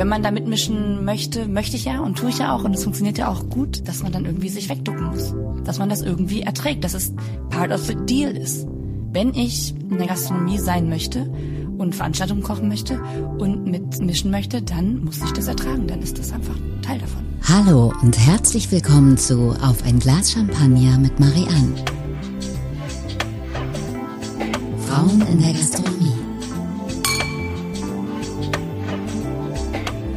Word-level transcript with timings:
wenn 0.00 0.08
man 0.08 0.22
da 0.22 0.30
mitmischen 0.30 1.04
möchte, 1.04 1.46
möchte 1.46 1.76
ich 1.76 1.84
ja 1.84 2.00
und 2.00 2.16
tue 2.16 2.30
ich 2.30 2.38
ja 2.38 2.54
auch 2.54 2.64
und 2.64 2.74
es 2.74 2.84
funktioniert 2.84 3.18
ja 3.18 3.28
auch 3.28 3.50
gut, 3.50 3.86
dass 3.86 4.02
man 4.02 4.10
dann 4.10 4.24
irgendwie 4.24 4.48
sich 4.48 4.70
wegducken 4.70 5.04
muss. 5.04 5.34
Dass 5.62 5.78
man 5.78 5.90
das 5.90 6.00
irgendwie 6.00 6.40
erträgt, 6.40 6.84
dass 6.84 6.94
es 6.94 7.12
part 7.50 7.70
of 7.70 7.84
the 7.84 7.94
deal 8.06 8.34
ist. 8.34 8.66
Wenn 9.12 9.34
ich 9.34 9.74
in 9.90 9.98
der 9.98 10.06
Gastronomie 10.06 10.56
sein 10.56 10.88
möchte 10.88 11.30
und 11.76 11.94
Veranstaltungen 11.94 12.42
kochen 12.42 12.68
möchte 12.68 12.98
und 13.36 13.66
mitmischen 13.66 14.30
möchte, 14.30 14.62
dann 14.62 15.04
muss 15.04 15.20
ich 15.22 15.32
das 15.32 15.48
ertragen. 15.48 15.86
Dann 15.86 16.00
ist 16.00 16.18
das 16.18 16.32
einfach 16.32 16.56
Teil 16.80 16.98
davon. 16.98 17.22
Hallo 17.42 17.92
und 18.00 18.18
herzlich 18.18 18.72
willkommen 18.72 19.18
zu 19.18 19.54
Auf 19.60 19.84
ein 19.84 19.98
Glas 19.98 20.32
Champagner 20.32 20.96
mit 20.96 21.20
Marianne. 21.20 21.74
Frauen 24.86 25.20
in 25.30 25.42
der 25.42 25.52
Gastronomie. 25.52 25.89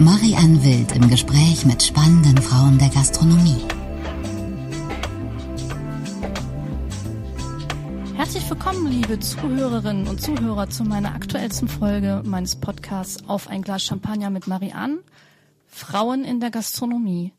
Marianne 0.03 0.61
Wild 0.65 0.91
im 0.97 1.09
Gespräch 1.09 1.65
mit 1.65 1.81
spannenden 1.81 2.37
Frauen 2.37 2.77
der 2.77 2.89
Gastronomie. 2.89 3.63
Herzlich 8.13 8.49
willkommen, 8.49 8.91
liebe 8.91 9.21
Zuhörerinnen 9.21 10.09
und 10.09 10.21
Zuhörer, 10.21 10.69
zu 10.69 10.83
meiner 10.83 11.15
aktuellsten 11.15 11.69
Folge 11.69 12.21
meines 12.25 12.57
Podcasts 12.57 13.23
Auf 13.29 13.47
ein 13.47 13.61
Glas 13.61 13.83
Champagner 13.83 14.29
mit 14.29 14.45
Marianne. 14.45 14.99
Frauen 15.67 16.25
in 16.25 16.41
der 16.41 16.51
Gastronomie. 16.51 17.31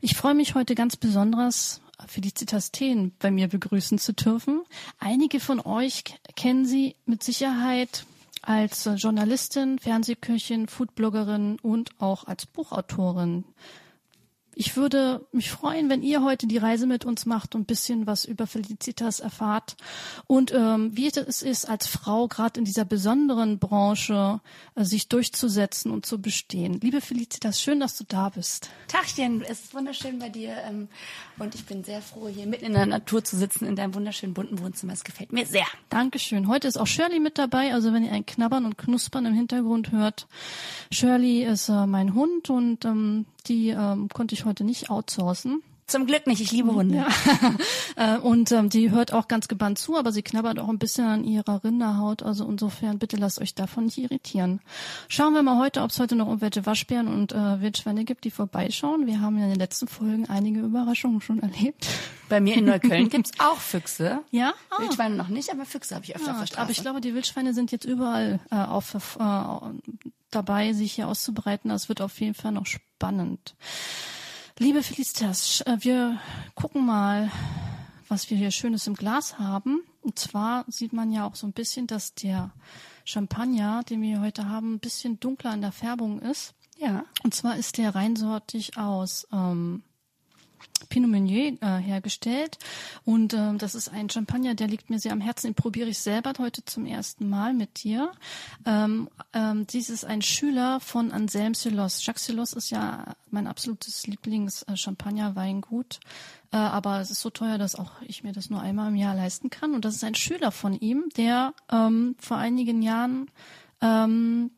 Ich 0.00 0.16
freue 0.16 0.34
mich 0.34 0.56
heute 0.56 0.74
ganz 0.74 0.96
besonders, 0.96 1.80
Felicitas 2.08 2.72
Thien 2.72 3.12
bei 3.20 3.30
mir 3.30 3.46
begrüßen 3.46 3.98
zu 3.98 4.12
dürfen. 4.12 4.62
Einige 4.98 5.38
von 5.38 5.60
euch 5.60 6.02
kennen 6.34 6.66
sie 6.66 6.96
mit 7.06 7.22
Sicherheit 7.22 8.06
als 8.42 8.88
Journalistin, 8.96 9.78
Fernsehköchin, 9.78 10.68
Foodbloggerin 10.68 11.58
und 11.62 11.90
auch 11.98 12.24
als 12.24 12.46
Buchautorin. 12.46 13.44
Ich 14.60 14.76
würde 14.76 15.24
mich 15.30 15.52
freuen, 15.52 15.88
wenn 15.88 16.02
ihr 16.02 16.24
heute 16.24 16.48
die 16.48 16.58
Reise 16.58 16.88
mit 16.88 17.04
uns 17.04 17.26
macht 17.26 17.54
und 17.54 17.60
ein 17.60 17.64
bisschen 17.64 18.08
was 18.08 18.24
über 18.24 18.48
Felicitas 18.48 19.20
erfahrt 19.20 19.76
und 20.26 20.52
ähm, 20.52 20.96
wie 20.96 21.06
es 21.06 21.42
ist, 21.42 21.70
als 21.70 21.86
Frau 21.86 22.26
gerade 22.26 22.58
in 22.58 22.64
dieser 22.64 22.84
besonderen 22.84 23.60
Branche 23.60 24.40
äh, 24.74 24.82
sich 24.82 25.08
durchzusetzen 25.08 25.92
und 25.92 26.06
zu 26.06 26.20
bestehen. 26.20 26.80
Liebe 26.80 27.00
Felicitas, 27.00 27.62
schön, 27.62 27.78
dass 27.78 27.96
du 27.96 28.02
da 28.02 28.30
bist. 28.30 28.68
Tachchen, 28.88 29.42
es 29.42 29.60
ist 29.60 29.74
wunderschön 29.74 30.18
bei 30.18 30.28
dir 30.28 30.56
ähm, 30.68 30.88
und 31.38 31.54
ich 31.54 31.64
bin 31.64 31.84
sehr 31.84 32.02
froh, 32.02 32.26
hier 32.26 32.48
mitten 32.48 32.64
in 32.64 32.72
der 32.72 32.86
Natur 32.86 33.22
zu 33.22 33.36
sitzen, 33.36 33.64
in 33.64 33.76
deinem 33.76 33.94
wunderschönen 33.94 34.34
bunten 34.34 34.58
Wohnzimmer. 34.58 34.92
Es 34.92 35.04
gefällt 35.04 35.32
mir 35.32 35.46
sehr. 35.46 35.66
Dankeschön. 35.88 36.48
Heute 36.48 36.66
ist 36.66 36.78
auch 36.78 36.88
Shirley 36.88 37.20
mit 37.20 37.38
dabei, 37.38 37.74
also 37.74 37.92
wenn 37.92 38.04
ihr 38.04 38.10
ein 38.10 38.26
Knabbern 38.26 38.64
und 38.64 38.76
Knuspern 38.76 39.24
im 39.24 39.34
Hintergrund 39.34 39.92
hört. 39.92 40.26
Shirley 40.90 41.44
ist 41.44 41.68
äh, 41.68 41.86
mein 41.86 42.14
Hund 42.14 42.50
und 42.50 42.84
ähm, 42.84 43.26
die 43.46 43.70
ähm, 43.70 44.08
konnte 44.08 44.34
ich 44.34 44.44
heute 44.44 44.64
nicht 44.64 44.90
outsourcen. 44.90 45.62
Zum 45.88 46.04
Glück 46.06 46.26
nicht, 46.26 46.42
ich 46.42 46.52
liebe 46.52 46.72
Hunde. 46.74 46.96
Ja. 46.96 47.08
Äh, 47.96 48.18
und 48.18 48.52
ähm, 48.52 48.68
die 48.68 48.92
hört 48.92 49.12
auch 49.12 49.26
ganz 49.26 49.48
gebannt 49.48 49.76
zu, 49.76 49.96
aber 49.96 50.12
sie 50.12 50.22
knabbert 50.22 50.60
auch 50.60 50.68
ein 50.68 50.78
bisschen 50.78 51.04
an 51.04 51.24
ihrer 51.24 51.64
Rinderhaut. 51.64 52.22
Also 52.22 52.46
insofern, 52.46 53.00
bitte 53.00 53.16
lasst 53.16 53.40
euch 53.40 53.56
davon 53.56 53.86
nicht 53.86 53.98
irritieren. 53.98 54.60
Schauen 55.08 55.34
wir 55.34 55.42
mal 55.42 55.58
heute, 55.58 55.82
ob 55.82 55.90
es 55.90 55.98
heute 55.98 56.14
noch 56.14 56.28
irgendwelche 56.28 56.64
Waschbären 56.64 57.08
und 57.08 57.32
äh, 57.32 57.60
Wildschweine 57.60 58.04
gibt, 58.04 58.22
die 58.22 58.30
vorbeischauen. 58.30 59.08
Wir 59.08 59.20
haben 59.20 59.36
ja 59.36 59.44
in 59.46 59.50
den 59.50 59.58
letzten 59.58 59.88
Folgen 59.88 60.26
einige 60.28 60.60
Überraschungen 60.60 61.20
schon 61.20 61.40
erlebt. 61.40 61.88
Bei 62.28 62.40
mir 62.40 62.54
in 62.58 62.66
Neukölln 62.66 63.08
gibt's 63.10 63.32
auch 63.40 63.58
Füchse. 63.58 64.20
Ja? 64.30 64.52
Ah. 64.70 64.80
Wildschweine 64.80 65.16
noch 65.16 65.28
nicht, 65.28 65.50
aber 65.50 65.64
Füchse 65.64 65.96
habe 65.96 66.04
ich 66.04 66.14
öfter 66.14 66.28
Ja, 66.28 66.32
auf 66.34 66.40
der 66.40 66.46
Straße. 66.46 66.62
aber 66.62 66.70
ich 66.70 66.80
glaube, 66.82 67.00
die 67.00 67.14
Wildschweine 67.14 67.52
sind 67.52 67.72
jetzt 67.72 67.84
überall 67.84 68.38
äh, 68.52 68.54
auf, 68.54 68.94
äh, 69.18 69.42
dabei, 70.30 70.72
sich 70.72 70.92
hier 70.92 71.08
auszubreiten. 71.08 71.70
Das 71.70 71.88
wird 71.88 72.00
auf 72.00 72.20
jeden 72.20 72.34
Fall 72.34 72.52
noch 72.52 72.66
spannend. 72.66 72.87
Liebe 74.58 74.82
Felicitas, 74.82 75.60
äh, 75.62 75.76
wir 75.80 76.18
gucken 76.54 76.84
mal, 76.84 77.30
was 78.08 78.28
wir 78.30 78.36
hier 78.36 78.50
Schönes 78.50 78.86
im 78.86 78.94
Glas 78.94 79.38
haben. 79.38 79.82
Und 80.02 80.18
zwar 80.18 80.64
sieht 80.68 80.92
man 80.92 81.12
ja 81.12 81.26
auch 81.26 81.34
so 81.34 81.46
ein 81.46 81.52
bisschen, 81.52 81.86
dass 81.86 82.14
der 82.14 82.50
Champagner, 83.04 83.82
den 83.84 84.02
wir 84.02 84.20
heute 84.20 84.48
haben, 84.48 84.74
ein 84.74 84.80
bisschen 84.80 85.20
dunkler 85.20 85.54
in 85.54 85.60
der 85.60 85.72
Färbung 85.72 86.20
ist. 86.20 86.54
ja. 86.78 87.04
Und 87.22 87.34
zwar 87.34 87.56
ist 87.56 87.78
der 87.78 87.94
reinsortig 87.94 88.76
aus 88.76 89.26
ähm, 89.32 89.82
Pinot 90.88 91.10
Meunier 91.10 91.56
äh, 91.60 91.78
hergestellt. 91.78 92.58
Und 93.04 93.34
ähm, 93.34 93.58
das 93.58 93.74
ist 93.74 93.88
ein 93.88 94.08
Champagner, 94.08 94.54
der 94.54 94.68
liegt 94.68 94.90
mir 94.90 94.98
sehr 94.98 95.12
am 95.12 95.20
Herzen. 95.20 95.48
Den 95.48 95.54
probiere 95.54 95.88
ich 95.88 95.98
selber 95.98 96.32
heute 96.38 96.64
zum 96.64 96.86
ersten 96.86 97.28
Mal 97.28 97.54
mit 97.54 97.84
dir. 97.84 98.12
Ähm, 98.64 99.08
ähm, 99.32 99.66
dies 99.66 99.90
ist 99.90 100.04
ein 100.04 100.22
Schüler 100.22 100.80
von 100.80 101.12
Anselm 101.12 101.54
Silos. 101.54 102.04
Jacques 102.04 102.24
Silos 102.24 102.52
ist 102.52 102.70
ja 102.70 103.14
mein 103.30 103.46
absolutes 103.46 104.06
Lieblings-Champagner-Weingut. 104.06 106.00
Äh, 106.52 106.56
aber 106.56 107.00
es 107.00 107.10
ist 107.10 107.20
so 107.20 107.30
teuer, 107.30 107.58
dass 107.58 107.74
auch 107.74 107.92
ich 108.02 108.24
mir 108.24 108.32
das 108.32 108.50
nur 108.50 108.60
einmal 108.60 108.88
im 108.88 108.96
Jahr 108.96 109.14
leisten 109.14 109.50
kann. 109.50 109.74
Und 109.74 109.84
das 109.84 109.94
ist 109.94 110.04
ein 110.04 110.14
Schüler 110.14 110.52
von 110.52 110.72
ihm, 110.74 111.08
der 111.16 111.54
ähm, 111.70 112.16
vor 112.18 112.38
einigen 112.38 112.82
Jahren 112.82 113.30
ähm, 113.80 114.50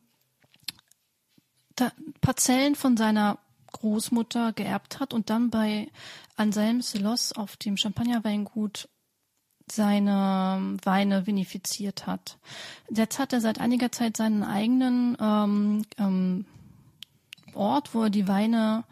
Parzellen 2.21 2.75
von 2.75 2.95
seiner 2.97 3.39
Großmutter 3.81 4.53
geerbt 4.53 4.99
hat 4.99 5.13
und 5.13 5.29
dann 5.29 5.49
bei 5.49 5.89
Anselm 6.35 6.81
Selos 6.81 7.33
auf 7.33 7.57
dem 7.57 7.77
Champagnerweingut 7.77 8.87
seine 9.69 10.77
Weine 10.83 11.25
vinifiziert 11.27 12.05
hat. 12.05 12.37
Jetzt 12.89 13.19
hat 13.19 13.33
er 13.33 13.41
seit 13.41 13.59
einiger 13.59 13.91
Zeit 13.91 14.17
seinen 14.17 14.43
eigenen 14.43 15.17
ähm, 15.19 15.85
ähm, 15.97 16.45
Ort, 17.53 17.93
wo 17.93 18.03
er 18.03 18.09
die 18.09 18.27
Weine 18.27 18.83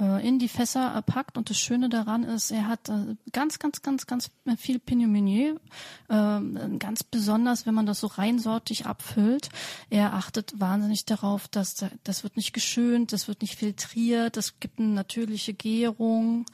äh, 0.00 0.26
in 0.26 0.38
die 0.38 0.48
Fässer 0.48 1.02
packt. 1.02 1.36
Und 1.36 1.50
das 1.50 1.58
Schöne 1.58 1.88
daran 1.88 2.22
ist, 2.24 2.50
er 2.50 2.68
hat 2.68 2.88
äh, 2.88 3.16
ganz, 3.32 3.58
ganz, 3.58 3.82
ganz, 3.82 4.06
ganz 4.06 4.30
viel 4.58 4.78
Pinot 4.78 5.08
Meunier. 5.08 5.60
Ähm, 6.08 6.78
ganz 6.78 7.02
besonders, 7.02 7.66
wenn 7.66 7.74
man 7.74 7.86
das 7.86 8.00
so 8.00 8.06
reinsortig 8.06 8.86
abfüllt. 8.86 9.48
Er 9.90 10.14
achtet 10.14 10.58
wahnsinnig 10.58 11.04
darauf, 11.04 11.48
dass 11.48 11.74
da, 11.74 11.90
das 12.04 12.22
wird 12.22 12.36
nicht 12.36 12.52
geschönt, 12.52 13.12
das 13.12 13.28
wird 13.28 13.42
nicht 13.42 13.56
filtriert, 13.56 14.36
es 14.36 14.60
gibt 14.60 14.78
eine 14.78 14.88
natürliche 14.88 15.54
Gärung 15.54 16.46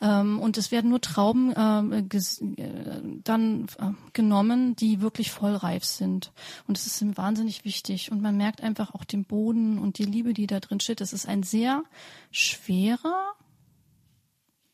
ähm, 0.00 0.38
und 0.38 0.58
es 0.58 0.70
werden 0.70 0.90
nur 0.90 1.00
Trauben 1.00 1.52
ähm, 1.56 1.92
äh, 1.92 2.08
dann 3.24 3.66
äh, 3.78 3.90
genommen, 4.12 4.76
die 4.76 5.00
wirklich 5.00 5.30
vollreif 5.30 5.84
sind. 5.84 6.32
Und 6.66 6.78
es 6.78 6.86
ist 6.86 7.00
ihm 7.00 7.16
wahnsinnig 7.16 7.64
wichtig. 7.64 8.12
Und 8.12 8.22
man 8.22 8.36
merkt 8.36 8.62
einfach 8.62 8.94
auch 8.94 9.04
den 9.04 9.24
Boden 9.24 9.78
und 9.78 9.98
die 9.98 10.04
Liebe, 10.04 10.34
die 10.34 10.46
da 10.46 10.60
drin 10.60 10.80
steht. 10.80 11.00
Es 11.00 11.12
ist 11.12 11.26
ein 11.26 11.42
sehr 11.42 11.82
schwerer 12.90 13.34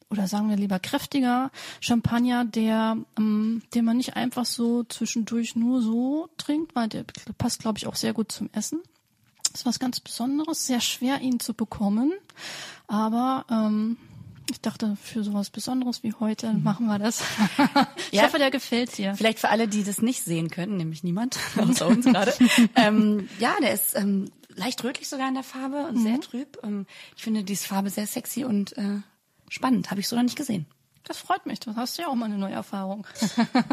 oder 0.09 0.29
sagen 0.29 0.49
wir 0.49 0.57
lieber 0.57 0.79
kräftiger 0.79 1.51
Champagner, 1.81 2.45
der, 2.45 2.97
ähm, 3.19 3.63
den 3.75 3.85
man 3.85 3.97
nicht 3.97 4.17
einfach 4.17 4.45
so 4.45 4.85
zwischendurch 4.85 5.57
nur 5.57 5.83
so 5.83 6.29
trinkt, 6.37 6.77
weil 6.77 6.89
der 6.89 7.05
passt, 7.39 7.61
glaube 7.61 7.79
ich, 7.79 7.89
auch 7.89 7.97
sehr 7.97 8.13
gut 8.13 8.31
zum 8.31 8.49
Essen. 8.53 8.81
Das 9.51 9.63
ist 9.63 9.67
was 9.67 9.79
ganz 9.81 9.99
Besonderes, 10.01 10.67
sehr 10.67 10.81
schwer 10.81 11.21
ihn 11.21 11.41
zu 11.41 11.55
bekommen, 11.55 12.13
aber 12.87 13.47
ähm, 13.51 13.97
ich 14.51 14.61
dachte, 14.61 14.97
für 15.03 15.25
sowas 15.25 15.51
Besonderes 15.51 16.03
wie 16.03 16.13
heute 16.15 16.53
machen 16.53 16.87
wir 16.87 16.99
das. 16.99 17.21
ich 18.11 18.19
Ja. 18.19 18.25
hoffe, 18.25 18.39
der 18.39 18.51
gefällt 18.51 18.97
dir. 18.99 19.15
Vielleicht 19.15 19.39
für 19.41 19.49
alle, 19.49 19.69
die 19.69 19.83
das 19.85 20.01
nicht 20.03 20.23
sehen 20.23 20.51
können, 20.51 20.77
nämlich 20.77 21.03
niemand, 21.03 21.39
außer 21.57 21.87
uns 21.89 22.05
gerade. 22.07 22.33
ähm, 22.77 23.29
ja, 23.39 23.55
der 23.61 23.73
ist 23.75 23.97
ähm, 23.97 24.31
leicht 24.55 24.83
rötlich 24.85 25.09
sogar 25.09 25.29
in 25.29 25.35
der 25.35 25.43
Farbe 25.43 25.87
und 25.87 26.01
sehr 26.03 26.21
trüb. 26.21 26.59
Ähm, 26.63 26.87
ich 27.17 27.23
finde 27.23 27.45
diese 27.45 27.67
Farbe 27.67 27.91
sehr 27.91 28.07
sexy 28.07 28.45
und 28.45 28.77
äh, 28.79 29.01
spannend. 29.49 29.91
Habe 29.91 30.01
ich 30.01 30.09
so 30.09 30.17
noch 30.17 30.23
nicht 30.23 30.37
gesehen. 30.37 30.67
Das 31.05 31.19
freut 31.19 31.47
mich. 31.47 31.61
Du 31.61 31.75
hast 31.77 31.99
ja 31.99 32.09
auch 32.09 32.15
mal 32.15 32.25
eine 32.27 32.39
neue 32.39 32.55
Erfahrung. 32.55 33.07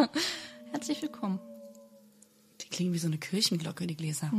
Herzlich 0.71 1.01
willkommen. 1.01 1.39
Die 2.61 2.67
klingen 2.69 2.93
wie 2.93 2.99
so 2.99 3.07
eine 3.07 3.17
Kirchenglocke, 3.17 3.87
die 3.87 3.95
Gläser. 3.97 4.29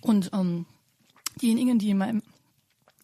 Und 0.00 0.30
ähm, 0.32 0.66
diejenigen, 1.40 1.78
die 1.78 1.92
meinem 1.94 2.22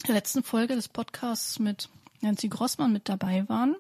der 0.07 0.15
letzten 0.15 0.43
Folge 0.43 0.75
des 0.75 0.89
Podcasts 0.89 1.59
mit 1.59 1.89
Nancy 2.21 2.49
Grossmann 2.49 2.93
mit 2.93 3.09
dabei 3.09 3.49
waren, 3.49 3.77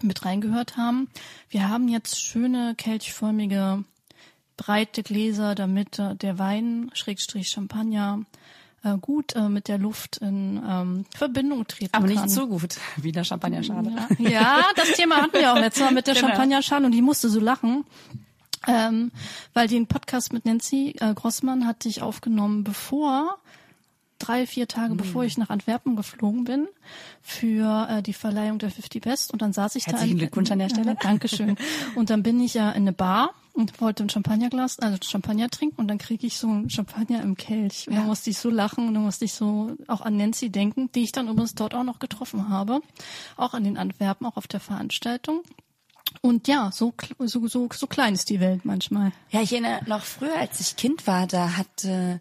mit 0.00 0.24
reingehört 0.24 0.76
haben, 0.76 1.08
wir 1.50 1.68
haben 1.68 1.88
jetzt 1.88 2.20
schöne 2.20 2.74
kelchförmige 2.76 3.84
breite 4.56 5.02
Gläser, 5.02 5.54
damit 5.54 5.98
äh, 5.98 6.14
der 6.16 6.38
Wein, 6.38 6.90
Schrägstrich 6.94 7.48
Champagner, 7.48 8.24
äh, 8.84 8.96
gut 8.98 9.34
äh, 9.34 9.48
mit 9.48 9.68
der 9.68 9.78
Luft 9.78 10.18
in 10.18 10.62
ähm, 10.68 11.04
Verbindung 11.14 11.66
treten 11.66 11.94
Aber 11.94 12.06
kann. 12.06 12.24
nicht 12.24 12.30
so 12.30 12.46
gut 12.46 12.76
wie 12.96 13.12
der 13.12 13.24
Champagnerschale. 13.24 13.90
Ja, 14.18 14.28
ja, 14.30 14.66
das 14.76 14.92
Thema 14.92 15.16
hatten 15.16 15.34
wir 15.38 15.52
auch 15.52 15.58
letztes 15.58 15.82
Mal 15.84 15.92
mit 15.92 16.06
der 16.06 16.14
Genau. 16.14 16.28
Champagnerschale 16.28 16.86
und 16.86 16.92
ich 16.92 17.02
musste 17.02 17.28
so 17.28 17.40
lachen. 17.40 17.84
Ähm, 18.68 19.10
weil 19.54 19.66
den 19.66 19.88
Podcast 19.88 20.32
mit 20.32 20.44
Nancy 20.44 20.94
äh, 21.00 21.14
Grossmann 21.14 21.66
hatte 21.66 21.88
ich 21.88 22.00
aufgenommen, 22.00 22.62
bevor 22.62 23.38
drei, 24.26 24.46
vier 24.46 24.68
Tage 24.68 24.94
bevor 24.94 25.24
ich 25.24 25.36
nach 25.38 25.50
Antwerpen 25.50 25.96
geflogen 25.96 26.44
bin 26.44 26.68
für 27.20 27.88
äh, 27.90 28.02
die 28.02 28.12
Verleihung 28.12 28.58
der 28.58 28.70
50 28.70 29.02
Best 29.02 29.32
und 29.32 29.42
dann 29.42 29.52
saß 29.52 29.76
ich 29.76 29.86
Herzlichen 29.86 30.16
da. 30.16 30.24
Glückwunsch 30.24 30.50
an 30.50 30.58
der 30.58 30.68
Stelle. 30.70 30.96
Dankeschön. 31.00 31.56
Und 31.94 32.10
dann 32.10 32.22
bin 32.22 32.40
ich 32.40 32.54
ja 32.54 32.70
in 32.70 32.82
eine 32.82 32.92
Bar 32.92 33.30
und 33.52 33.80
wollte 33.80 34.02
ein 34.02 34.08
Champagnerglas, 34.08 34.78
also 34.78 34.96
Champagner 35.04 35.50
trinken 35.50 35.80
und 35.80 35.88
dann 35.88 35.98
kriege 35.98 36.26
ich 36.26 36.38
so 36.38 36.48
ein 36.48 36.70
Champagner 36.70 37.20
im 37.22 37.36
Kelch. 37.36 37.86
Und 37.86 37.94
Ja. 37.94 38.00
dann 38.00 38.08
musste 38.08 38.30
ich 38.30 38.38
so 38.38 38.48
lachen 38.50 38.88
und 38.88 38.94
dann 38.94 39.02
musste 39.02 39.24
ich 39.26 39.34
so 39.34 39.76
auch 39.88 40.00
an 40.00 40.16
Nancy 40.16 40.48
denken, 40.50 40.90
die 40.94 41.02
ich 41.02 41.12
dann 41.12 41.28
übrigens 41.28 41.54
dort 41.54 41.74
auch 41.74 41.84
noch 41.84 41.98
getroffen 41.98 42.48
habe. 42.48 42.80
Auch 43.36 43.52
an 43.54 43.64
den 43.64 43.76
Antwerpen, 43.76 44.26
auch 44.26 44.36
auf 44.36 44.46
der 44.46 44.60
Veranstaltung. 44.60 45.42
Und 46.20 46.46
ja, 46.46 46.70
so, 46.72 46.92
so, 47.20 47.46
so, 47.46 47.68
so 47.72 47.86
klein 47.86 48.14
ist 48.14 48.28
die 48.30 48.40
Welt 48.40 48.64
manchmal. 48.64 49.12
Ja, 49.30 49.40
ich 49.40 49.52
erinnere 49.52 49.80
noch 49.86 50.02
früher, 50.02 50.36
als 50.36 50.60
ich 50.60 50.76
Kind 50.76 51.06
war, 51.06 51.26
da 51.26 51.56
hatte 51.56 52.20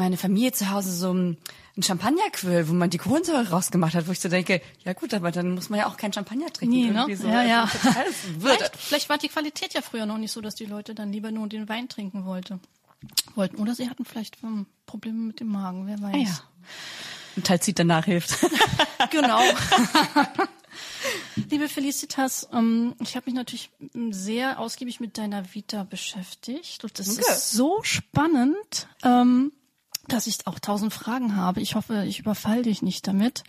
meine 0.00 0.16
Familie 0.16 0.50
zu 0.52 0.70
Hause 0.70 0.92
so 0.92 1.12
ein, 1.12 1.36
ein 1.76 1.82
Champagnerquill, 1.82 2.68
wo 2.70 2.72
man 2.72 2.88
die 2.88 2.96
Kohlensäure 2.96 3.50
rausgemacht 3.50 3.94
hat, 3.94 4.08
wo 4.08 4.12
ich 4.12 4.20
so 4.20 4.30
denke, 4.30 4.62
ja 4.82 4.94
gut, 4.94 5.12
aber 5.12 5.30
dann 5.30 5.50
muss 5.50 5.68
man 5.68 5.78
ja 5.78 5.88
auch 5.88 5.98
kein 5.98 6.10
Champagner 6.10 6.50
trinken. 6.50 6.74
Nee, 6.74 6.90
ne? 6.90 7.16
So. 7.16 7.28
Ja, 7.28 7.42
ja. 7.42 7.62
Also 7.64 7.78
Würde. 8.38 8.56
Vielleicht, 8.56 8.76
vielleicht 8.76 9.08
war 9.10 9.18
die 9.18 9.28
Qualität 9.28 9.74
ja 9.74 9.82
früher 9.82 10.06
noch 10.06 10.16
nicht 10.16 10.32
so, 10.32 10.40
dass 10.40 10.54
die 10.54 10.64
Leute 10.64 10.94
dann 10.94 11.12
lieber 11.12 11.30
nur 11.30 11.46
den 11.48 11.68
Wein 11.68 11.90
trinken 11.90 12.24
wollte, 12.24 12.60
wollten. 13.34 13.56
Oder 13.56 13.74
sie 13.74 13.90
hatten 13.90 14.06
vielleicht 14.06 14.42
ähm, 14.42 14.64
Probleme 14.86 15.18
mit 15.18 15.40
dem 15.40 15.48
Magen, 15.48 15.86
wer 15.86 16.00
weiß. 16.00 16.14
Ah, 16.14 16.18
ja. 16.18 16.40
Ein 17.36 17.44
Teil 17.44 17.60
danach 17.74 18.06
hilft. 18.06 18.38
Genau. 19.10 19.40
Liebe 21.50 21.68
Felicitas, 21.68 22.48
ähm, 22.52 22.94
ich 23.00 23.16
habe 23.16 23.26
mich 23.26 23.34
natürlich 23.34 23.70
sehr 24.10 24.60
ausgiebig 24.60 25.00
mit 25.00 25.18
deiner 25.18 25.54
Vita 25.54 25.84
beschäftigt. 25.84 26.84
Und 26.84 26.98
das 26.98 27.16
Danke. 27.16 27.32
ist 27.32 27.50
so 27.52 27.80
spannend, 27.82 28.86
ähm, 29.02 29.52
dass 30.12 30.26
ich 30.26 30.46
auch 30.46 30.58
tausend 30.58 30.92
Fragen 30.92 31.36
habe. 31.36 31.60
Ich 31.60 31.74
hoffe, 31.74 32.04
ich 32.06 32.18
überfall 32.18 32.62
dich 32.62 32.82
nicht 32.82 33.06
damit. 33.06 33.44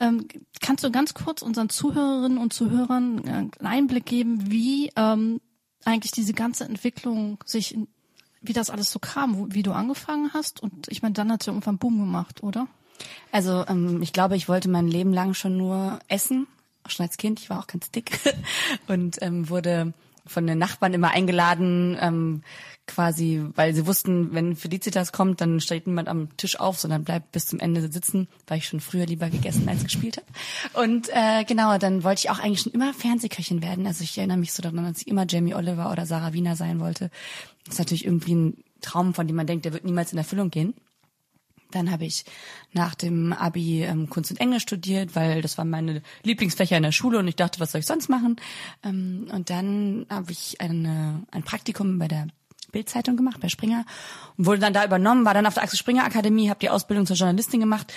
Ähm, 0.00 0.28
kannst 0.60 0.84
du 0.84 0.90
ganz 0.90 1.14
kurz 1.14 1.42
unseren 1.42 1.68
Zuhörerinnen 1.68 2.38
und 2.38 2.52
Zuhörern 2.52 3.26
äh, 3.26 3.30
einen 3.30 3.50
Einblick 3.60 4.06
geben, 4.06 4.50
wie 4.50 4.90
ähm, 4.96 5.40
eigentlich 5.84 6.12
diese 6.12 6.34
ganze 6.34 6.64
Entwicklung 6.64 7.38
sich, 7.44 7.74
in, 7.74 7.88
wie 8.42 8.52
das 8.52 8.70
alles 8.70 8.90
so 8.90 8.98
kam, 8.98 9.38
wo, 9.38 9.46
wie 9.50 9.62
du 9.62 9.72
angefangen 9.72 10.32
hast? 10.34 10.62
Und 10.62 10.88
ich 10.88 11.02
meine, 11.02 11.14
dann 11.14 11.32
hat 11.32 11.42
es 11.42 11.46
ja 11.46 11.52
irgendwann 11.52 11.78
Boom 11.78 11.98
gemacht, 11.98 12.42
oder? 12.42 12.66
Also 13.32 13.64
ähm, 13.68 14.02
ich 14.02 14.12
glaube, 14.12 14.36
ich 14.36 14.48
wollte 14.48 14.68
mein 14.68 14.88
Leben 14.88 15.12
lang 15.12 15.34
schon 15.34 15.56
nur 15.56 15.98
essen, 16.08 16.46
auch 16.84 16.90
schon 16.90 17.04
als 17.04 17.16
Kind. 17.16 17.40
Ich 17.40 17.50
war 17.50 17.60
auch 17.60 17.66
ganz 17.66 17.90
dick 17.90 18.18
und 18.88 19.18
ähm, 19.22 19.48
wurde 19.48 19.92
von 20.26 20.46
den 20.46 20.58
Nachbarn 20.58 20.94
immer 20.94 21.10
eingeladen, 21.10 21.96
ähm, 22.00 22.42
quasi, 22.86 23.44
weil 23.54 23.74
sie 23.74 23.86
wussten, 23.86 24.32
wenn 24.32 24.56
Felicitas 24.56 25.12
kommt, 25.12 25.40
dann 25.40 25.60
steht 25.60 25.86
niemand 25.86 26.08
am 26.08 26.36
Tisch 26.36 26.58
auf, 26.58 26.78
sondern 26.78 27.04
bleibt 27.04 27.32
bis 27.32 27.46
zum 27.46 27.58
Ende 27.58 27.90
sitzen, 27.92 28.28
weil 28.46 28.58
ich 28.58 28.66
schon 28.66 28.80
früher 28.80 29.06
lieber 29.06 29.28
gegessen 29.28 29.68
als 29.68 29.84
gespielt 29.84 30.18
habe. 30.18 30.84
Und 30.84 31.08
äh, 31.12 31.44
genau, 31.44 31.78
dann 31.78 32.04
wollte 32.04 32.20
ich 32.20 32.30
auch 32.30 32.38
eigentlich 32.38 32.60
schon 32.60 32.72
immer 32.72 32.94
Fernsehköchin 32.94 33.62
werden. 33.62 33.86
Also 33.86 34.04
ich 34.04 34.16
erinnere 34.16 34.38
mich 34.38 34.52
so 34.52 34.62
daran, 34.62 34.84
dass 34.84 35.02
ich 35.02 35.08
immer 35.08 35.26
Jamie 35.28 35.54
Oliver 35.54 35.90
oder 35.90 36.06
Sarah 36.06 36.32
Wiener 36.32 36.56
sein 36.56 36.80
wollte. 36.80 37.10
Das 37.64 37.74
ist 37.74 37.78
natürlich 37.78 38.04
irgendwie 38.04 38.34
ein 38.34 38.64
Traum, 38.80 39.14
von 39.14 39.26
dem 39.26 39.36
man 39.36 39.46
denkt, 39.46 39.64
der 39.64 39.72
wird 39.72 39.84
niemals 39.84 40.12
in 40.12 40.18
Erfüllung 40.18 40.50
gehen. 40.50 40.74
Dann 41.72 41.90
habe 41.90 42.04
ich 42.04 42.24
nach 42.72 42.94
dem 42.94 43.32
Abi 43.32 43.82
ähm, 43.82 44.08
Kunst 44.08 44.30
und 44.30 44.40
Englisch 44.40 44.62
studiert, 44.62 45.16
weil 45.16 45.42
das 45.42 45.58
waren 45.58 45.68
meine 45.68 46.02
Lieblingsfächer 46.22 46.76
in 46.76 46.84
der 46.84 46.92
Schule 46.92 47.18
und 47.18 47.26
ich 47.26 47.34
dachte, 47.34 47.58
was 47.58 47.72
soll 47.72 47.80
ich 47.80 47.86
sonst 47.86 48.08
machen? 48.08 48.36
Ähm, 48.84 49.26
und 49.32 49.50
dann 49.50 50.06
habe 50.08 50.30
ich 50.30 50.60
eine, 50.60 51.24
ein 51.32 51.42
Praktikum 51.42 51.98
bei 51.98 52.06
der 52.06 52.28
Bildzeitung 52.72 53.16
gemacht, 53.16 53.40
bei 53.40 53.48
Springer 53.48 53.84
und 54.36 54.46
wurde 54.46 54.60
dann 54.60 54.72
da 54.72 54.84
übernommen, 54.84 55.24
war 55.24 55.34
dann 55.34 55.46
auf 55.46 55.54
der 55.54 55.62
Axel 55.62 55.78
Springer 55.78 56.04
Akademie, 56.04 56.48
habe 56.48 56.60
die 56.60 56.70
Ausbildung 56.70 57.06
zur 57.06 57.16
Journalistin 57.16 57.60
gemacht 57.60 57.92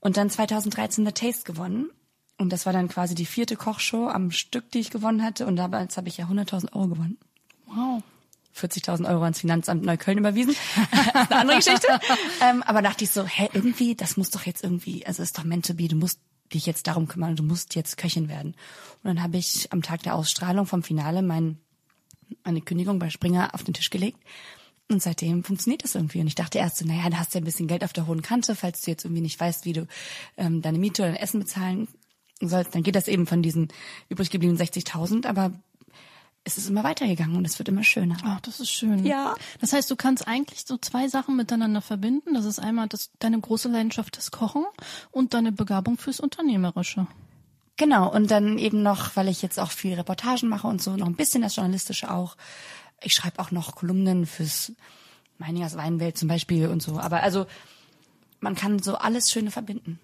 und 0.00 0.16
dann 0.16 0.30
2013 0.30 1.04
The 1.04 1.12
Taste 1.12 1.44
gewonnen. 1.44 1.90
Und 2.38 2.52
das 2.52 2.66
war 2.66 2.72
dann 2.72 2.88
quasi 2.88 3.14
die 3.14 3.26
vierte 3.26 3.56
Kochshow 3.56 4.08
am 4.08 4.30
Stück, 4.30 4.70
die 4.70 4.78
ich 4.78 4.90
gewonnen 4.90 5.22
hatte. 5.22 5.46
Und 5.46 5.56
damals 5.56 5.96
habe 5.96 6.08
ich 6.08 6.18
ja 6.18 6.26
100.000 6.26 6.74
Euro 6.74 6.88
gewonnen. 6.88 7.18
Wow. 7.66 8.02
40.000 8.56 9.08
Euro 9.08 9.24
ans 9.24 9.40
Finanzamt 9.40 9.84
Neukölln 9.84 10.18
überwiesen. 10.18 10.54
das 10.74 11.06
ist 11.24 11.32
eine 11.32 11.40
andere 11.40 11.56
Geschichte. 11.58 11.88
ähm, 12.42 12.62
aber 12.62 12.82
dachte 12.82 13.04
ich 13.04 13.10
so, 13.10 13.24
hä, 13.24 13.48
irgendwie, 13.52 13.94
das 13.94 14.16
muss 14.16 14.30
doch 14.30 14.44
jetzt 14.46 14.64
irgendwie, 14.64 15.06
also 15.06 15.22
ist 15.22 15.38
doch 15.38 15.44
meant 15.44 15.66
to 15.66 15.74
be, 15.74 15.88
du 15.88 15.96
musst 15.96 16.20
dich 16.52 16.66
jetzt 16.66 16.86
darum 16.86 17.08
kümmern, 17.08 17.36
du 17.36 17.42
musst 17.42 17.74
jetzt 17.74 17.96
Köchin 17.96 18.28
werden. 18.28 18.54
Und 19.02 19.08
dann 19.08 19.22
habe 19.22 19.36
ich 19.36 19.72
am 19.72 19.82
Tag 19.82 20.02
der 20.02 20.14
Ausstrahlung 20.14 20.66
vom 20.66 20.82
Finale 20.82 21.22
mein, 21.22 21.58
meine 22.46 22.62
Kündigung 22.62 22.98
bei 22.98 23.10
Springer 23.10 23.54
auf 23.54 23.62
den 23.62 23.74
Tisch 23.74 23.90
gelegt. 23.90 24.18
Und 24.88 25.02
seitdem 25.02 25.42
funktioniert 25.42 25.82
das 25.82 25.96
irgendwie. 25.96 26.20
Und 26.20 26.28
ich 26.28 26.36
dachte 26.36 26.58
erst 26.58 26.78
so, 26.78 26.86
naja, 26.86 27.10
da 27.10 27.18
hast 27.18 27.34
du 27.34 27.38
ja 27.38 27.42
ein 27.42 27.44
bisschen 27.44 27.66
Geld 27.66 27.82
auf 27.82 27.92
der 27.92 28.06
hohen 28.06 28.22
Kante, 28.22 28.54
falls 28.54 28.82
du 28.82 28.90
jetzt 28.90 29.04
irgendwie 29.04 29.22
nicht 29.22 29.38
weißt, 29.38 29.64
wie 29.64 29.72
du 29.72 29.86
ähm, 30.36 30.62
deine 30.62 30.78
Miete 30.78 31.02
oder 31.02 31.12
dein 31.12 31.20
Essen 31.20 31.40
bezahlen 31.40 31.88
sollst, 32.40 32.74
dann 32.74 32.82
geht 32.82 32.94
das 32.94 33.08
eben 33.08 33.26
von 33.26 33.42
diesen 33.42 33.68
übrig 34.08 34.30
gebliebenen 34.30 34.60
60.000. 34.62 35.26
Aber 35.26 35.52
es 36.44 36.56
ist 36.56 36.70
immer 36.70 36.84
weitergegangen 36.84 37.36
und 37.36 37.44
es 37.44 37.58
wird 37.58 37.68
immer 37.68 37.82
schöner. 37.82 38.16
Ach, 38.22 38.40
das 38.40 38.60
ist 38.60 38.70
schön. 38.70 39.04
Ja. 39.04 39.34
Das 39.60 39.72
heißt, 39.72 39.90
du 39.90 39.96
kannst 39.96 40.28
eigentlich 40.28 40.64
so 40.64 40.76
zwei 40.76 41.08
Sachen 41.08 41.36
miteinander 41.36 41.80
verbinden. 41.80 42.34
Das 42.34 42.44
ist 42.44 42.60
einmal 42.60 42.86
das, 42.86 43.10
deine 43.18 43.40
große 43.40 43.68
Leidenschaft 43.68 44.16
des 44.16 44.30
Kochen 44.30 44.64
und 45.10 45.34
deine 45.34 45.50
Begabung 45.50 45.98
fürs 45.98 46.20
Unternehmerische. 46.20 47.08
Genau, 47.76 48.10
und 48.10 48.30
dann 48.30 48.58
eben 48.58 48.82
noch, 48.82 49.16
weil 49.16 49.28
ich 49.28 49.42
jetzt 49.42 49.60
auch 49.60 49.70
viel 49.70 49.94
Reportagen 49.94 50.48
mache 50.48 50.66
und 50.66 50.80
so, 50.80 50.96
noch 50.96 51.06
ein 51.06 51.16
bisschen 51.16 51.42
das 51.42 51.56
Journalistische 51.56 52.10
auch. 52.10 52.36
Ich 53.02 53.14
schreibe 53.14 53.38
auch 53.38 53.50
noch 53.50 53.74
Kolumnen 53.74 54.26
fürs 54.26 54.72
Meiningers 55.38 55.76
Weinwelt 55.76 56.16
zum 56.16 56.28
Beispiel 56.28 56.68
und 56.68 56.82
so. 56.82 56.98
Aber 56.98 57.22
also, 57.22 57.46
man 58.40 58.54
kann 58.54 58.78
so 58.82 58.96
alles 58.96 59.30
Schöne 59.30 59.50
verbinden. 59.50 60.00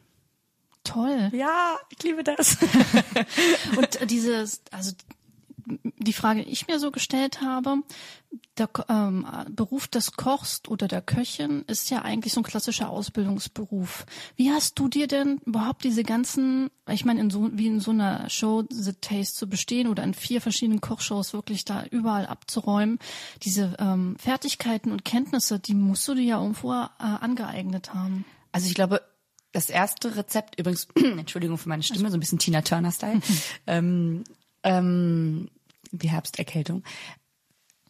Toll. 0.84 1.30
Ja, 1.32 1.78
ich 1.90 2.02
liebe 2.02 2.24
das. 2.24 2.58
Und 3.76 4.10
dieses, 4.10 4.60
also 4.70 4.92
die 5.66 6.12
Frage, 6.12 6.44
die 6.44 6.50
ich 6.50 6.66
mir 6.66 6.78
so 6.78 6.90
gestellt 6.90 7.40
habe, 7.40 7.82
der 8.58 8.68
ähm, 8.88 9.26
Beruf 9.50 9.88
des 9.88 10.12
Kochs 10.12 10.62
oder 10.68 10.88
der 10.88 11.02
Köchin 11.02 11.62
ist 11.66 11.90
ja 11.90 12.02
eigentlich 12.02 12.32
so 12.32 12.40
ein 12.40 12.44
klassischer 12.44 12.88
Ausbildungsberuf. 12.88 14.06
Wie 14.36 14.50
hast 14.50 14.78
du 14.78 14.88
dir 14.88 15.06
denn 15.06 15.38
überhaupt 15.44 15.84
diese 15.84 16.02
ganzen, 16.02 16.70
ich 16.88 17.04
meine, 17.04 17.20
in 17.20 17.30
so, 17.30 17.50
wie 17.52 17.66
in 17.66 17.80
so 17.80 17.90
einer 17.90 18.28
Show 18.30 18.64
The 18.68 18.94
Taste 18.94 19.34
zu 19.34 19.48
bestehen 19.48 19.88
oder 19.88 20.02
in 20.02 20.14
vier 20.14 20.40
verschiedenen 20.40 20.80
Kochshows 20.80 21.32
wirklich 21.32 21.64
da 21.64 21.84
überall 21.90 22.26
abzuräumen, 22.26 22.98
diese 23.42 23.76
ähm, 23.78 24.16
Fertigkeiten 24.18 24.92
und 24.92 25.04
Kenntnisse, 25.04 25.58
die 25.58 25.74
musst 25.74 26.06
du 26.08 26.14
dir 26.14 26.24
ja 26.24 26.40
irgendwo 26.40 26.72
äh, 26.72 26.86
angeeignet 26.98 27.94
haben. 27.94 28.24
Also 28.52 28.66
ich 28.66 28.74
glaube, 28.74 29.02
das 29.52 29.68
erste 29.68 30.16
Rezept, 30.16 30.58
übrigens, 30.58 30.88
Entschuldigung 30.96 31.58
für 31.58 31.68
meine 31.68 31.82
Stimme, 31.82 32.10
so 32.10 32.16
ein 32.16 32.20
bisschen 32.20 32.38
Tina 32.38 32.62
Turner-Style, 32.62 33.20
ähm, 33.66 34.24
ähm, 34.62 35.48
die 35.90 36.10
Herbsterkältung. 36.10 36.82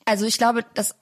Also 0.04 0.26
ich 0.26 0.38
glaube, 0.38 0.64
das 0.74 0.94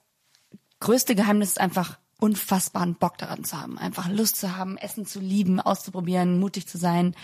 größte 0.81 1.14
Geheimnis 1.14 1.50
ist 1.50 1.61
einfach 1.61 1.99
unfassbaren 2.19 2.94
Bock 2.96 3.19
daran 3.19 3.44
zu 3.44 3.61
haben, 3.61 3.78
einfach 3.78 4.09
Lust 4.09 4.37
zu 4.37 4.56
haben, 4.56 4.76
Essen 4.76 5.06
zu 5.06 5.21
lieben, 5.21 5.59
auszuprobieren, 5.61 6.38
mutig 6.38 6.66
zu 6.66 6.78
sein. 6.78 7.14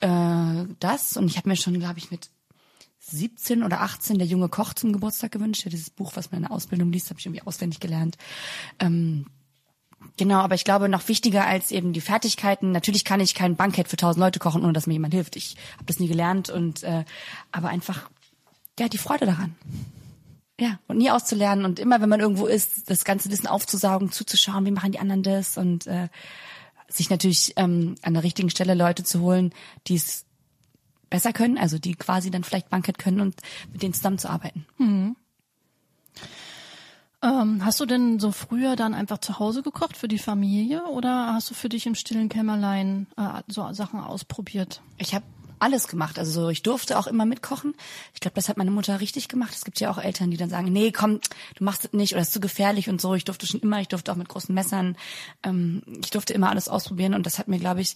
Äh, 0.00 0.64
das 0.80 1.16
und 1.16 1.28
ich 1.28 1.36
habe 1.36 1.48
mir 1.48 1.56
schon, 1.56 1.78
glaube 1.78 1.98
ich, 1.98 2.10
mit 2.10 2.30
17 2.98 3.62
oder 3.62 3.80
18 3.82 4.18
der 4.18 4.26
junge 4.26 4.48
Koch 4.48 4.74
zum 4.74 4.92
Geburtstag 4.92 5.32
gewünscht. 5.32 5.64
Ja, 5.64 5.70
dieses 5.70 5.90
Buch, 5.90 6.12
was 6.14 6.30
man 6.30 6.42
in 6.42 6.48
der 6.48 6.52
Ausbildung 6.52 6.92
liest, 6.92 7.10
habe 7.10 7.18
ich 7.18 7.26
irgendwie 7.26 7.42
auswendig 7.42 7.80
gelernt. 7.80 8.16
Ähm, 8.78 9.26
Genau, 10.16 10.40
aber 10.40 10.54
ich 10.54 10.64
glaube, 10.64 10.88
noch 10.88 11.08
wichtiger 11.08 11.46
als 11.46 11.70
eben 11.70 11.92
die 11.92 12.00
Fertigkeiten. 12.00 12.72
Natürlich 12.72 13.04
kann 13.04 13.20
ich 13.20 13.34
kein 13.34 13.56
Bankett 13.56 13.88
für 13.88 13.96
tausend 13.96 14.20
Leute 14.20 14.38
kochen, 14.38 14.62
ohne 14.62 14.72
dass 14.72 14.86
mir 14.86 14.92
jemand 14.94 15.14
hilft. 15.14 15.36
Ich 15.36 15.56
habe 15.74 15.86
das 15.86 16.00
nie 16.00 16.08
gelernt 16.08 16.50
und 16.50 16.82
äh, 16.82 17.04
aber 17.50 17.68
einfach 17.68 18.10
ja 18.78 18.88
die 18.88 18.98
Freude 18.98 19.26
daran. 19.26 19.54
Ja, 20.60 20.78
und 20.86 20.98
nie 20.98 21.10
auszulernen 21.10 21.64
und 21.64 21.80
immer, 21.80 22.00
wenn 22.00 22.08
man 22.08 22.20
irgendwo 22.20 22.46
ist, 22.46 22.88
das 22.90 23.04
ganze 23.04 23.30
Wissen 23.30 23.46
aufzusaugen, 23.46 24.12
zuzuschauen, 24.12 24.64
wie 24.66 24.70
machen 24.70 24.92
die 24.92 25.00
anderen 25.00 25.22
das 25.22 25.56
und 25.56 25.86
äh, 25.86 26.08
sich 26.88 27.10
natürlich 27.10 27.54
ähm, 27.56 27.96
an 28.02 28.14
der 28.14 28.22
richtigen 28.22 28.50
Stelle 28.50 28.74
Leute 28.74 29.02
zu 29.02 29.20
holen, 29.20 29.52
die 29.88 29.96
es 29.96 30.24
besser 31.10 31.32
können, 31.32 31.58
also 31.58 31.78
die 31.78 31.94
quasi 31.94 32.30
dann 32.30 32.44
vielleicht 32.44 32.70
Bankett 32.70 32.98
können 32.98 33.20
und 33.20 33.40
mit 33.72 33.82
denen 33.82 33.94
zusammenzuarbeiten. 33.94 34.66
Ähm, 37.22 37.64
hast 37.64 37.78
du 37.78 37.86
denn 37.86 38.18
so 38.18 38.32
früher 38.32 38.74
dann 38.74 38.94
einfach 38.94 39.18
zu 39.18 39.38
Hause 39.38 39.62
gekocht 39.62 39.96
für 39.96 40.08
die 40.08 40.18
Familie 40.18 40.84
oder 40.86 41.34
hast 41.34 41.50
du 41.50 41.54
für 41.54 41.68
dich 41.68 41.86
im 41.86 41.94
stillen 41.94 42.28
Kämmerlein 42.28 43.06
äh, 43.16 43.42
so 43.46 43.72
Sachen 43.72 44.00
ausprobiert? 44.00 44.82
Ich 44.98 45.14
habe 45.14 45.24
alles 45.62 45.86
gemacht. 45.86 46.18
Also 46.18 46.32
so, 46.32 46.48
ich 46.48 46.64
durfte 46.64 46.98
auch 46.98 47.06
immer 47.06 47.24
mitkochen. 47.24 47.74
Ich 48.14 48.20
glaube, 48.20 48.34
das 48.34 48.48
hat 48.48 48.56
meine 48.56 48.72
Mutter 48.72 49.00
richtig 49.00 49.28
gemacht. 49.28 49.54
Es 49.54 49.64
gibt 49.64 49.78
ja 49.78 49.90
auch 49.90 49.98
Eltern, 49.98 50.32
die 50.32 50.36
dann 50.36 50.50
sagen, 50.50 50.72
nee, 50.72 50.90
komm, 50.90 51.20
du 51.54 51.64
machst 51.64 51.84
das 51.84 51.92
nicht 51.92 52.14
oder 52.14 52.22
es 52.22 52.28
ist 52.28 52.34
zu 52.34 52.40
gefährlich 52.40 52.88
und 52.88 53.00
so. 53.00 53.14
Ich 53.14 53.24
durfte 53.24 53.46
schon 53.46 53.60
immer, 53.60 53.80
ich 53.80 53.86
durfte 53.86 54.10
auch 54.10 54.16
mit 54.16 54.28
großen 54.28 54.52
Messern. 54.52 54.96
Ähm, 55.44 55.82
ich 56.02 56.10
durfte 56.10 56.34
immer 56.34 56.50
alles 56.50 56.68
ausprobieren 56.68 57.14
und 57.14 57.24
das 57.24 57.38
hat 57.38 57.46
mir, 57.46 57.60
glaube 57.60 57.80
ich, 57.80 57.94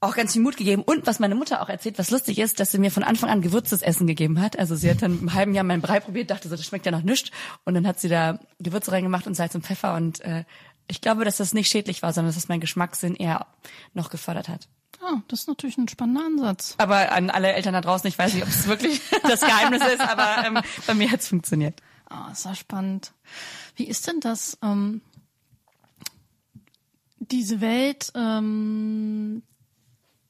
auch 0.00 0.14
ganz 0.14 0.34
viel 0.34 0.42
Mut 0.42 0.56
gegeben. 0.56 0.82
Und 0.82 1.06
was 1.06 1.18
meine 1.18 1.34
Mutter 1.34 1.62
auch 1.62 1.68
erzählt, 1.68 1.98
was 1.98 2.10
lustig 2.10 2.38
ist, 2.38 2.60
dass 2.60 2.70
sie 2.70 2.78
mir 2.78 2.90
von 2.90 3.02
Anfang 3.02 3.30
an 3.30 3.40
gewürztes 3.40 3.82
Essen 3.82 4.06
gegeben 4.06 4.40
hat. 4.40 4.58
Also 4.58 4.76
sie 4.76 4.90
hat 4.90 5.02
dann 5.02 5.18
im 5.20 5.34
halben 5.34 5.54
Jahr 5.54 5.64
meinen 5.64 5.82
Brei 5.82 6.00
probiert, 6.00 6.30
dachte 6.30 6.48
so, 6.48 6.56
das 6.56 6.66
schmeckt 6.66 6.86
ja 6.86 6.92
noch 6.92 7.02
nichts. 7.02 7.30
Und 7.64 7.74
dann 7.74 7.86
hat 7.86 7.98
sie 7.98 8.08
da 8.08 8.38
Gewürze 8.58 8.92
reingemacht 8.92 9.26
und 9.26 9.34
Salz 9.34 9.54
und 9.54 9.64
Pfeffer. 9.64 9.94
Und 9.94 10.20
äh, 10.20 10.44
ich 10.88 11.00
glaube, 11.00 11.24
dass 11.24 11.38
das 11.38 11.54
nicht 11.54 11.70
schädlich 11.70 12.02
war, 12.02 12.12
sondern 12.12 12.28
dass 12.28 12.36
das 12.36 12.48
meinen 12.48 12.60
Geschmackssinn 12.60 13.16
eher 13.16 13.46
noch 13.94 14.10
gefördert 14.10 14.48
hat. 14.48 14.68
Ah, 15.02 15.20
das 15.28 15.40
ist 15.40 15.48
natürlich 15.48 15.78
ein 15.78 15.88
spannender 15.88 16.24
Ansatz. 16.24 16.74
Aber 16.78 17.12
an 17.12 17.30
alle 17.30 17.52
Eltern 17.52 17.74
da 17.74 17.80
draußen, 17.80 18.08
ich 18.08 18.18
weiß 18.18 18.34
nicht, 18.34 18.42
ob 18.42 18.48
es 18.48 18.66
wirklich 18.66 19.00
das 19.22 19.40
Geheimnis 19.40 19.82
ist, 19.84 20.00
aber 20.00 20.46
ähm, 20.46 20.58
bei 20.86 20.94
mir 20.94 21.10
hat's 21.10 21.28
funktioniert. 21.28 21.80
Ah, 22.08 22.30
ist 22.32 22.44
ja 22.44 22.54
spannend. 22.54 23.12
Wie 23.74 23.84
ist 23.84 24.06
denn 24.06 24.20
das? 24.20 24.58
Ähm, 24.62 25.00
diese 27.18 27.60
Welt, 27.60 28.12
ähm, 28.14 29.42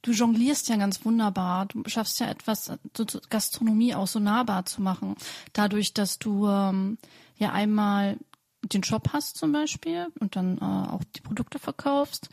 du 0.07 0.13
jonglierst 0.13 0.69
ja 0.69 0.77
ganz 0.77 1.05
wunderbar. 1.05 1.67
Du 1.67 1.83
schaffst 1.87 2.21
ja 2.21 2.29
etwas, 2.29 2.71
so, 2.97 3.05
Gastronomie 3.29 3.95
auch 3.95 4.07
so 4.07 4.19
nahbar 4.19 4.65
zu 4.65 4.81
machen. 4.81 5.17
Dadurch, 5.53 5.93
dass 5.93 6.19
du 6.19 6.49
ähm, 6.49 6.99
ja 7.37 7.53
einmal 7.53 8.17
den 8.63 8.83
Shop 8.83 9.11
hast 9.13 9.37
zum 9.37 9.53
Beispiel 9.53 10.09
und 10.19 10.35
dann 10.35 10.59
äh, 10.59 10.65
auch 10.65 11.03
die 11.15 11.21
Produkte 11.21 11.59
verkaufst. 11.59 12.29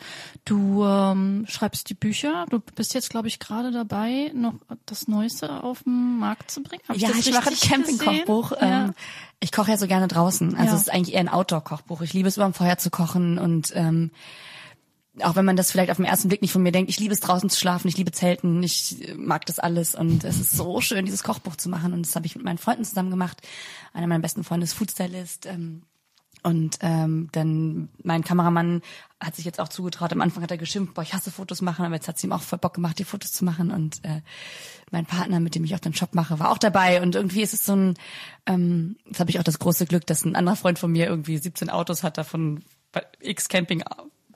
Du 0.45 0.83
ähm, 0.83 1.45
schreibst 1.47 1.89
die 1.89 1.93
Bücher. 1.93 2.45
Du 2.49 2.59
bist 2.59 2.93
jetzt, 2.93 3.09
glaube 3.09 3.27
ich, 3.27 3.39
gerade 3.39 3.71
dabei, 3.71 4.31
noch 4.33 4.55
das 4.85 5.07
Neueste 5.07 5.63
auf 5.63 5.83
den 5.83 6.17
Markt 6.17 6.49
zu 6.49 6.63
bringen. 6.63 6.81
Hab 6.87 6.97
ja, 6.97 7.09
ich, 7.09 7.27
ich 7.27 7.33
mache 7.33 7.49
ein 7.49 7.55
Campingkochbuch. 7.55 8.51
Ja. 8.53 8.85
Ähm, 8.85 8.93
ich 9.39 9.51
koche 9.51 9.71
ja 9.71 9.77
so 9.77 9.87
gerne 9.87 10.07
draußen. 10.07 10.55
Also 10.55 10.69
Ja. 10.71 10.75
es 10.75 10.81
ist 10.81 10.91
eigentlich 10.91 11.13
eher 11.13 11.19
ein 11.21 11.29
Outdoor-Kochbuch. 11.29 12.01
Ich 12.01 12.13
liebe 12.13 12.27
es, 12.27 12.37
über 12.37 12.45
dem 12.45 12.53
Feuer 12.53 12.77
zu 12.77 12.89
kochen 12.89 13.37
und 13.37 13.71
ähm, 13.75 14.11
auch 15.21 15.35
wenn 15.35 15.45
man 15.45 15.55
das 15.55 15.71
vielleicht 15.71 15.91
auf 15.91 15.97
den 15.97 16.05
ersten 16.05 16.27
Blick 16.27 16.41
nicht 16.41 16.51
von 16.51 16.63
mir 16.63 16.71
denkt, 16.71 16.89
ich 16.89 16.99
liebe 16.99 17.13
es 17.13 17.19
draußen 17.19 17.49
zu 17.49 17.59
schlafen, 17.59 17.87
ich 17.87 17.97
liebe 17.97 18.11
Zelten, 18.11 18.63
ich 18.63 19.07
äh, 19.07 19.13
mag 19.13 19.45
das 19.45 19.59
alles 19.59 19.93
und 19.93 20.23
es 20.23 20.39
ist 20.39 20.51
so 20.51 20.81
schön, 20.81 21.05
dieses 21.05 21.23
Kochbuch 21.23 21.55
zu 21.55 21.69
machen 21.69 21.93
und 21.93 22.05
das 22.05 22.15
habe 22.15 22.25
ich 22.25 22.35
mit 22.35 22.45
meinen 22.45 22.57
Freunden 22.57 22.83
zusammen 22.83 23.11
gemacht. 23.11 23.41
Einer 23.93 24.07
meiner 24.07 24.21
besten 24.21 24.43
Freunde 24.43 24.63
ist 24.63 24.73
Foodstylist 24.73 25.45
ähm, 25.45 25.83
und 26.41 26.79
ähm, 26.81 27.29
dann 27.31 27.89
mein 28.03 28.23
Kameramann 28.23 28.81
hat 29.19 29.35
sich 29.35 29.45
jetzt 29.45 29.59
auch 29.59 29.69
zugetraut. 29.69 30.11
Am 30.11 30.21
Anfang 30.21 30.43
hat 30.43 30.51
er 30.51 30.57
geschimpft, 30.57 30.95
boah, 30.95 31.03
ich 31.03 31.13
hasse 31.13 31.31
Fotos 31.31 31.61
machen, 31.61 31.85
aber 31.85 31.95
jetzt 31.95 32.07
hat 32.07 32.17
es 32.17 32.23
ihm 32.23 32.33
auch 32.33 32.41
voll 32.41 32.59
Bock 32.59 32.73
gemacht, 32.73 32.97
die 32.97 33.05
Fotos 33.05 33.33
zu 33.33 33.45
machen 33.45 33.71
und 33.71 34.03
äh, 34.03 34.21
mein 34.91 35.05
Partner, 35.05 35.39
mit 35.39 35.53
dem 35.53 35.63
ich 35.63 35.75
auch 35.75 35.79
den 35.79 35.93
Job 35.93 36.15
mache, 36.15 36.39
war 36.39 36.49
auch 36.49 36.57
dabei 36.57 37.03
und 37.03 37.13
irgendwie 37.13 37.43
ist 37.43 37.53
es 37.53 37.65
so 37.65 37.75
ein, 37.75 37.93
ähm, 38.47 38.97
jetzt 39.05 39.19
habe 39.19 39.29
ich 39.29 39.39
auch 39.39 39.43
das 39.43 39.59
große 39.59 39.85
Glück, 39.85 40.07
dass 40.07 40.25
ein 40.25 40.35
anderer 40.35 40.55
Freund 40.55 40.79
von 40.79 40.91
mir 40.91 41.05
irgendwie 41.05 41.37
17 41.37 41.69
Autos 41.69 42.01
hat, 42.01 42.17
davon 42.17 42.63
x 43.21 43.47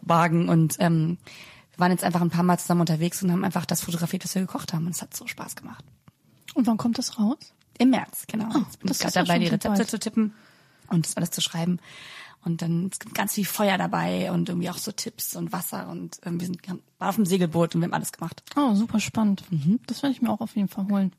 Campingwagen 0.07 0.49
und 0.49 0.77
ähm, 0.79 1.17
wir 1.73 1.79
waren 1.79 1.91
jetzt 1.91 2.03
einfach 2.03 2.21
ein 2.21 2.29
paar 2.29 2.43
Mal 2.43 2.57
zusammen 2.57 2.81
unterwegs 2.81 3.21
und 3.21 3.31
haben 3.31 3.43
einfach 3.43 3.65
das 3.65 3.81
fotografiert, 3.81 4.23
was 4.23 4.33
wir 4.35 4.41
gekocht 4.41 4.73
haben 4.73 4.85
und 4.85 4.95
es 4.95 5.01
hat 5.01 5.15
so 5.15 5.27
Spaß 5.27 5.55
gemacht. 5.55 5.83
Und 6.55 6.65
wann 6.65 6.77
kommt 6.77 6.97
das 6.97 7.19
raus? 7.19 7.37
Im 7.77 7.91
März, 7.91 8.25
genau. 8.27 8.47
bin 8.47 8.65
das 8.83 8.97
ich 8.97 8.99
gerade 8.99 9.07
ist 9.09 9.15
ja 9.15 9.23
dabei, 9.23 9.39
die 9.39 9.47
Rezepte 9.47 9.77
bald. 9.77 9.89
zu 9.89 9.99
tippen 9.99 10.33
und 10.87 11.05
das 11.05 11.17
alles 11.17 11.31
zu 11.31 11.41
schreiben. 11.41 11.79
Und 12.43 12.61
dann 12.61 12.89
es 12.91 12.99
gibt 12.99 13.13
ganz 13.13 13.33
viel 13.33 13.45
Feuer 13.45 13.77
dabei 13.77 14.31
und 14.31 14.47
irgendwie 14.49 14.69
auch 14.69 14.77
so 14.77 14.91
Tipps 14.91 15.35
und 15.35 15.51
Wasser 15.51 15.89
und 15.89 16.17
ähm, 16.23 16.39
wir 16.39 16.47
sind 16.47 16.65
waren 16.67 17.09
auf 17.09 17.15
dem 17.15 17.25
Segelboot 17.25 17.75
und 17.75 17.81
wir 17.81 17.85
haben 17.85 17.93
alles 17.93 18.11
gemacht. 18.11 18.41
Oh, 18.55 18.73
super 18.73 18.99
spannend. 18.99 19.43
Das 19.85 20.01
werde 20.01 20.13
ich 20.13 20.21
mir 20.21 20.29
auch 20.31 20.39
auf 20.39 20.55
jeden 20.55 20.69
Fall 20.69 20.87
holen. 20.87 21.11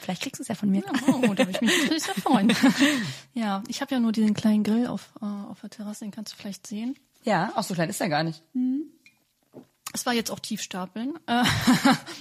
Vielleicht 0.00 0.22
kriegst 0.22 0.40
du 0.40 0.42
es 0.42 0.48
ja 0.48 0.56
von 0.56 0.70
mir. 0.70 0.82
Oh, 1.06 1.34
da 1.34 1.46
würde 1.46 1.50
ich 1.52 1.60
mich 1.60 1.82
natürlich 1.82 2.02
sehr 2.02 2.14
freuen. 2.14 2.52
ja, 3.34 3.62
ich 3.68 3.80
habe 3.80 3.94
ja 3.94 4.00
nur 4.00 4.10
diesen 4.10 4.34
kleinen 4.34 4.64
Grill 4.64 4.88
auf, 4.88 5.12
äh, 5.20 5.24
auf 5.24 5.60
der 5.60 5.70
Terrasse, 5.70 6.04
den 6.04 6.10
kannst 6.10 6.32
du 6.32 6.36
vielleicht 6.36 6.66
sehen. 6.66 6.96
Ja, 7.24 7.52
auch 7.56 7.62
so 7.62 7.74
klein 7.74 7.88
ist 7.88 8.00
er 8.00 8.08
gar 8.08 8.24
nicht. 8.24 8.42
Es 9.94 10.06
war 10.06 10.14
jetzt 10.14 10.30
auch 10.30 10.40
Tiefstapeln, 10.40 11.18
äh, 11.26 11.44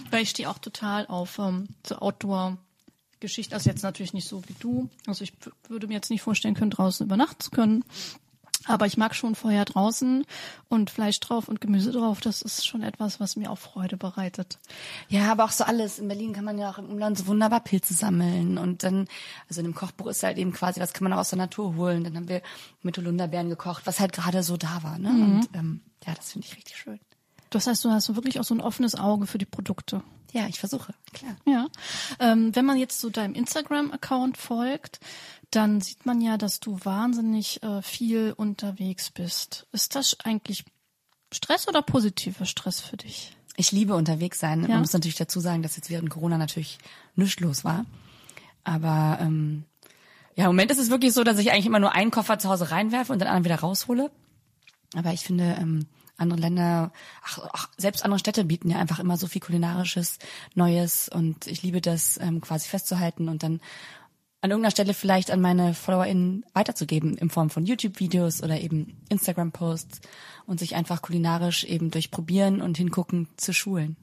weil 0.10 0.24
ich 0.24 0.29
stehe 0.29 0.50
auch 0.50 0.60
total 0.60 1.08
auf 1.08 1.39
ähm, 1.39 1.70
so 1.86 1.96
Outdoor-Geschichten. 1.98 3.53
Also 3.53 3.70
jetzt 3.70 3.84
natürlich 3.84 4.13
nicht 4.13 4.27
so 4.27 4.43
wie 4.48 4.55
du. 4.60 4.89
Also 5.08 5.24
ich 5.24 5.34
würde 5.67 5.88
mir 5.88 5.96
jetzt 5.96 6.10
nicht 6.10 6.22
vorstellen 6.22 6.55
können, 6.55 6.72
draußen 6.72 7.05
übernachten 7.05 7.39
zu 7.39 7.51
können. 7.51 7.84
Aber 8.65 8.85
ich 8.85 8.97
mag 8.97 9.15
schon 9.15 9.35
vorher 9.35 9.65
draußen 9.65 10.25
und 10.69 10.89
Fleisch 10.89 11.19
drauf 11.19 11.47
und 11.47 11.61
Gemüse 11.61 11.91
drauf. 11.91 12.21
Das 12.21 12.41
ist 12.41 12.65
schon 12.65 12.83
etwas, 12.83 13.19
was 13.19 13.35
mir 13.35 13.51
auch 13.51 13.57
Freude 13.57 13.97
bereitet. 13.97 14.59
Ja, 15.09 15.31
aber 15.31 15.45
auch 15.45 15.51
so 15.51 15.63
alles. 15.63 15.99
In 15.99 16.07
Berlin 16.07 16.33
kann 16.33 16.45
man 16.45 16.59
ja 16.59 16.69
auch 16.69 16.77
im 16.77 16.89
Umland 16.89 17.17
so 17.17 17.27
wunderbar 17.27 17.61
Pilze 17.61 17.93
sammeln. 17.93 18.57
Und 18.57 18.83
dann, 18.83 19.07
also 19.49 19.61
in 19.61 19.67
dem 19.67 19.75
Kochbuch 19.75 20.07
ist 20.07 20.23
halt 20.23 20.37
eben 20.37 20.53
quasi, 20.53 20.79
was 20.79 20.93
kann 20.93 21.03
man 21.03 21.13
auch 21.13 21.21
aus 21.21 21.29
der 21.29 21.39
Natur 21.39 21.75
holen. 21.75 22.03
Dann 22.03 22.15
haben 22.15 22.29
wir 22.29 22.41
mit 22.83 22.97
Holunderbeeren 22.97 23.49
gekocht, 23.49 23.85
was 23.85 23.99
halt 23.99 24.13
gerade 24.13 24.43
so 24.43 24.57
da 24.57 24.83
war. 24.83 24.99
Ne? 24.99 25.09
Und 25.09 25.49
ähm, 25.53 25.81
ja, 26.05 26.13
das 26.13 26.31
finde 26.31 26.47
ich 26.47 26.55
richtig 26.55 26.77
schön. 26.77 26.99
Das 27.49 27.67
heißt, 27.67 27.83
du 27.83 27.89
hast 27.89 28.15
wirklich 28.15 28.39
auch 28.39 28.43
so 28.45 28.55
ein 28.55 28.61
offenes 28.61 28.95
Auge 28.95 29.27
für 29.27 29.37
die 29.37 29.45
Produkte. 29.45 30.01
Ja, 30.31 30.47
ich 30.47 30.59
versuche, 30.59 30.93
klar. 31.11 31.35
Ja. 31.45 31.67
Ähm, 32.19 32.55
wenn 32.55 32.65
man 32.65 32.77
jetzt 32.77 33.01
so 33.01 33.09
deinem 33.09 33.33
Instagram-Account 33.33 34.37
folgt, 34.37 35.01
dann 35.51 35.81
sieht 35.81 36.05
man 36.05 36.22
ja, 36.22 36.38
dass 36.38 36.60
du 36.60 36.79
wahnsinnig 36.84 37.62
äh, 37.63 37.81
viel 37.81 38.34
unterwegs 38.36 39.12
bist. 39.12 39.67
Ist 39.72 39.96
das 39.96 40.17
eigentlich 40.24 40.65
Stress 41.31 41.67
oder 41.67 41.81
positiver 41.81 42.46
Stress 42.46 42.79
für 42.81 42.98
dich? 42.98 43.36
Ich 43.58 43.72
liebe 43.72 43.96
unterwegs 43.96 44.39
sein. 44.39 44.62
Ja. 44.63 44.70
Man 44.70 44.79
muss 44.79 44.93
natürlich 44.93 45.17
dazu 45.17 45.39
sagen, 45.39 45.62
dass 45.62 45.75
jetzt 45.75 45.89
während 45.89 46.10
Corona 46.10 46.38
natürlich 46.38 46.79
nichts 47.15 47.39
los 47.41 47.63
war. 47.63 47.86
Aber 48.63 49.17
ähm, 49.22 49.65
ja, 50.36 50.46
im 50.46 50.51
Moment 50.51 50.72
ist 50.72 50.79
es 50.79 50.89
wirklich 50.89 51.13
so, 51.13 51.24
dass 51.24 51.38
ich 51.38 51.51
eigentlich 51.51 51.65
immer 51.65 51.79
nur 51.79 51.91
einen 51.91 52.12
Koffer 52.12 52.39
zu 52.39 52.50
Hause 52.50 52.72
reinwerfe 52.72 53.12
und 53.12 53.20
den 53.20 53.27
anderen 53.27 53.46
wieder 53.46 53.60
raushole. 53.60 54.10
Aber 54.96 55.13
ich 55.13 55.22
finde, 55.22 55.58
ähm, 55.60 55.88
andere 56.17 56.39
Länder, 56.39 56.91
ach, 57.24 57.39
ach, 57.51 57.70
selbst 57.77 58.05
andere 58.05 58.20
Städte 58.20 58.46
bieten 58.46 58.70
ja 58.70 58.77
einfach 58.77 59.00
immer 59.00 59.17
so 59.17 59.27
viel 59.27 59.41
kulinarisches, 59.41 60.20
Neues 60.53 61.10
und 61.10 61.48
ich 61.48 61.63
liebe 61.63 61.81
das 61.81 62.17
ähm, 62.22 62.41
quasi 62.41 62.70
festzuhalten 62.70 63.27
und 63.27 63.43
dann 63.43 63.60
an 64.41 64.50
irgendeiner 64.50 64.71
Stelle 64.71 64.93
vielleicht 64.93 65.29
an 65.31 65.39
meine 65.39 65.74
FollowerInnen 65.74 66.45
weiterzugeben 66.53 67.15
in 67.17 67.29
Form 67.29 67.50
von 67.50 67.65
YouTube-Videos 67.65 68.41
oder 68.41 68.60
eben 68.60 68.98
Instagram-Posts 69.10 70.01
und 70.48 70.60
sich 70.60 70.75
einfach 70.75 71.01
kulinarisch 71.01 71.63
eben 71.63 71.91
durch 71.91 72.10
Probieren 72.10 72.62
und 72.62 72.77
Hingucken 72.77 73.27
zu 73.38 73.53
schulen. 73.53 73.98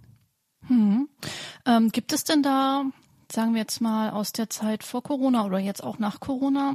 Ähm, 1.67 1.91
gibt 1.91 2.13
es 2.13 2.25
denn 2.25 2.43
da, 2.43 2.85
sagen 3.33 3.55
wir 3.55 3.61
jetzt 3.61 3.81
mal 3.81 4.11
aus 4.11 4.33
der 4.33 4.49
Zeit 4.49 4.85
vor 4.85 5.03
Corona 5.03 5.45
oder 5.45 5.59
jetzt 5.59 5.83
auch 5.83 5.99
nach 5.99 6.21
Corona, 6.21 6.75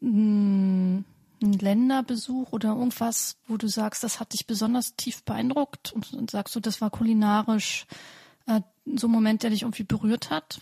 mh, 0.00 1.04
einen 1.42 1.52
Länderbesuch 1.52 2.52
oder 2.52 2.70
irgendwas, 2.70 3.36
wo 3.46 3.56
du 3.56 3.68
sagst, 3.68 4.02
das 4.02 4.20
hat 4.20 4.32
dich 4.32 4.46
besonders 4.46 4.96
tief 4.96 5.22
beeindruckt 5.22 5.92
und, 5.92 6.12
und 6.14 6.30
sagst 6.30 6.56
du, 6.56 6.60
das 6.60 6.80
war 6.80 6.90
kulinarisch 6.90 7.86
äh, 8.46 8.62
so 8.94 9.06
ein 9.06 9.12
Moment, 9.12 9.42
der 9.42 9.50
dich 9.50 9.62
irgendwie 9.62 9.84
berührt 9.84 10.30
hat? 10.30 10.60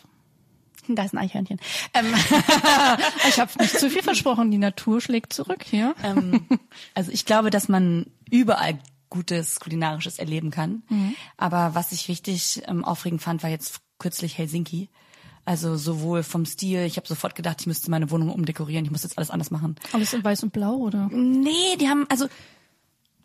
Da 0.88 1.04
ist 1.04 1.14
ein 1.14 1.18
Eichhörnchen. 1.18 1.58
Ähm, 1.94 2.06
Ich 3.28 3.40
habe 3.40 3.50
nicht 3.58 3.78
zu 3.78 3.90
viel 3.90 4.02
versprochen, 4.02 4.50
die 4.50 4.58
Natur 4.58 5.00
schlägt 5.00 5.32
zurück 5.32 5.62
hier. 5.64 5.94
ähm, 6.02 6.46
also 6.94 7.10
ich 7.10 7.24
glaube, 7.24 7.50
dass 7.50 7.68
man 7.68 8.06
überall 8.30 8.78
gutes 9.10 9.60
kulinarisches 9.60 10.18
erleben 10.18 10.50
kann. 10.50 10.82
Aber 11.36 11.74
was 11.74 11.92
ich 11.92 12.08
richtig 12.08 12.62
ähm, 12.66 12.84
aufregend 12.84 13.22
fand, 13.22 13.42
war 13.42 13.50
jetzt 13.50 13.80
kürzlich 13.98 14.36
Helsinki. 14.38 14.88
Also 15.44 15.76
sowohl 15.76 16.22
vom 16.22 16.46
Stil, 16.46 16.80
ich 16.80 16.96
habe 16.96 17.06
sofort 17.06 17.34
gedacht, 17.34 17.58
ich 17.60 17.66
müsste 17.66 17.90
meine 17.90 18.10
Wohnung 18.10 18.30
umdekorieren, 18.30 18.84
ich 18.84 18.90
muss 18.90 19.02
jetzt 19.02 19.18
alles 19.18 19.30
anders 19.30 19.50
machen. 19.50 19.76
Alles 19.92 20.14
in 20.14 20.24
weiß 20.24 20.42
und 20.42 20.52
blau, 20.52 20.74
oder? 20.76 21.08
Nee, 21.12 21.76
die 21.78 21.88
haben, 21.88 22.06
also 22.08 22.26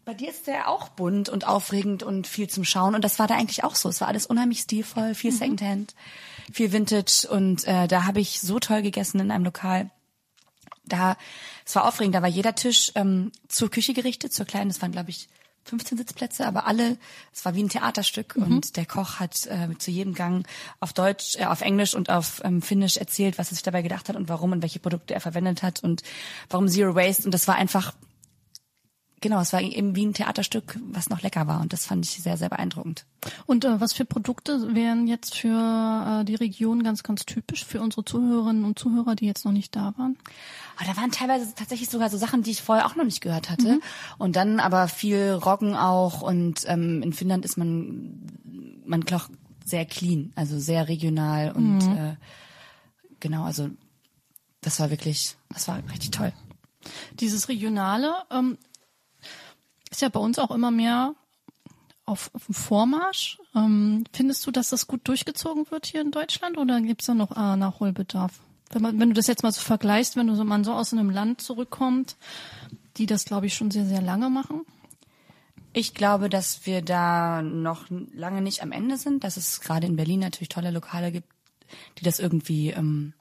bei 0.09 0.15
dir 0.15 0.31
ist 0.31 0.47
der 0.47 0.69
auch 0.69 0.89
bunt 0.89 1.29
und 1.29 1.45
aufregend 1.45 2.01
und 2.01 2.25
viel 2.25 2.49
zum 2.49 2.63
Schauen. 2.63 2.95
Und 2.95 3.03
das 3.03 3.19
war 3.19 3.27
da 3.27 3.35
eigentlich 3.35 3.63
auch 3.63 3.75
so. 3.75 3.89
Es 3.89 4.01
war 4.01 4.07
alles 4.07 4.25
unheimlich 4.25 4.61
stilvoll, 4.61 5.13
viel 5.13 5.31
Secondhand, 5.31 5.93
viel 6.51 6.71
Vintage. 6.71 7.27
Und 7.29 7.67
äh, 7.67 7.87
da 7.87 8.07
habe 8.07 8.19
ich 8.19 8.41
so 8.41 8.57
toll 8.57 8.81
gegessen 8.81 9.19
in 9.19 9.29
einem 9.29 9.43
Lokal. 9.45 9.91
Da, 10.83 11.15
es 11.63 11.75
war 11.75 11.85
aufregend, 11.85 12.15
da 12.15 12.23
war 12.23 12.27
jeder 12.27 12.55
Tisch 12.55 12.91
ähm, 12.95 13.31
zur 13.49 13.69
Küche 13.69 13.93
gerichtet, 13.93 14.33
zur 14.33 14.47
kleinen, 14.47 14.69
das 14.69 14.81
waren 14.81 14.91
glaube 14.91 15.11
ich 15.11 15.29
15 15.65 15.99
Sitzplätze, 15.99 16.47
aber 16.47 16.65
alle, 16.65 16.97
es 17.31 17.45
war 17.45 17.53
wie 17.53 17.61
ein 17.61 17.69
Theaterstück. 17.69 18.35
Und 18.35 18.77
der 18.77 18.87
Koch 18.87 19.19
hat 19.19 19.45
äh, 19.45 19.77
zu 19.77 19.91
jedem 19.91 20.15
Gang 20.15 20.47
auf 20.79 20.91
Deutsch, 20.91 21.35
äh, 21.35 21.45
auf 21.45 21.61
Englisch 21.61 21.93
und 21.93 22.09
auf 22.09 22.41
ähm, 22.43 22.63
Finnisch 22.63 22.97
erzählt, 22.97 23.37
was 23.37 23.51
er 23.51 23.55
sich 23.55 23.63
dabei 23.63 23.83
gedacht 23.83 24.09
hat 24.09 24.15
und 24.15 24.27
warum 24.27 24.53
und 24.53 24.63
welche 24.63 24.79
Produkte 24.79 25.13
er 25.13 25.21
verwendet 25.21 25.61
hat 25.61 25.83
und 25.83 26.01
warum 26.49 26.67
Zero 26.67 26.95
Waste. 26.95 27.25
Und 27.25 27.31
das 27.31 27.47
war 27.47 27.53
einfach 27.53 27.93
Genau, 29.21 29.41
es 29.41 29.51
war 29.51 29.61
eben 29.61 29.95
wie 29.95 30.05
ein 30.05 30.13
Theaterstück, 30.13 30.79
was 30.91 31.09
noch 31.09 31.21
lecker 31.21 31.45
war 31.47 31.59
und 31.61 31.73
das 31.73 31.85
fand 31.85 32.05
ich 32.05 32.21
sehr, 32.21 32.37
sehr 32.37 32.49
beeindruckend. 32.49 33.05
Und 33.45 33.65
äh, 33.65 33.81
was 33.81 33.93
für 33.93 34.05
Produkte 34.05 34.73
wären 34.73 35.07
jetzt 35.07 35.35
für 35.35 36.21
äh, 36.21 36.25
die 36.25 36.35
Region 36.35 36.83
ganz, 36.83 37.03
ganz 37.03 37.25
typisch 37.25 37.65
für 37.65 37.81
unsere 37.81 38.05
Zuhörerinnen 38.05 38.63
und 38.63 38.79
Zuhörer, 38.79 39.15
die 39.15 39.25
jetzt 39.25 39.43
noch 39.43 39.51
nicht 39.51 39.75
da 39.75 39.93
waren? 39.97 40.17
Aber 40.77 40.89
da 40.89 40.95
waren 40.95 41.11
teilweise 41.11 41.53
tatsächlich 41.53 41.89
sogar 41.89 42.09
so 42.09 42.17
Sachen, 42.17 42.43
die 42.43 42.51
ich 42.51 42.61
vorher 42.61 42.85
auch 42.85 42.95
noch 42.95 43.03
nicht 43.03 43.19
gehört 43.19 43.49
hatte. 43.49 43.81
Und 44.17 44.37
dann 44.37 44.61
aber 44.61 44.87
viel 44.87 45.31
Roggen 45.31 45.75
auch 45.75 46.21
und 46.21 46.61
ähm, 46.67 47.03
in 47.03 47.11
Finnland 47.11 47.43
ist 47.43 47.57
man, 47.57 48.25
man 48.85 49.05
kocht 49.05 49.31
sehr 49.65 49.85
clean, 49.85 50.31
also 50.35 50.57
sehr 50.59 50.87
regional 50.87 51.51
und 51.51 51.81
äh, 51.81 52.15
genau, 53.19 53.43
also 53.43 53.69
das 54.61 54.79
war 54.79 54.89
wirklich, 54.89 55.35
das 55.49 55.67
war 55.67 55.81
richtig 55.91 56.11
toll. 56.11 56.33
Dieses 57.19 57.49
Regionale 57.49 58.13
ähm, 58.31 58.57
ist 59.89 60.01
ja 60.01 60.09
bei 60.09 60.19
uns 60.19 60.39
auch 60.39 60.51
immer 60.51 60.71
mehr 60.71 61.15
auf, 62.05 62.31
auf 62.33 62.45
dem 62.45 62.55
Vormarsch. 62.55 63.39
Ähm, 63.55 64.03
findest 64.13 64.45
du, 64.45 64.51
dass 64.51 64.69
das 64.69 64.87
gut 64.87 65.07
durchgezogen 65.07 65.69
wird 65.69 65.85
hier 65.85 66.01
in 66.01 66.11
Deutschland 66.11 66.57
oder 66.57 66.81
gibt 66.81 67.01
es 67.01 67.07
da 67.07 67.13
noch 67.13 67.31
äh, 67.31 67.55
Nachholbedarf? 67.55 68.39
Wenn, 68.71 68.81
man, 68.81 68.99
wenn 68.99 69.09
du 69.09 69.15
das 69.15 69.27
jetzt 69.27 69.43
mal 69.43 69.51
so 69.51 69.61
vergleichst, 69.61 70.15
wenn 70.15 70.27
du 70.27 70.35
so, 70.35 70.43
man 70.43 70.63
so 70.63 70.73
aus 70.73 70.93
einem 70.93 71.09
Land 71.09 71.41
zurückkommt, 71.41 72.17
die 72.97 73.05
das, 73.05 73.25
glaube 73.25 73.47
ich, 73.47 73.55
schon 73.55 73.71
sehr, 73.71 73.85
sehr 73.85 74.01
lange 74.01 74.29
machen. 74.29 74.61
Ich 75.73 75.93
glaube, 75.93 76.29
dass 76.29 76.65
wir 76.65 76.81
da 76.81 77.41
noch 77.41 77.85
lange 77.89 78.41
nicht 78.41 78.63
am 78.63 78.71
Ende 78.71 78.97
sind, 78.97 79.23
dass 79.23 79.37
es 79.37 79.61
gerade 79.61 79.87
in 79.87 79.95
Berlin 79.95 80.19
natürlich 80.19 80.49
tolle 80.49 80.71
Lokale 80.71 81.11
gibt, 81.11 81.29
die 81.99 82.03
das 82.03 82.19
irgendwie 82.19 82.71
ähm, 82.71 83.13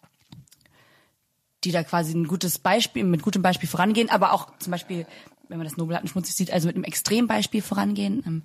die 1.64 1.72
da 1.72 1.82
quasi 1.82 2.14
ein 2.14 2.26
gutes 2.26 2.58
Beispiel, 2.58 3.04
mit 3.04 3.22
gutem 3.22 3.42
Beispiel 3.42 3.68
vorangehen, 3.68 4.10
aber 4.10 4.32
auch 4.32 4.56
zum 4.58 4.70
Beispiel, 4.70 5.06
wenn 5.48 5.58
man 5.58 5.66
das 5.66 5.76
Nobel 5.76 5.98
schmutzig 6.06 6.34
sieht, 6.34 6.50
also 6.50 6.66
mit 6.66 6.76
einem 6.76 6.84
Extrembeispiel 6.84 7.62
vorangehen. 7.62 8.22
Ähm, 8.26 8.42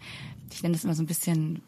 ich 0.51 0.63
nenne 0.63 0.73
das 0.73 0.83
immer 0.83 0.95
so 0.95 1.03
ein 1.03 1.07
bisschen 1.07 1.61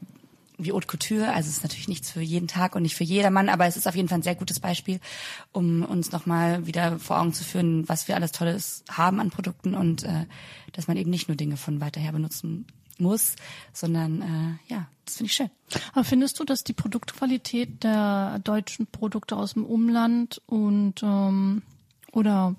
wie 0.58 0.72
Haute 0.72 0.88
Couture, 0.88 1.34
also 1.34 1.50
es 1.50 1.58
ist 1.58 1.63
natürlich 1.63 1.89
nichts 1.89 2.12
für 2.12 2.22
jeden 2.22 2.48
Tag 2.48 2.75
und 2.75 2.84
nicht 2.84 2.96
für 2.96 3.04
jedermann, 3.04 3.50
aber 3.50 3.65
es 3.65 3.75
ist 3.75 3.88
auf 3.88 3.96
jeden 3.96 4.08
Fall 4.08 4.20
ein 4.20 4.24
sehr 4.24 4.36
gutes 4.36 4.60
Beispiel, 4.62 5.01
um 5.51 5.84
uns 5.84 6.13
nochmal 6.13 6.65
wieder 6.65 6.98
vor 6.98 7.20
Augen 7.20 7.34
zu 7.34 7.44
führen, 7.44 7.88
was 7.89 8.08
wir 8.08 8.15
alles 8.15 8.32
Tolles 8.32 8.84
haben 8.89 9.20
an 9.20 9.32
Produkten 9.32 9.75
und 9.75 10.04
äh, 10.04 10.25
dass 10.72 10.88
man 10.88 10.96
eben 10.96 11.10
nicht 11.10 11.27
nur 11.27 11.36
Dinge 11.36 11.58
von 11.58 11.82
weiter 11.82 12.00
her 12.00 12.13
benutzen 12.13 12.65
muss, 12.98 13.36
sondern 13.74 14.22
äh, 14.22 14.74
ja, 14.74 14.88
das 15.04 15.18
finde 15.18 15.30
ich 15.30 15.36
schön. 15.36 15.50
Aber 15.94 16.06
findest 16.06 16.39
du, 16.39 16.46
dass 16.46 16.63
die 16.63 16.74
Produktqualität 16.74 17.84
der 17.84 18.39
deutschen 18.39 18.88
Produkte 18.88 19.36
aus 19.36 19.54
dem 19.54 19.65
Umland 19.65 20.42
und 20.46 21.04
ähm, 21.04 21.63
oder 22.13 22.56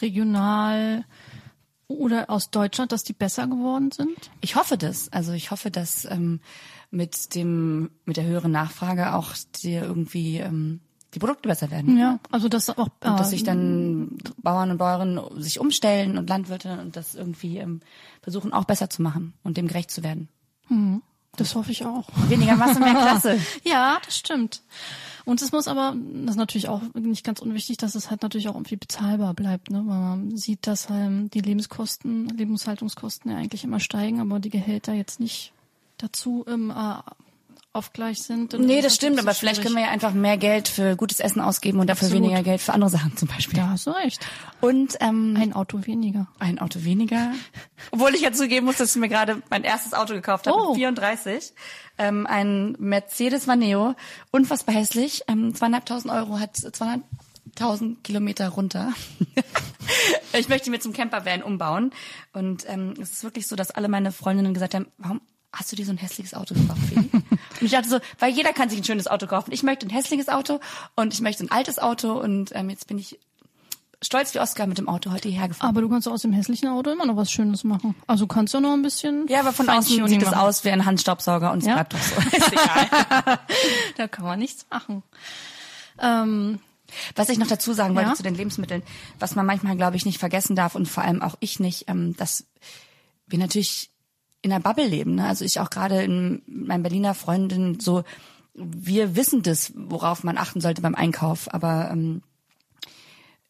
regional 0.00 1.04
oder 1.90 2.30
aus 2.30 2.50
Deutschland, 2.50 2.92
dass 2.92 3.04
die 3.04 3.12
besser 3.12 3.46
geworden 3.46 3.90
sind? 3.90 4.30
Ich 4.40 4.56
hoffe 4.56 4.78
das. 4.78 5.12
Also 5.12 5.32
ich 5.32 5.50
hoffe, 5.50 5.70
dass 5.70 6.04
ähm, 6.04 6.40
mit 6.90 7.34
dem 7.34 7.90
mit 8.04 8.16
der 8.16 8.24
höheren 8.24 8.52
Nachfrage 8.52 9.14
auch 9.14 9.34
die 9.62 9.74
irgendwie 9.74 10.38
ähm, 10.38 10.80
die 11.14 11.18
Produkte 11.18 11.48
besser 11.48 11.70
werden. 11.70 11.98
Ja, 11.98 12.20
also 12.30 12.48
das 12.48 12.70
auch 12.70 12.88
und 13.04 13.18
dass 13.18 13.30
sich 13.30 13.42
dann 13.42 14.18
Bauern 14.38 14.70
und 14.70 14.78
Bäuerinnen 14.78 15.20
sich 15.40 15.58
umstellen 15.58 16.18
und 16.18 16.28
Landwirte 16.28 16.78
und 16.80 16.96
das 16.96 17.14
irgendwie 17.14 17.58
ähm, 17.58 17.80
versuchen 18.22 18.52
auch 18.52 18.64
besser 18.64 18.90
zu 18.90 19.02
machen 19.02 19.34
und 19.42 19.56
dem 19.56 19.66
gerecht 19.66 19.90
zu 19.90 20.02
werden. 20.02 20.28
Mhm. 20.68 21.02
Das 21.36 21.54
hoffe 21.54 21.70
ich 21.70 21.84
auch. 21.84 22.08
Weniger 22.28 22.56
Masse, 22.56 22.80
mehr 22.80 22.94
Klasse. 23.02 23.38
ja, 23.64 23.98
das 24.04 24.16
stimmt. 24.16 24.62
Und 25.24 25.42
es 25.42 25.52
muss 25.52 25.68
aber, 25.68 25.94
das 25.96 26.32
ist 26.32 26.38
natürlich 26.38 26.68
auch 26.68 26.82
nicht 26.94 27.24
ganz 27.24 27.40
unwichtig, 27.40 27.76
dass 27.76 27.94
es 27.94 28.10
halt 28.10 28.22
natürlich 28.22 28.48
auch 28.48 28.54
irgendwie 28.54 28.76
bezahlbar 28.76 29.34
bleibt, 29.34 29.70
ne? 29.70 29.78
Weil 29.86 29.98
man 29.98 30.36
sieht, 30.36 30.66
dass 30.66 30.88
ähm, 30.90 31.30
die 31.30 31.40
Lebenskosten, 31.40 32.28
Lebenshaltungskosten 32.28 33.30
ja 33.30 33.36
eigentlich 33.36 33.64
immer 33.64 33.80
steigen, 33.80 34.20
aber 34.20 34.40
die 34.40 34.50
Gehälter 34.50 34.92
jetzt 34.92 35.20
nicht 35.20 35.52
dazu 35.98 36.44
im 36.46 36.70
äh, 36.70 36.94
Aufgleich 37.72 38.20
sind. 38.22 38.52
Nee, 38.58 38.82
das 38.82 38.96
stimmt, 38.96 39.20
aber 39.20 39.32
vielleicht 39.32 39.62
können 39.62 39.76
wir 39.76 39.82
ja 39.84 39.90
einfach 39.90 40.12
mehr 40.12 40.36
Geld 40.36 40.66
für 40.66 40.96
gutes 40.96 41.20
Essen 41.20 41.40
ausgeben 41.40 41.78
und 41.78 41.86
dafür 41.86 42.08
Absolut. 42.08 42.24
weniger 42.24 42.42
Geld 42.42 42.60
für 42.60 42.72
andere 42.72 42.90
Sachen 42.90 43.16
zum 43.16 43.28
Beispiel. 43.28 43.60
Ja, 43.60 43.68
hast 43.68 43.86
du 43.86 43.92
recht. 43.92 44.26
Und 44.60 44.96
ähm, 44.98 45.36
ein 45.38 45.52
Auto 45.52 45.86
weniger. 45.86 46.26
Ein 46.40 46.58
Auto 46.58 46.82
weniger. 46.82 47.32
Obwohl 47.92 48.12
ich 48.16 48.22
ja 48.22 48.32
zugeben 48.32 48.66
muss, 48.66 48.78
dass 48.78 48.96
ich 48.96 49.00
mir 49.00 49.08
gerade 49.08 49.40
mein 49.50 49.62
erstes 49.62 49.94
Auto 49.94 50.14
gekauft 50.14 50.48
habe, 50.48 50.58
oh. 50.58 50.74
34. 50.74 51.52
Ähm, 51.96 52.26
ein 52.26 52.74
Mercedes 52.80 53.46
Vaneo, 53.46 53.94
unfassbar 54.32 54.74
hässlich. 54.74 55.22
Ähm, 55.28 55.54
zweieinhalbtausend 55.54 56.12
Euro 56.12 56.40
hat 56.40 56.56
200.000 56.56 58.02
Kilometer 58.02 58.48
runter. 58.48 58.92
ich 60.32 60.48
möchte 60.48 60.70
mir 60.70 60.80
zum 60.80 60.92
Campervan 60.92 61.44
umbauen. 61.44 61.92
Und 62.32 62.68
ähm, 62.68 62.94
es 63.00 63.12
ist 63.12 63.22
wirklich 63.22 63.46
so, 63.46 63.54
dass 63.54 63.70
alle 63.70 63.86
meine 63.86 64.10
Freundinnen 64.10 64.54
gesagt 64.54 64.74
haben, 64.74 64.88
warum 64.98 65.20
hast 65.52 65.72
du 65.72 65.76
dir 65.76 65.84
so 65.84 65.92
ein 65.92 65.98
hässliches 65.98 66.34
Auto 66.34 66.54
gekauft, 66.54 66.80
Feli? 66.88 67.10
und 67.12 67.30
ich 67.60 67.72
dachte 67.72 67.88
so, 67.88 67.98
weil 68.18 68.32
jeder 68.32 68.52
kann 68.52 68.70
sich 68.70 68.78
ein 68.80 68.84
schönes 68.84 69.08
Auto 69.08 69.26
kaufen. 69.26 69.52
Ich 69.52 69.62
möchte 69.62 69.86
ein 69.86 69.90
hässliches 69.90 70.28
Auto 70.28 70.60
und 70.96 71.12
ich 71.12 71.20
möchte 71.20 71.44
ein 71.44 71.50
altes 71.50 71.78
Auto 71.78 72.12
und 72.12 72.50
ähm, 72.54 72.70
jetzt 72.70 72.86
bin 72.86 72.98
ich 72.98 73.18
stolz 74.02 74.34
wie 74.34 74.40
Oscar 74.40 74.66
mit 74.66 74.78
dem 74.78 74.88
Auto 74.88 75.10
heute 75.10 75.28
hierher 75.28 75.48
gefahren. 75.48 75.68
Aber 75.68 75.80
du 75.80 75.88
kannst 75.88 76.08
aus 76.08 76.22
dem 76.22 76.32
hässlichen 76.32 76.68
Auto 76.68 76.90
immer 76.90 77.06
noch 77.06 77.16
was 77.16 77.30
Schönes 77.30 77.64
machen. 77.64 77.94
Also 78.06 78.26
kannst 78.26 78.54
du 78.54 78.60
noch 78.60 78.72
ein 78.72 78.82
bisschen. 78.82 79.26
Ja, 79.28 79.40
aber 79.40 79.52
von 79.52 79.68
außen 79.68 80.08
sieht 80.08 80.22
es 80.22 80.32
aus 80.32 80.64
wie 80.64 80.70
ein 80.70 80.84
Handstaubsauger 80.84 81.52
und 81.52 81.58
es 81.58 81.66
ja? 81.66 81.74
bleibt 81.74 81.92
doch 81.92 82.00
so. 82.00 82.16
Ist 82.36 82.52
egal. 82.52 83.38
da 83.96 84.08
kann 84.08 84.24
man 84.24 84.38
nichts 84.38 84.66
machen. 84.70 85.02
Ähm, 85.98 86.60
was 87.14 87.28
ich 87.28 87.38
noch 87.38 87.46
dazu 87.46 87.72
sagen 87.72 87.94
wollte 87.94 88.10
ja? 88.10 88.14
zu 88.14 88.22
den 88.22 88.34
Lebensmitteln, 88.34 88.82
was 89.18 89.36
man 89.36 89.46
manchmal, 89.46 89.76
glaube 89.76 89.96
ich, 89.96 90.06
nicht 90.06 90.18
vergessen 90.18 90.56
darf 90.56 90.74
und 90.74 90.86
vor 90.86 91.04
allem 91.04 91.22
auch 91.22 91.36
ich 91.40 91.60
nicht, 91.60 91.84
ähm, 91.88 92.16
dass 92.16 92.46
wir 93.26 93.38
natürlich 93.38 93.89
in 94.42 94.52
einer 94.52 94.62
Bubble 94.62 94.86
leben. 94.86 95.16
Ne? 95.16 95.26
Also 95.26 95.44
ich 95.44 95.60
auch 95.60 95.70
gerade 95.70 96.02
in 96.02 96.42
meinen 96.46 96.82
Berliner 96.82 97.14
Freundinnen 97.14 97.80
so, 97.80 98.04
wir 98.54 99.16
wissen 99.16 99.42
das, 99.42 99.72
worauf 99.74 100.24
man 100.24 100.38
achten 100.38 100.60
sollte 100.60 100.82
beim 100.82 100.94
Einkauf. 100.94 101.52
Aber 101.52 101.90
ähm, 101.90 102.22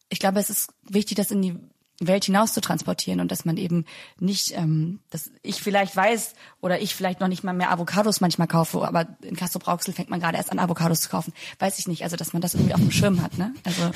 ich 0.09 0.19
glaube, 0.19 0.41
es 0.41 0.51
ist 0.51 0.73
wichtig, 0.83 1.17
das 1.17 1.31
in 1.31 1.43
die 1.43 1.57
Welt 2.03 2.25
hinaus 2.25 2.55
zu 2.55 2.63
transportieren 2.63 3.21
und 3.21 3.31
dass 3.31 3.45
man 3.45 3.59
eben 3.59 3.85
nicht, 4.19 4.57
ähm, 4.57 5.01
dass 5.11 5.31
ich 5.43 5.63
vielleicht 5.63 5.95
weiß 5.95 6.35
oder 6.63 6.81
ich 6.81 6.95
vielleicht 6.95 7.21
noch 7.21 7.29
nicht 7.29 7.45
mal 7.45 7.53
mehr 7.53 7.71
Avocados 7.71 8.23
manchmal 8.23 8.49
kaufe, 8.49 8.87
aber 8.87 9.07
in 9.21 9.37
Castro 9.37 9.59
Brauxel 9.59 9.93
fängt 9.93 10.09
man 10.09 10.19
gerade 10.19 10.39
erst 10.39 10.51
an, 10.51 10.59
Avocados 10.59 11.03
zu 11.03 11.11
kaufen. 11.11 11.35
Weiß 11.59 11.79
ich 11.79 11.89
nicht. 11.89 12.03
Also 12.03 12.17
dass 12.17 12.33
man 12.33 12.41
das 12.41 12.55
irgendwie 12.55 12.73
auf 12.73 12.81
dem 12.81 12.91
Schirm 12.91 13.21
hat. 13.21 13.37
Ne? 13.37 13.55
Also, 13.65 13.91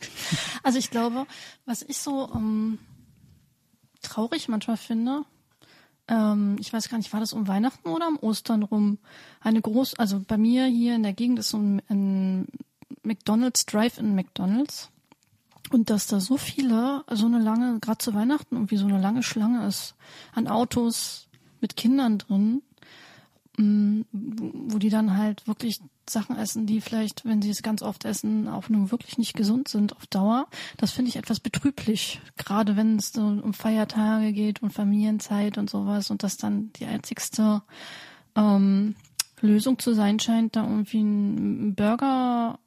also 0.62 0.78
ich 0.78 0.90
glaube, 0.90 1.26
was 1.66 1.82
ich 1.82 1.98
so 1.98 2.30
ähm, 2.34 2.78
traurig 4.00 4.48
manchmal 4.48 4.78
finde, 4.78 5.24
ähm, 6.12 6.56
ich 6.60 6.72
weiß 6.72 6.88
gar 6.88 6.98
nicht, 6.98 7.12
war 7.12 7.20
das 7.20 7.32
um 7.32 7.48
Weihnachten 7.48 7.88
oder 7.88 8.06
um 8.06 8.18
Ostern 8.18 8.62
rum? 8.62 8.98
Eine 9.40 9.62
groß, 9.62 9.98
also 9.98 10.22
bei 10.26 10.36
mir 10.36 10.66
hier 10.66 10.94
in 10.94 11.02
der 11.02 11.14
Gegend 11.14 11.38
ist 11.38 11.48
so 11.48 11.58
ein, 11.58 11.80
ein 11.88 12.46
McDonald's, 13.02 13.64
Drive-in 13.64 14.14
McDonald's. 14.14 14.90
Und 15.70 15.88
dass 15.88 16.06
da 16.06 16.20
so 16.20 16.36
viele, 16.36 17.02
so 17.10 17.24
eine 17.24 17.38
lange, 17.38 17.78
gerade 17.80 17.98
zu 17.98 18.12
Weihnachten 18.12 18.56
irgendwie 18.56 18.76
so 18.76 18.86
eine 18.86 19.00
lange 19.00 19.22
Schlange 19.22 19.66
ist 19.66 19.94
an 20.34 20.46
Autos 20.46 21.28
mit 21.62 21.76
Kindern 21.76 22.18
drin, 22.18 22.60
wo 23.58 24.78
die 24.78 24.88
dann 24.88 25.16
halt 25.16 25.46
wirklich 25.46 25.80
Sachen 26.08 26.36
essen, 26.36 26.66
die 26.66 26.80
vielleicht, 26.80 27.24
wenn 27.24 27.42
sie 27.42 27.50
es 27.50 27.62
ganz 27.62 27.82
oft 27.82 28.04
essen, 28.04 28.48
auch 28.48 28.68
nun 28.68 28.90
wirklich 28.90 29.18
nicht 29.18 29.34
gesund 29.34 29.68
sind 29.68 29.94
auf 29.94 30.06
Dauer. 30.06 30.46
Das 30.78 30.92
finde 30.92 31.10
ich 31.10 31.16
etwas 31.16 31.38
betrüblich, 31.38 32.20
gerade 32.36 32.76
wenn 32.76 32.96
es 32.96 33.12
so 33.12 33.20
um 33.20 33.52
Feiertage 33.52 34.32
geht 34.32 34.62
und 34.62 34.72
Familienzeit 34.72 35.58
und 35.58 35.68
sowas 35.68 36.10
und 36.10 36.22
das 36.22 36.38
dann 36.38 36.72
die 36.74 36.86
einzigste 36.86 37.62
ähm, 38.36 38.96
Lösung 39.40 39.78
zu 39.78 39.92
sein 39.92 40.18
scheint, 40.18 40.56
da 40.56 40.62
irgendwie 40.64 41.00
einen 41.00 41.74
Burger 41.74 42.58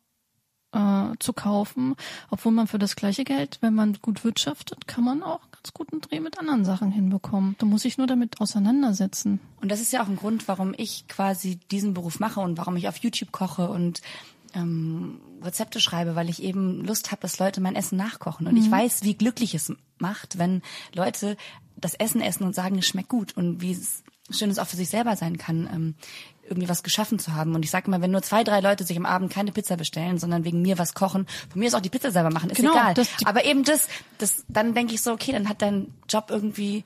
äh, 0.72 1.14
zu 1.20 1.34
kaufen, 1.34 1.96
obwohl 2.30 2.52
man 2.52 2.68
für 2.68 2.80
das 2.80 2.96
gleiche 2.96 3.24
Geld, 3.24 3.58
wenn 3.62 3.74
man 3.74 3.98
gut 4.02 4.24
wirtschaftet, 4.24 4.88
kann 4.88 5.04
man 5.04 5.24
auch 5.24 5.42
ganz 5.66 5.74
guten 5.74 6.00
Dreh 6.00 6.20
mit 6.20 6.38
anderen 6.38 6.64
Sachen 6.64 6.92
hinbekommen. 6.92 7.56
Da 7.58 7.66
muss 7.66 7.86
ich 7.86 7.98
nur 7.98 8.06
damit 8.06 8.40
auseinandersetzen. 8.40 9.40
Und 9.62 9.72
das 9.72 9.82
ist 9.82 9.92
ja 9.92 10.04
auch 10.04 10.08
ein 10.08 10.16
Grund, 10.16 10.48
warum 10.48 10.76
ich 10.78 11.08
quasi 11.08 11.58
diesen 11.72 11.96
Beruf 11.96 12.20
mache 12.20 12.40
und 12.40 12.60
warum 12.60 12.76
ich 12.76 12.88
auf 12.88 12.98
YouTube 12.98 13.32
koche 13.32 13.68
und 13.70 14.02
ähm, 14.54 15.20
Rezepte 15.42 15.80
schreibe, 15.80 16.16
weil 16.16 16.30
ich 16.30 16.44
eben 16.44 16.86
Lust 16.86 17.12
habe, 17.12 17.24
dass 17.24 17.40
Leute 17.40 17.62
mein 17.62 17.76
Essen 17.76 17.98
nachkochen. 17.98 18.46
Und 18.46 18.54
mhm. 18.54 18.62
ich 18.62 18.70
weiß, 18.70 19.04
wie 19.04 19.16
glücklich 19.16 19.56
es 19.56 19.74
macht, 19.98 20.38
wenn 20.38 20.62
Leute 20.94 21.36
das 21.78 21.96
Essen 21.96 22.22
essen 22.22 22.44
und 22.44 22.54
sagen, 22.54 22.78
es 22.78 22.86
schmeckt 22.86 23.10
gut 23.10 23.36
und 23.36 23.62
wie 23.62 23.72
es 23.72 24.04
schön 24.30 24.52
es 24.52 24.60
auch 24.60 24.68
für 24.68 24.78
sich 24.78 24.90
selber 24.90 25.16
sein 25.16 25.38
kann, 25.40 25.68
ähm, 25.74 25.96
irgendwie 26.48 26.70
was 26.70 26.84
geschaffen 26.84 27.20
zu 27.20 27.34
haben. 27.34 27.56
Und 27.56 27.64
ich 27.64 27.72
sage 27.72 27.88
immer, 27.88 28.02
wenn 28.02 28.12
nur 28.12 28.22
zwei, 28.22 28.44
drei 28.44 28.60
Leute 28.60 28.84
sich 28.84 28.98
am 28.98 29.06
Abend 29.06 29.32
keine 29.32 29.52
Pizza 29.52 29.78
bestellen, 29.78 30.18
sondern 30.18 30.46
wegen 30.46 30.62
mir 30.62 30.78
was 30.78 30.94
kochen, 30.94 31.28
von 31.50 31.60
mir 31.60 31.68
ist 31.68 31.74
auch 31.74 31.82
die 31.82 31.90
Pizza 31.90 32.12
selber 32.12 32.30
machen, 32.30 32.50
ist 32.50 32.58
genau, 32.58 32.74
egal. 32.74 32.94
Aber 33.26 33.46
eben 33.46 33.64
das, 33.64 33.88
das, 34.18 34.44
dann 34.48 34.74
denke 34.74 34.94
ich 34.94 35.02
so, 35.02 35.12
okay, 35.12 35.32
dann 35.32 35.50
hat 35.50 35.62
dein 35.62 35.94
Job 36.08 36.28
irgendwie 36.30 36.84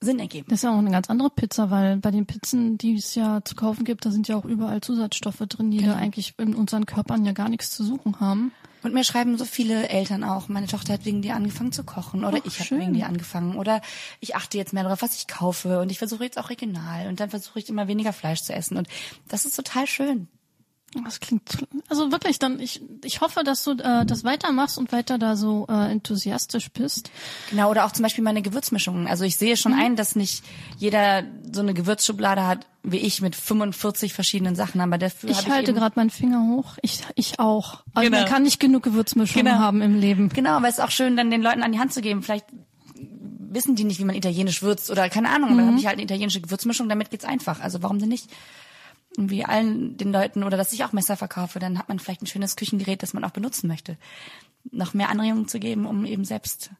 Sinn 0.00 0.20
ergeben. 0.20 0.46
Das 0.48 0.60
ist 0.60 0.62
ja 0.62 0.72
auch 0.72 0.78
eine 0.78 0.90
ganz 0.90 1.10
andere 1.10 1.30
Pizza, 1.30 1.70
weil 1.70 1.96
bei 1.96 2.10
den 2.10 2.26
Pizzen, 2.26 2.78
die 2.78 2.94
es 2.94 3.14
ja 3.14 3.40
zu 3.44 3.56
kaufen 3.56 3.84
gibt, 3.84 4.06
da 4.06 4.10
sind 4.10 4.28
ja 4.28 4.36
auch 4.36 4.44
überall 4.44 4.80
Zusatzstoffe 4.80 5.42
drin, 5.48 5.70
die 5.70 5.78
genau. 5.78 5.94
da 5.94 5.98
eigentlich 5.98 6.34
in 6.38 6.54
unseren 6.54 6.86
Körpern 6.86 7.24
ja 7.24 7.32
gar 7.32 7.48
nichts 7.48 7.70
zu 7.70 7.84
suchen 7.84 8.20
haben. 8.20 8.52
Und 8.82 8.94
mir 8.94 9.02
schreiben 9.02 9.36
so 9.36 9.44
viele 9.44 9.88
Eltern 9.88 10.22
auch, 10.22 10.48
meine 10.48 10.68
Tochter 10.68 10.92
hat 10.92 11.04
wegen 11.04 11.20
dir 11.20 11.34
angefangen 11.34 11.72
zu 11.72 11.82
kochen 11.82 12.24
oder 12.24 12.38
Ach, 12.40 12.46
ich 12.46 12.60
habe 12.60 12.80
wegen 12.80 12.94
dir 12.94 13.06
angefangen 13.06 13.56
oder 13.56 13.80
ich 14.20 14.36
achte 14.36 14.56
jetzt 14.56 14.72
mehr 14.72 14.84
darauf, 14.84 15.02
was 15.02 15.16
ich 15.16 15.26
kaufe 15.26 15.80
und 15.80 15.90
ich 15.90 15.98
versuche 15.98 16.22
jetzt 16.22 16.38
auch 16.38 16.48
regional 16.48 17.08
und 17.08 17.18
dann 17.18 17.30
versuche 17.30 17.58
ich 17.58 17.68
immer 17.68 17.88
weniger 17.88 18.12
Fleisch 18.12 18.42
zu 18.42 18.54
essen 18.54 18.76
und 18.76 18.86
das 19.26 19.44
ist 19.44 19.56
total 19.56 19.88
schön. 19.88 20.28
Das 21.04 21.20
klingt 21.20 21.42
also 21.88 22.10
wirklich 22.12 22.38
dann 22.38 22.60
ich 22.60 22.80
ich 23.04 23.20
hoffe, 23.20 23.44
dass 23.44 23.62
du 23.62 23.72
äh, 23.72 24.06
das 24.06 24.24
weitermachst 24.24 24.78
und 24.78 24.90
weiter 24.90 25.18
da 25.18 25.36
so 25.36 25.66
äh, 25.68 25.90
enthusiastisch 25.90 26.70
bist. 26.70 27.10
Genau 27.50 27.70
oder 27.70 27.84
auch 27.84 27.92
zum 27.92 28.02
Beispiel 28.02 28.24
meine 28.24 28.42
Gewürzmischungen. 28.42 29.06
Also 29.06 29.24
ich 29.24 29.36
sehe 29.36 29.56
schon 29.56 29.72
mhm. 29.72 29.80
ein, 29.80 29.96
dass 29.96 30.16
nicht 30.16 30.44
jeder 30.78 31.24
so 31.52 31.60
eine 31.60 31.74
Gewürzschublade 31.74 32.46
hat 32.46 32.66
wie 32.90 32.98
ich 32.98 33.20
mit 33.20 33.36
45 33.36 34.14
verschiedenen 34.14 34.54
Sachen, 34.54 34.80
aber 34.80 34.98
dafür 34.98 35.30
ich 35.30 35.48
halte 35.48 35.74
gerade 35.74 35.94
meinen 35.96 36.10
Finger 36.10 36.42
hoch. 36.48 36.78
Ich 36.80 37.02
ich 37.16 37.38
auch. 37.38 37.82
Also 37.92 38.08
genau. 38.08 38.22
man 38.22 38.28
kann 38.28 38.42
nicht 38.44 38.60
genug 38.60 38.82
Gewürzmischungen 38.84 39.46
genau. 39.46 39.58
haben 39.58 39.82
im 39.82 39.98
Leben. 39.98 40.30
Genau, 40.30 40.52
aber 40.52 40.68
es 40.68 40.78
ist 40.78 40.84
auch 40.84 40.90
schön, 40.90 41.16
dann 41.16 41.30
den 41.30 41.42
Leuten 41.42 41.62
an 41.62 41.72
die 41.72 41.78
Hand 41.78 41.92
zu 41.92 42.00
geben. 42.00 42.22
Vielleicht 42.22 42.46
wissen 43.50 43.74
die 43.74 43.84
nicht, 43.84 43.98
wie 43.98 44.04
man 44.04 44.16
italienisch 44.16 44.62
würzt 44.62 44.90
oder 44.90 45.08
keine 45.08 45.30
Ahnung. 45.30 45.52
Mhm. 45.52 45.56
Dann 45.58 45.66
habe 45.68 45.78
ich 45.78 45.86
halt 45.86 45.94
eine 45.96 46.04
italienische 46.04 46.40
Gewürzmischung. 46.40 46.88
Damit 46.88 47.10
geht's 47.10 47.24
einfach. 47.24 47.60
Also 47.60 47.82
warum 47.82 47.98
denn 47.98 48.08
nicht? 48.08 48.30
Irgendwie 49.18 49.44
allen 49.44 49.96
den 49.96 50.12
Leuten 50.12 50.44
oder 50.44 50.56
dass 50.56 50.72
ich 50.72 50.84
auch 50.84 50.92
Messer 50.92 51.16
verkaufe, 51.16 51.58
dann 51.58 51.78
hat 51.78 51.88
man 51.88 51.98
vielleicht 51.98 52.22
ein 52.22 52.26
schönes 52.26 52.56
Küchengerät, 52.56 53.02
das 53.02 53.12
man 53.12 53.24
auch 53.24 53.30
benutzen 53.32 53.66
möchte. 53.68 53.96
Noch 54.70 54.94
mehr 54.94 55.10
Anregungen 55.10 55.48
zu 55.48 55.58
geben, 55.58 55.86
um 55.86 56.06
eben 56.06 56.24
selbst 56.24 56.70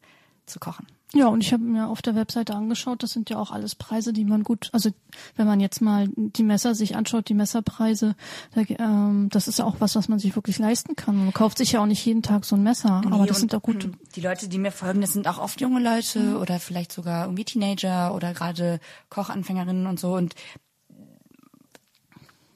zu 0.46 0.59
kochen. 0.59 0.87
Ja, 1.14 1.29
und 1.29 1.42
ich 1.42 1.55
habe 1.55 1.62
mir 1.62 1.88
auf 1.88 2.03
der 2.03 2.14
Webseite 2.14 2.55
angeschaut, 2.55 3.03
das 3.03 3.12
sind 3.12 3.31
ja 3.31 3.38
auch 3.38 3.51
alles 3.51 3.74
Preise, 3.74 4.12
die 4.12 4.27
man 4.27 4.44
gut, 4.44 4.68
also 4.72 4.90
wenn 5.37 5.46
man 5.46 5.59
jetzt 5.59 5.81
mal 5.81 6.07
die 6.14 6.42
Messer 6.42 6.74
sich 6.74 6.96
anschaut, 6.96 7.31
die 7.31 7.35
Messerpreise, 7.35 8.14
da, 8.55 8.61
ähm, 8.79 9.29
das 9.31 9.48
ist 9.48 9.59
ja 9.59 9.64
auch 9.64 9.77
was, 9.79 9.96
was 9.96 10.09
man 10.09 10.18
sich 10.18 10.37
wirklich 10.37 10.59
leisten 10.59 10.96
kann. 10.96 11.16
Man 11.16 11.33
kauft 11.33 11.59
sich 11.59 11.72
ja 11.72 11.81
auch 11.81 11.87
nicht 11.87 12.05
jeden 12.05 12.22
Tag 12.22 12.44
so 12.44 12.57
ein 12.57 12.62
Messer, 12.62 13.01
Nee, 13.07 13.12
aber 13.12 13.27
das 13.27 13.40
sind 13.40 13.55
auch 13.55 13.62
gute. 13.62 13.87
ähm, 13.88 13.98
Die 14.16 14.20
Leute, 14.20 14.48
die 14.48 14.59
mir 14.59 14.70
folgen, 14.70 15.01
das 15.01 15.14
sind 15.14 15.27
auch 15.29 15.38
oft 15.38 15.62
junge 15.62 15.81
Leute 15.81 16.38
oder 16.38 16.61
vielleicht 16.61 16.92
sogar 16.92 17.24
irgendwie 17.24 17.44
Teenager 17.44 18.14
oder 18.14 18.35
gerade 18.35 18.79
Kochanfängerinnen 19.09 19.87
und 19.87 19.98
so. 19.98 20.14
Und 20.14 20.35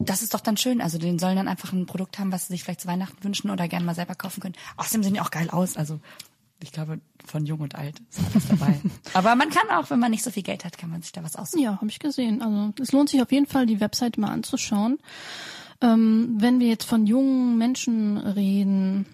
das 0.05 0.23
ist 0.23 0.35
doch 0.35 0.41
dann 0.41 0.57
schön. 0.57 0.81
Also 0.81 0.99
denen 0.99 1.19
sollen 1.19 1.37
dann 1.37 1.49
einfach 1.49 1.73
ein 1.73 1.87
Produkt 1.87 2.19
haben, 2.19 2.33
was 2.33 2.47
sie 2.47 2.55
sich 2.55 2.65
vielleicht 2.65 2.81
zu 2.81 2.89
Weihnachten 2.89 3.23
wünschen 3.23 3.51
oder 3.51 3.69
gerne 3.69 3.85
mal 3.85 3.95
selber 3.95 4.15
kaufen 4.15 4.41
können. 4.41 4.55
Außerdem 4.77 5.03
sehen 5.03 5.15
die 5.15 5.21
auch 5.21 5.31
geil 5.31 5.51
aus. 5.51 5.77
Also 5.77 6.01
ich 6.63 6.73
glaube, 6.73 7.01
von 7.25 7.45
jung 7.45 7.61
und 7.61 7.75
alt 7.75 8.01
ist 8.11 8.21
alles 8.33 8.49
dabei. 8.49 8.81
Aber 9.15 9.35
man 9.35 9.51
kann 9.51 9.69
auch, 9.71 9.91
wenn 9.91 9.99
man 9.99 10.11
nicht 10.11 10.23
so 10.23 10.31
viel 10.31 10.43
Geld 10.43 10.65
hat, 10.65 10.79
kann 10.79 10.91
man 10.91 11.03
sich 11.03 11.13
da 11.13 11.23
was 11.25 11.37
aussuchen. 11.37 11.63
Ja, 11.63 11.77
habe 11.77 11.89
ich 11.89 11.99
gesehen. 11.99 12.43
Also 12.43 12.73
es 12.81 12.93
lohnt 12.93 13.09
sich 13.09 13.23
auf 13.23 13.33
jeden 13.33 13.47
Fall, 13.47 13.67
die 13.67 13.81
Webseite 13.81 14.21
mal 14.21 14.31
anzuschauen. 14.31 14.99
Ähm, 15.81 16.37
wenn 16.39 16.61
wir 16.61 16.69
jetzt 16.69 16.85
von 16.85 17.07
jungen 17.07 17.59
Menschen 17.59 18.17
reden, 18.19 19.07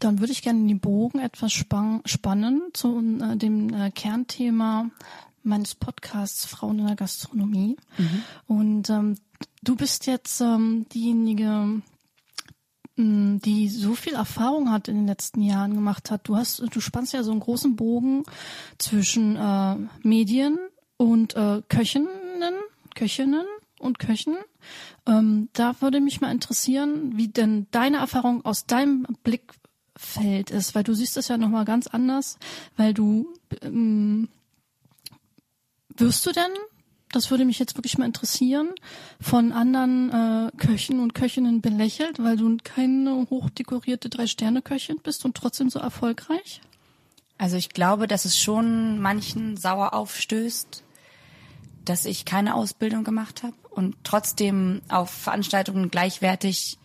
dann 0.00 0.18
würde 0.18 0.32
ich 0.32 0.42
gerne 0.42 0.66
den 0.66 0.80
Bogen 0.80 1.20
etwas 1.20 1.52
span 1.52 2.02
spannen 2.04 2.62
zu 2.72 2.98
äh, 3.20 3.36
dem 3.36 3.72
äh, 3.72 3.90
Kernthema 3.90 4.90
meines 5.44 5.74
Podcasts 5.74 6.46
Frauen 6.46 6.80
in 6.80 6.86
der 6.86 6.96
Gastronomie. 6.96 7.76
Und 8.46 8.90
ähm, 8.90 9.16
du 9.64 9.76
bist 9.76 10.06
jetzt 10.06 10.40
ähm, 10.40 10.86
diejenige, 10.92 11.82
mh, 12.96 13.38
die 13.44 13.68
so 13.68 13.94
viel 13.94 14.14
Erfahrung 14.14 14.70
hat 14.70 14.88
in 14.88 14.96
den 14.96 15.06
letzten 15.06 15.42
Jahren 15.42 15.74
gemacht 15.74 16.10
hat. 16.10 16.28
Du 16.28 16.36
hast, 16.36 16.60
du 16.60 16.80
spannst 16.80 17.12
ja 17.12 17.22
so 17.22 17.32
einen 17.32 17.40
großen 17.40 17.76
Bogen 17.76 18.24
zwischen 18.78 19.36
äh, 19.36 19.76
Medien 20.02 20.58
und 20.96 21.34
äh, 21.34 21.62
Köchinnen, 21.68 22.08
Köchinnen 22.94 23.46
und 23.78 23.98
Köchen. 23.98 24.36
Ähm, 25.06 25.48
da 25.52 25.80
würde 25.80 26.00
mich 26.00 26.20
mal 26.20 26.30
interessieren, 26.30 27.16
wie 27.16 27.28
denn 27.28 27.66
deine 27.70 27.98
Erfahrung 27.98 28.44
aus 28.44 28.66
deinem 28.66 29.06
Blickfeld 29.22 30.50
ist, 30.50 30.74
weil 30.74 30.84
du 30.84 30.94
siehst 30.94 31.16
es 31.16 31.28
ja 31.28 31.36
noch 31.36 31.48
mal 31.48 31.64
ganz 31.64 31.86
anders, 31.86 32.38
weil 32.76 32.94
du 32.94 33.34
ähm, 33.62 34.28
wirst 35.96 36.26
du 36.26 36.32
denn 36.32 36.50
das 37.12 37.30
würde 37.30 37.44
mich 37.44 37.58
jetzt 37.58 37.76
wirklich 37.76 37.98
mal 37.98 38.06
interessieren, 38.06 38.70
von 39.20 39.52
anderen 39.52 40.10
äh, 40.10 40.50
Köchen 40.56 41.00
und 41.00 41.14
Köchinnen 41.14 41.60
belächelt, 41.60 42.22
weil 42.22 42.36
du 42.36 42.56
keine 42.62 43.26
hochdekorierte 43.30 44.08
Drei-Sterne-Köchin 44.08 44.98
bist 45.02 45.24
und 45.24 45.36
trotzdem 45.36 45.70
so 45.70 45.78
erfolgreich? 45.78 46.60
Also 47.38 47.56
ich 47.56 47.70
glaube, 47.70 48.06
dass 48.08 48.24
es 48.24 48.38
schon 48.38 49.00
manchen 49.00 49.56
sauer 49.56 49.94
aufstößt, 49.94 50.82
dass 51.84 52.04
ich 52.04 52.24
keine 52.24 52.54
Ausbildung 52.54 53.04
gemacht 53.04 53.42
habe 53.42 53.54
und 53.70 53.96
trotzdem 54.04 54.80
auf 54.88 55.10
Veranstaltungen 55.10 55.90
gleichwertig 55.90 56.78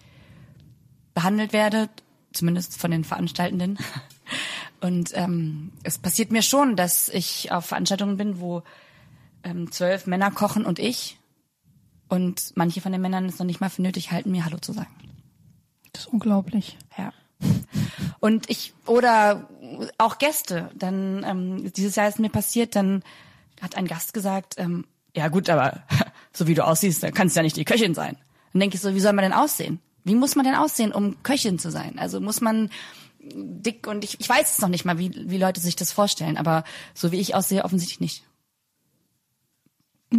behandelt 1.14 1.54
werde, 1.54 1.90
zumindest 2.34 2.78
von 2.80 2.92
den 2.92 3.04
Veranstaltenden. 3.04 3.78
Und 4.82 5.12
ähm, 5.14 5.74
es 5.84 5.98
passiert 5.98 6.32
mir 6.32 6.42
schon, 6.42 6.78
dass 6.78 7.10
ich 7.10 7.52
auf 7.52 7.66
Veranstaltungen 7.66 8.16
bin, 8.16 8.40
wo 8.40 8.64
ähm, 9.44 9.72
zwölf 9.72 10.08
Männer 10.08 10.32
kochen 10.32 10.66
und 10.66 10.80
ich. 10.80 11.18
Und 12.08 12.54
manche 12.56 12.82
von 12.82 12.92
den 12.92 13.02
Männern 13.02 13.26
es 13.26 13.40
noch 13.40 13.46
nicht 13.46 13.62
mal 13.62 13.70
für 13.70 13.82
nötig 13.82 14.12
halten, 14.12 14.32
mir 14.32 14.46
Hallo 14.46 14.58
zu 14.58 14.74
sagen. 14.74 14.90
Das 15.94 16.04
ist 16.04 16.08
unglaublich. 16.08 16.78
Ja. 16.98 17.14
Und 18.20 18.50
ich, 18.50 18.74
oder 18.86 19.48
auch 19.98 20.18
Gäste, 20.18 20.72
dann, 20.76 21.24
ähm, 21.24 21.72
dieses 21.74 21.96
Jahr 21.96 22.08
ist 22.08 22.20
mir 22.20 22.30
passiert, 22.30 22.76
dann 22.76 23.04
hat 23.62 23.76
ein 23.76 23.88
Gast 23.88 24.14
gesagt, 24.14 24.56
ähm, 24.58 24.86
ja 25.16 25.28
gut, 25.28 25.50
aber 25.50 25.84
so 26.34 26.48
wie 26.48 26.56
du 26.56 26.66
aussiehst, 26.66 27.04
dann 27.04 27.14
kannst 27.14 27.36
du 27.36 27.40
ja 27.40 27.44
nicht 27.44 27.58
die 27.58 27.66
Köchin 27.66 27.94
sein. 27.94 28.18
Dann 28.54 28.60
denke 28.60 28.76
ich 28.76 28.82
so, 28.82 28.94
wie 28.94 29.00
soll 29.00 29.14
man 29.14 29.24
denn 29.24 29.34
aussehen? 29.34 29.80
Wie 30.04 30.16
muss 30.16 30.36
man 30.36 30.46
denn 30.46 30.56
aussehen, 30.56 30.92
um 30.92 31.22
Köchin 31.24 31.60
zu 31.60 31.72
sein? 31.72 32.00
Also 32.00 32.20
muss 32.20 32.42
man 32.42 32.70
dick 33.22 33.88
und 33.88 34.04
ich, 34.04 34.20
ich 34.20 34.30
weiß 34.30 34.54
es 34.54 34.62
noch 34.62 34.70
nicht 34.70 34.86
mal, 34.86 34.98
wie, 34.98 35.12
wie 35.30 35.38
Leute 35.38 35.60
sich 35.60 35.76
das 35.76 35.92
vorstellen, 35.92 36.38
aber 36.38 36.64
so 36.94 37.12
wie 37.12 37.20
ich 37.20 37.36
aussehe, 37.36 37.64
offensichtlich 37.64 38.00
nicht. 38.00 38.24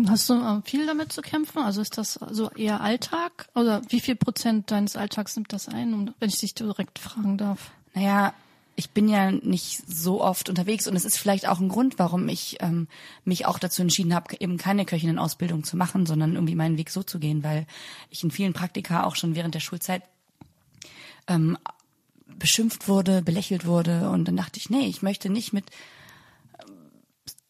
Hast 0.07 0.31
du 0.31 0.35
äh, 0.35 0.62
viel 0.64 0.87
damit 0.87 1.12
zu 1.12 1.20
kämpfen? 1.20 1.59
Also 1.59 1.81
ist 1.81 1.98
das 1.98 2.18
so 2.31 2.50
eher 2.50 2.81
Alltag? 2.81 3.48
Oder 3.55 3.83
wie 3.88 4.00
viel 4.00 4.14
Prozent 4.14 4.70
deines 4.70 4.96
Alltags 4.96 5.37
nimmt 5.37 5.53
das 5.53 5.68
ein, 5.68 6.14
wenn 6.20 6.29
ich 6.29 6.38
dich 6.38 6.55
direkt 6.55 6.98
fragen 6.98 7.38
darf? 7.38 7.72
Naja, 7.94 8.33
ich 8.76 8.90
bin 8.90 9.09
ja 9.09 9.33
nicht 9.33 9.83
so 9.87 10.22
oft 10.22 10.48
unterwegs 10.48 10.87
und 10.87 10.94
es 10.96 11.05
ist 11.05 11.18
vielleicht 11.18 11.46
auch 11.48 11.61
ein 11.61 11.68
Grund, 11.68 11.98
warum 11.98 12.29
ich 12.29 12.59
ähm, 12.61 12.88
mich 13.24 13.46
auch 13.46 13.59
dazu 13.59 13.83
entschieden 13.83 14.14
habe, 14.14 14.37
eben 14.38 14.59
keine 14.59 14.87
Köchinnen-Ausbildung 14.87 15.64
zu 15.64 15.76
machen, 15.76 16.07
sondern 16.07 16.35
irgendwie 16.35 16.55
meinen 16.55 16.79
Weg 16.79 16.90
so 16.90 17.03
zu 17.03 17.18
gehen, 17.18 17.42
weil 17.42 17.66
ich 18.11 18.22
in 18.22 18.31
vielen 18.31 18.53
Praktika 18.53 19.05
auch 19.05 19.16
schon 19.16 19.35
während 19.35 19.55
der 19.55 19.61
Schulzeit 19.61 20.03
ähm, 21.26 21.59
beschimpft 22.38 22.88
wurde, 22.88 23.22
belächelt 23.22 23.66
wurde 23.66 24.09
und 24.09 24.26
dann 24.26 24.37
dachte 24.37 24.59
ich, 24.59 24.70
nee, 24.70 24.87
ich 24.87 25.03
möchte 25.03 25.31
nicht 25.31 25.53
mit 25.53 25.66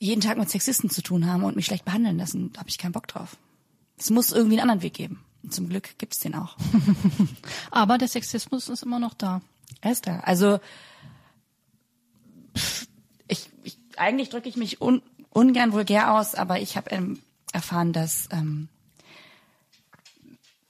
jeden 0.00 0.22
Tag 0.22 0.38
mit 0.38 0.50
Sexisten 0.50 0.90
zu 0.90 1.02
tun 1.02 1.26
haben 1.26 1.44
und 1.44 1.54
mich 1.54 1.66
schlecht 1.66 1.84
behandeln 1.84 2.18
lassen. 2.18 2.52
Da 2.52 2.60
habe 2.60 2.70
ich 2.70 2.78
keinen 2.78 2.92
Bock 2.92 3.06
drauf. 3.06 3.36
Es 3.98 4.10
muss 4.10 4.32
irgendwie 4.32 4.54
einen 4.54 4.70
anderen 4.70 4.82
Weg 4.82 4.94
geben. 4.94 5.22
Und 5.42 5.54
zum 5.54 5.68
Glück 5.68 5.98
gibt's 5.98 6.18
den 6.18 6.34
auch. 6.34 6.56
Aber 7.70 7.98
der 7.98 8.08
Sexismus 8.08 8.70
ist 8.70 8.82
immer 8.82 8.98
noch 8.98 9.14
da. 9.14 9.42
Er 9.82 9.92
ist 9.92 10.06
da. 10.06 10.20
Also 10.20 10.58
ich, 13.28 13.48
ich 13.62 13.78
eigentlich 13.96 14.30
drücke 14.30 14.48
ich 14.48 14.56
mich 14.56 14.80
un, 14.80 15.02
ungern 15.28 15.72
vulgär 15.72 16.14
aus, 16.14 16.34
aber 16.34 16.60
ich 16.60 16.76
habe 16.76 16.90
ähm, 16.90 17.20
erfahren, 17.52 17.92
dass 17.92 18.28
ähm, 18.32 18.68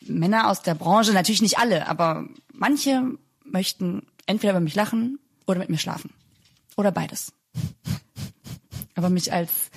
Männer 0.01 0.49
aus 0.49 0.63
der 0.63 0.75
Branche, 0.75 1.13
natürlich 1.13 1.43
nicht 1.43 1.59
alle, 1.59 1.89
aber 1.89 2.27
manche 2.53 3.17
möchten 3.45 4.07
entweder 4.27 4.53
über 4.53 4.61
mich 4.61 4.75
lachen 4.75 5.19
oder 5.47 5.61
mit 5.61 5.71
mir 5.71 5.79
schlafen. 5.79 6.13
Oder 6.77 6.93
beides. 6.93 7.33
Aber 9.01 9.09
mich 9.09 9.33
als 9.33 9.71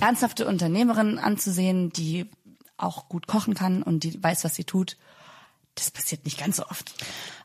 ernsthafte 0.00 0.44
Unternehmerin 0.44 1.20
anzusehen, 1.20 1.90
die 1.90 2.28
auch 2.76 3.08
gut 3.08 3.28
kochen 3.28 3.54
kann 3.54 3.84
und 3.84 4.02
die 4.02 4.20
weiß, 4.20 4.42
was 4.42 4.56
sie 4.56 4.64
tut, 4.64 4.96
das 5.76 5.92
passiert 5.92 6.24
nicht 6.24 6.36
ganz 6.36 6.56
so 6.56 6.66
oft. 6.66 6.92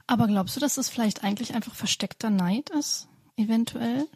Aber 0.08 0.26
glaubst 0.26 0.56
du, 0.56 0.60
dass 0.60 0.78
es 0.78 0.90
vielleicht 0.90 1.24
eigentlich 1.24 1.54
einfach 1.54 1.76
versteckter 1.76 2.32
Neid 2.32 2.72
ist? 2.72 3.08
Eventuell? 3.38 4.08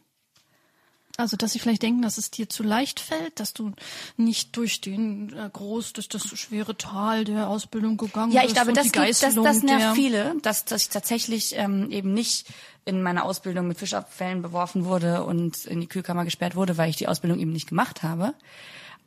Also, 1.17 1.37
dass 1.37 1.53
sie 1.53 1.59
vielleicht 1.59 1.81
denken, 1.81 2.01
dass 2.01 2.17
es 2.17 2.29
dir 2.29 2.49
zu 2.49 2.61
leicht 2.61 2.99
fällt, 2.99 3.39
dass 3.39 3.53
du 3.53 3.71
nicht 4.17 4.55
durch 4.57 4.81
den 4.81 5.33
äh, 5.33 5.49
groß, 5.51 5.93
durch 5.93 6.09
das 6.09 6.27
schwere 6.27 6.77
Tal 6.77 7.23
der 7.23 7.47
Ausbildung 7.47 7.95
gegangen 7.95 8.33
Ja, 8.33 8.41
bist. 8.41 8.51
ich 8.51 8.55
glaube, 8.55 8.73
das, 8.73 8.91
gibt, 8.91 9.23
das, 9.23 9.35
das 9.35 9.63
nervt 9.63 9.95
viele, 9.95 10.35
dass, 10.41 10.65
dass 10.65 10.83
ich 10.83 10.89
tatsächlich 10.89 11.55
ähm, 11.55 11.89
eben 11.89 12.13
nicht 12.13 12.47
in 12.83 13.01
meiner 13.01 13.23
Ausbildung 13.23 13.67
mit 13.67 13.77
Fischabfällen 13.77 14.41
beworfen 14.41 14.85
wurde 14.85 15.23
und 15.23 15.65
in 15.65 15.79
die 15.79 15.87
Kühlkammer 15.87 16.25
gesperrt 16.25 16.55
wurde, 16.55 16.77
weil 16.77 16.89
ich 16.89 16.97
die 16.97 17.07
Ausbildung 17.07 17.39
eben 17.39 17.53
nicht 17.53 17.69
gemacht 17.69 18.03
habe. 18.03 18.33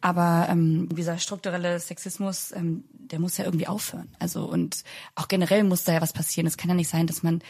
Aber 0.00 0.46
ähm, 0.48 0.88
dieser 0.90 1.18
strukturelle 1.18 1.78
Sexismus, 1.78 2.52
ähm, 2.52 2.84
der 2.92 3.18
muss 3.18 3.36
ja 3.36 3.44
irgendwie 3.44 3.66
aufhören. 3.66 4.08
Also 4.18 4.44
und 4.44 4.84
auch 5.14 5.28
generell 5.28 5.64
muss 5.64 5.84
da 5.84 5.92
ja 5.92 6.00
was 6.00 6.12
passieren. 6.12 6.46
Es 6.46 6.56
kann 6.56 6.70
ja 6.70 6.74
nicht 6.74 6.88
sein, 6.88 7.06
dass 7.06 7.22
man 7.22 7.42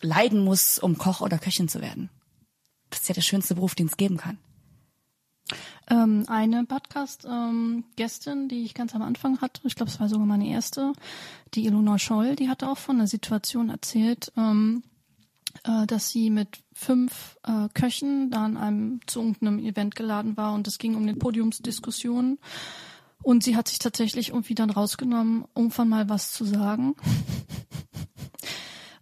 leiden 0.00 0.42
muss, 0.42 0.78
um 0.78 0.98
Koch 0.98 1.20
oder 1.20 1.38
Köchin 1.38 1.68
zu 1.68 1.80
werden. 1.80 2.10
Das 2.90 3.00
ist 3.00 3.08
ja 3.08 3.14
der 3.14 3.22
schönste 3.22 3.54
Beruf, 3.54 3.74
den 3.74 3.86
es 3.86 3.96
geben 3.96 4.16
kann. 4.16 4.38
Ähm, 5.88 6.24
eine 6.28 6.64
Podcast-Gästin, 6.64 8.48
die 8.48 8.64
ich 8.64 8.74
ganz 8.74 8.94
am 8.94 9.02
Anfang 9.02 9.40
hatte, 9.40 9.62
ich 9.64 9.74
glaube, 9.74 9.90
es 9.90 9.98
war 9.98 10.08
sogar 10.08 10.26
meine 10.26 10.48
erste, 10.48 10.92
die 11.54 11.66
Ilona 11.66 11.98
Scholl, 11.98 12.36
die 12.36 12.48
hatte 12.48 12.68
auch 12.68 12.78
von 12.78 12.96
einer 12.96 13.08
Situation 13.08 13.70
erzählt, 13.70 14.32
ähm, 14.36 14.84
äh, 15.64 15.86
dass 15.86 16.10
sie 16.10 16.30
mit 16.30 16.62
fünf 16.72 17.36
äh, 17.42 17.68
Köchen 17.74 18.30
da 18.30 18.44
an 18.44 18.56
einem 18.56 19.00
zu 19.06 19.20
irgendeinem 19.20 19.58
Event 19.58 19.96
geladen 19.96 20.36
war 20.36 20.54
und 20.54 20.68
es 20.68 20.78
ging 20.78 20.94
um 20.94 21.02
eine 21.02 21.14
Podiumsdiskussion. 21.14 22.38
Und 23.22 23.44
sie 23.44 23.56
hat 23.56 23.68
sich 23.68 23.78
tatsächlich 23.78 24.30
irgendwie 24.30 24.54
dann 24.54 24.70
rausgenommen, 24.70 25.44
irgendwann 25.54 25.90
mal 25.90 26.08
was 26.08 26.32
zu 26.32 26.44
sagen. 26.44 26.94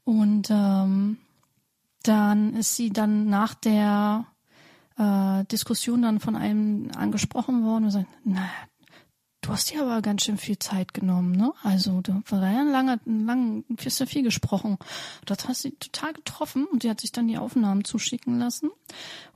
Und 0.05 0.49
ähm, 0.51 1.19
dann 2.03 2.55
ist 2.55 2.77
sie 2.77 2.91
dann 2.91 3.29
nach 3.29 3.55
der 3.55 4.27
äh, 4.99 5.45
Diskussion 5.45 6.03
dann 6.03 6.21
von 6.21 6.37
einem 6.37 6.91
angesprochen 6.97 7.65
worden 7.65 7.85
und 7.85 7.91
sagt, 7.91 8.09
na, 8.25 8.49
du 9.41 9.51
hast 9.51 9.71
dir 9.71 9.83
aber 9.83 10.03
ganz 10.03 10.25
schön 10.25 10.37
viel 10.37 10.59
Zeit 10.59 10.93
genommen, 10.93 11.33
ne? 11.33 11.53
Also 11.63 12.01
du 12.03 12.23
war 12.29 12.51
ja 12.51 12.61
ein 12.61 12.71
langer, 12.71 12.99
ein 13.07 13.25
lang, 13.25 13.65
du 13.69 13.85
hast 13.85 13.99
ja 13.99 14.07
viel 14.07 14.23
gesprochen. 14.23 14.77
Das 15.25 15.49
hast 15.49 15.63
sie 15.63 15.73
total 15.73 16.13
getroffen 16.13 16.67
und 16.67 16.83
sie 16.83 16.91
hat 16.91 17.01
sich 17.01 17.13
dann 17.13 17.29
die 17.29 17.39
Aufnahmen 17.39 17.85
zuschicken 17.85 18.39
lassen 18.39 18.71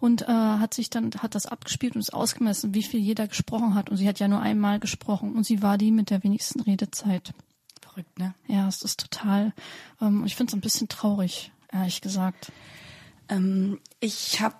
und 0.00 0.22
äh, 0.22 0.26
hat 0.26 0.74
sich 0.74 0.90
dann 0.90 1.10
hat 1.18 1.34
das 1.34 1.46
abgespielt 1.46 1.94
und 1.94 2.00
ist 2.00 2.14
ausgemessen, 2.14 2.74
wie 2.74 2.82
viel 2.82 3.00
jeder 3.00 3.26
gesprochen 3.26 3.74
hat. 3.74 3.90
Und 3.90 3.96
sie 3.96 4.08
hat 4.08 4.18
ja 4.18 4.28
nur 4.28 4.40
einmal 4.40 4.80
gesprochen 4.80 5.34
und 5.34 5.44
sie 5.44 5.62
war 5.62 5.78
die 5.78 5.92
mit 5.92 6.10
der 6.10 6.22
wenigsten 6.22 6.60
Redezeit. 6.60 7.32
Verrückt, 7.80 8.18
ne? 8.18 8.34
Ja, 8.48 8.68
es 8.68 8.82
ist 8.82 9.00
total. 9.00 9.52
Ähm, 10.00 10.24
ich 10.26 10.36
finde 10.36 10.50
es 10.50 10.54
ein 10.54 10.60
bisschen 10.60 10.88
traurig, 10.88 11.52
ehrlich 11.72 12.00
gesagt. 12.00 12.52
Ähm, 13.28 13.80
ich 14.00 14.40
habe 14.40 14.56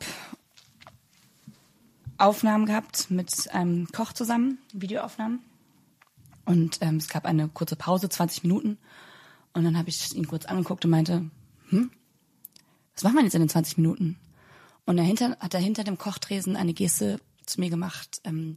Aufnahmen 2.19 2.67
gehabt 2.67 3.11
mit 3.11 3.51
einem 3.53 3.89
Koch 3.89 4.13
zusammen, 4.13 4.59
Videoaufnahmen. 4.73 5.41
Und 6.45 6.79
ähm, 6.81 6.97
es 6.97 7.09
gab 7.09 7.25
eine 7.25 7.49
kurze 7.49 7.77
Pause, 7.77 8.09
20 8.09 8.45
Minuten. 8.45 8.79
Und 9.53 9.65
dann 9.65 9.77
habe 9.77 9.89
ich 9.89 10.15
ihn 10.15 10.27
kurz 10.27 10.47
angeguckt 10.47 10.85
und 10.85 10.91
meinte, 10.91 11.31
hm, 11.69 11.91
was 12.95 13.05
machen 13.05 13.17
wir 13.17 13.25
jetzt 13.25 13.35
in 13.35 13.43
den 13.43 13.49
20 13.49 13.79
Minuten? 13.79 14.19
Und 14.85 14.97
dahinter 14.97 15.37
hat 15.39 15.55
er 15.55 15.61
hinter 15.61 15.85
dem 15.85 15.99
Kochtresen 15.99 16.57
eine 16.57 16.75
Geste 16.75 17.21
zu 17.47 17.61
mir 17.61 17.71
gemacht, 17.71 18.21
ähm, 18.25 18.57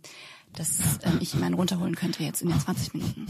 dass 0.53 0.99
ähm, 1.03 1.19
ich 1.19 1.33
ihm 1.33 1.43
einen 1.43 1.55
runterholen 1.55 1.95
könnte 1.95 2.23
jetzt 2.23 2.41
in 2.41 2.49
den 2.49 2.59
20 2.59 2.93
Minuten. 2.93 3.27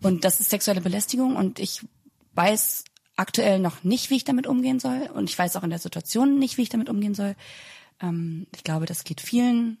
Und 0.00 0.24
das 0.24 0.40
ist 0.40 0.50
sexuelle 0.50 0.80
Belästigung 0.80 1.36
und 1.36 1.58
ich 1.58 1.86
weiß 2.34 2.84
aktuell 3.18 3.58
noch 3.58 3.84
nicht, 3.84 4.10
wie 4.10 4.16
ich 4.16 4.24
damit 4.24 4.46
umgehen 4.46 4.80
soll. 4.80 5.10
Und 5.12 5.28
ich 5.28 5.38
weiß 5.38 5.56
auch 5.56 5.64
in 5.64 5.70
der 5.70 5.78
Situation 5.78 6.38
nicht, 6.38 6.56
wie 6.56 6.62
ich 6.62 6.68
damit 6.68 6.88
umgehen 6.88 7.14
soll. 7.14 7.34
Ähm, 8.00 8.46
ich 8.54 8.64
glaube, 8.64 8.86
das 8.86 9.04
geht 9.04 9.20
vielen 9.20 9.78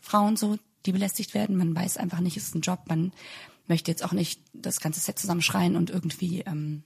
Frauen 0.00 0.36
so, 0.36 0.58
die 0.86 0.92
belästigt 0.92 1.34
werden. 1.34 1.56
Man 1.56 1.76
weiß 1.76 1.98
einfach 1.98 2.20
nicht, 2.20 2.36
es 2.36 2.44
ist 2.44 2.54
ein 2.54 2.62
Job. 2.62 2.80
Man 2.88 3.12
möchte 3.68 3.90
jetzt 3.90 4.04
auch 4.04 4.12
nicht 4.12 4.40
das 4.54 4.80
ganze 4.80 5.00
Set 5.00 5.18
zusammenschreien 5.18 5.76
und 5.76 5.90
irgendwie 5.90 6.40
ähm, 6.40 6.82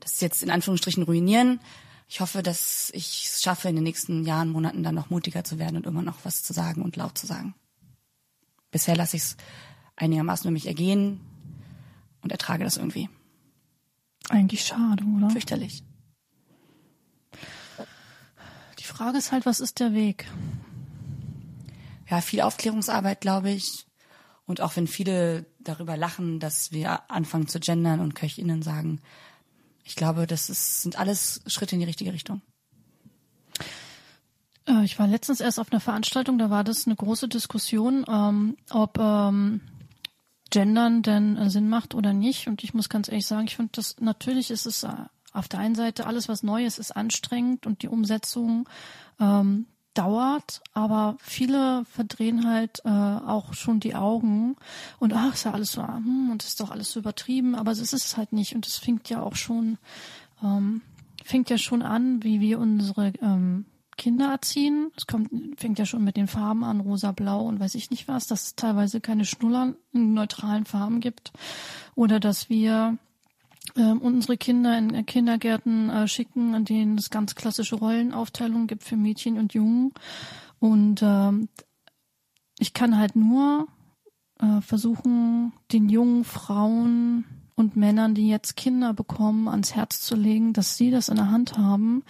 das 0.00 0.20
jetzt 0.20 0.42
in 0.42 0.50
Anführungsstrichen 0.50 1.04
ruinieren. 1.04 1.60
Ich 2.08 2.20
hoffe, 2.20 2.42
dass 2.42 2.90
ich 2.92 3.26
es 3.26 3.42
schaffe, 3.42 3.68
in 3.68 3.76
den 3.76 3.84
nächsten 3.84 4.24
Jahren, 4.24 4.50
Monaten 4.50 4.82
dann 4.82 4.94
noch 4.94 5.10
mutiger 5.10 5.44
zu 5.44 5.58
werden 5.58 5.76
und 5.76 5.86
immer 5.86 6.02
noch 6.02 6.24
was 6.24 6.42
zu 6.42 6.52
sagen 6.52 6.82
und 6.82 6.96
laut 6.96 7.16
zu 7.16 7.26
sagen. 7.26 7.54
Bisher 8.70 8.96
lasse 8.96 9.16
ich 9.16 9.22
es 9.22 9.36
einigermaßen 9.96 10.44
über 10.44 10.52
mich 10.52 10.66
ergehen 10.66 11.20
und 12.20 12.32
ertrage 12.32 12.64
das 12.64 12.76
irgendwie. 12.76 13.08
Eigentlich 14.28 14.64
schade, 14.64 15.04
oder? 15.04 15.30
Fürchterlich. 15.30 15.82
Die 18.78 18.84
Frage 18.84 19.18
ist 19.18 19.32
halt, 19.32 19.46
was 19.46 19.60
ist 19.60 19.80
der 19.80 19.92
Weg? 19.92 20.26
Ja, 22.08 22.20
viel 22.20 22.40
Aufklärungsarbeit, 22.40 23.20
glaube 23.20 23.50
ich. 23.50 23.86
Und 24.46 24.60
auch 24.60 24.76
wenn 24.76 24.86
viele 24.86 25.44
darüber 25.58 25.96
lachen, 25.96 26.38
dass 26.38 26.70
wir 26.70 27.10
anfangen 27.10 27.48
zu 27.48 27.58
gendern 27.58 28.00
und 28.00 28.14
KöchInnen 28.14 28.62
sagen, 28.62 29.00
ich 29.84 29.96
glaube, 29.96 30.26
das 30.26 30.50
ist, 30.50 30.82
sind 30.82 30.98
alles 30.98 31.42
Schritte 31.46 31.74
in 31.74 31.80
die 31.80 31.86
richtige 31.86 32.12
Richtung. 32.12 32.42
Äh, 34.66 34.84
ich 34.84 34.98
war 34.98 35.06
letztens 35.06 35.40
erst 35.40 35.58
auf 35.58 35.72
einer 35.72 35.80
Veranstaltung, 35.80 36.38
da 36.38 36.50
war 36.50 36.64
das 36.64 36.86
eine 36.86 36.96
große 36.96 37.28
Diskussion, 37.28 38.04
ähm, 38.08 38.56
ob 38.70 38.98
ähm, 38.98 39.60
Gendern 40.56 41.02
denn 41.02 41.36
äh, 41.36 41.50
Sinn 41.50 41.68
macht 41.68 41.94
oder 41.94 42.14
nicht. 42.14 42.48
Und 42.48 42.64
ich 42.64 42.72
muss 42.72 42.88
ganz 42.88 43.08
ehrlich 43.08 43.26
sagen, 43.26 43.46
ich 43.46 43.56
finde 43.56 43.72
das, 43.74 43.96
natürlich 44.00 44.50
ist 44.50 44.64
es 44.64 44.84
äh, 44.84 44.88
auf 45.34 45.48
der 45.48 45.60
einen 45.60 45.74
Seite 45.74 46.06
alles, 46.06 46.30
was 46.30 46.42
Neues 46.42 46.78
ist, 46.78 46.92
anstrengend 46.92 47.66
und 47.66 47.82
die 47.82 47.88
Umsetzung 47.88 48.66
ähm, 49.20 49.66
dauert, 49.92 50.62
aber 50.72 51.18
viele 51.20 51.84
verdrehen 51.84 52.48
halt 52.48 52.80
äh, 52.86 52.88
auch 52.88 53.52
schon 53.52 53.80
die 53.80 53.94
Augen 53.94 54.56
und 54.98 55.12
ach, 55.12 55.34
ist 55.34 55.44
ja 55.44 55.52
alles 55.52 55.72
so, 55.72 55.86
hm, 55.86 56.30
und 56.30 56.42
ist 56.42 56.58
doch 56.58 56.70
alles 56.70 56.90
so 56.90 57.00
übertrieben, 57.00 57.54
aber 57.54 57.70
es 57.72 57.80
ist 57.80 57.92
es 57.92 58.16
halt 58.16 58.32
nicht. 58.32 58.54
Und 58.54 58.66
es 58.66 58.78
fängt 58.78 59.10
ja 59.10 59.22
auch 59.22 59.36
schon, 59.36 59.76
ähm, 60.42 60.80
fängt 61.22 61.50
ja 61.50 61.58
schon 61.58 61.82
an, 61.82 62.22
wie 62.22 62.40
wir 62.40 62.58
unsere 62.58 63.12
ähm, 63.20 63.66
Kinder 63.96 64.30
erziehen. 64.30 64.90
Es 64.96 65.06
kommt, 65.06 65.30
fängt 65.58 65.78
ja 65.78 65.86
schon 65.86 66.04
mit 66.04 66.16
den 66.16 66.28
Farben 66.28 66.64
an, 66.64 66.80
rosa, 66.80 67.12
blau 67.12 67.42
und 67.46 67.60
weiß 67.60 67.74
ich 67.74 67.90
nicht 67.90 68.08
was, 68.08 68.26
dass 68.26 68.44
es 68.44 68.56
teilweise 68.56 69.00
keine 69.00 69.24
Schnuller 69.24 69.74
in 69.92 70.14
neutralen 70.14 70.64
Farben 70.64 71.00
gibt 71.00 71.32
oder 71.94 72.20
dass 72.20 72.48
wir 72.48 72.98
ähm, 73.76 74.00
unsere 74.00 74.36
Kinder 74.36 74.78
in 74.78 75.06
Kindergärten 75.06 75.90
äh, 75.90 76.08
schicken, 76.08 76.54
in 76.54 76.64
denen 76.64 76.98
es 76.98 77.10
ganz 77.10 77.34
klassische 77.34 77.76
Rollenaufteilungen 77.76 78.66
gibt 78.66 78.84
für 78.84 78.96
Mädchen 78.96 79.38
und 79.38 79.54
Jungen. 79.54 79.92
Und 80.58 81.02
ähm, 81.02 81.48
ich 82.58 82.72
kann 82.72 82.98
halt 82.98 83.16
nur 83.16 83.66
äh, 84.40 84.60
versuchen, 84.60 85.52
den 85.72 85.88
jungen 85.88 86.24
Frauen 86.24 87.24
und 87.56 87.74
Männern, 87.74 88.14
die 88.14 88.28
jetzt 88.28 88.56
Kinder 88.56 88.92
bekommen, 88.92 89.48
ans 89.48 89.74
Herz 89.74 90.00
zu 90.00 90.14
legen, 90.14 90.52
dass 90.52 90.76
sie 90.76 90.90
das 90.90 91.08
in 91.08 91.16
der 91.16 91.30
Hand 91.30 91.56
haben, 91.58 92.04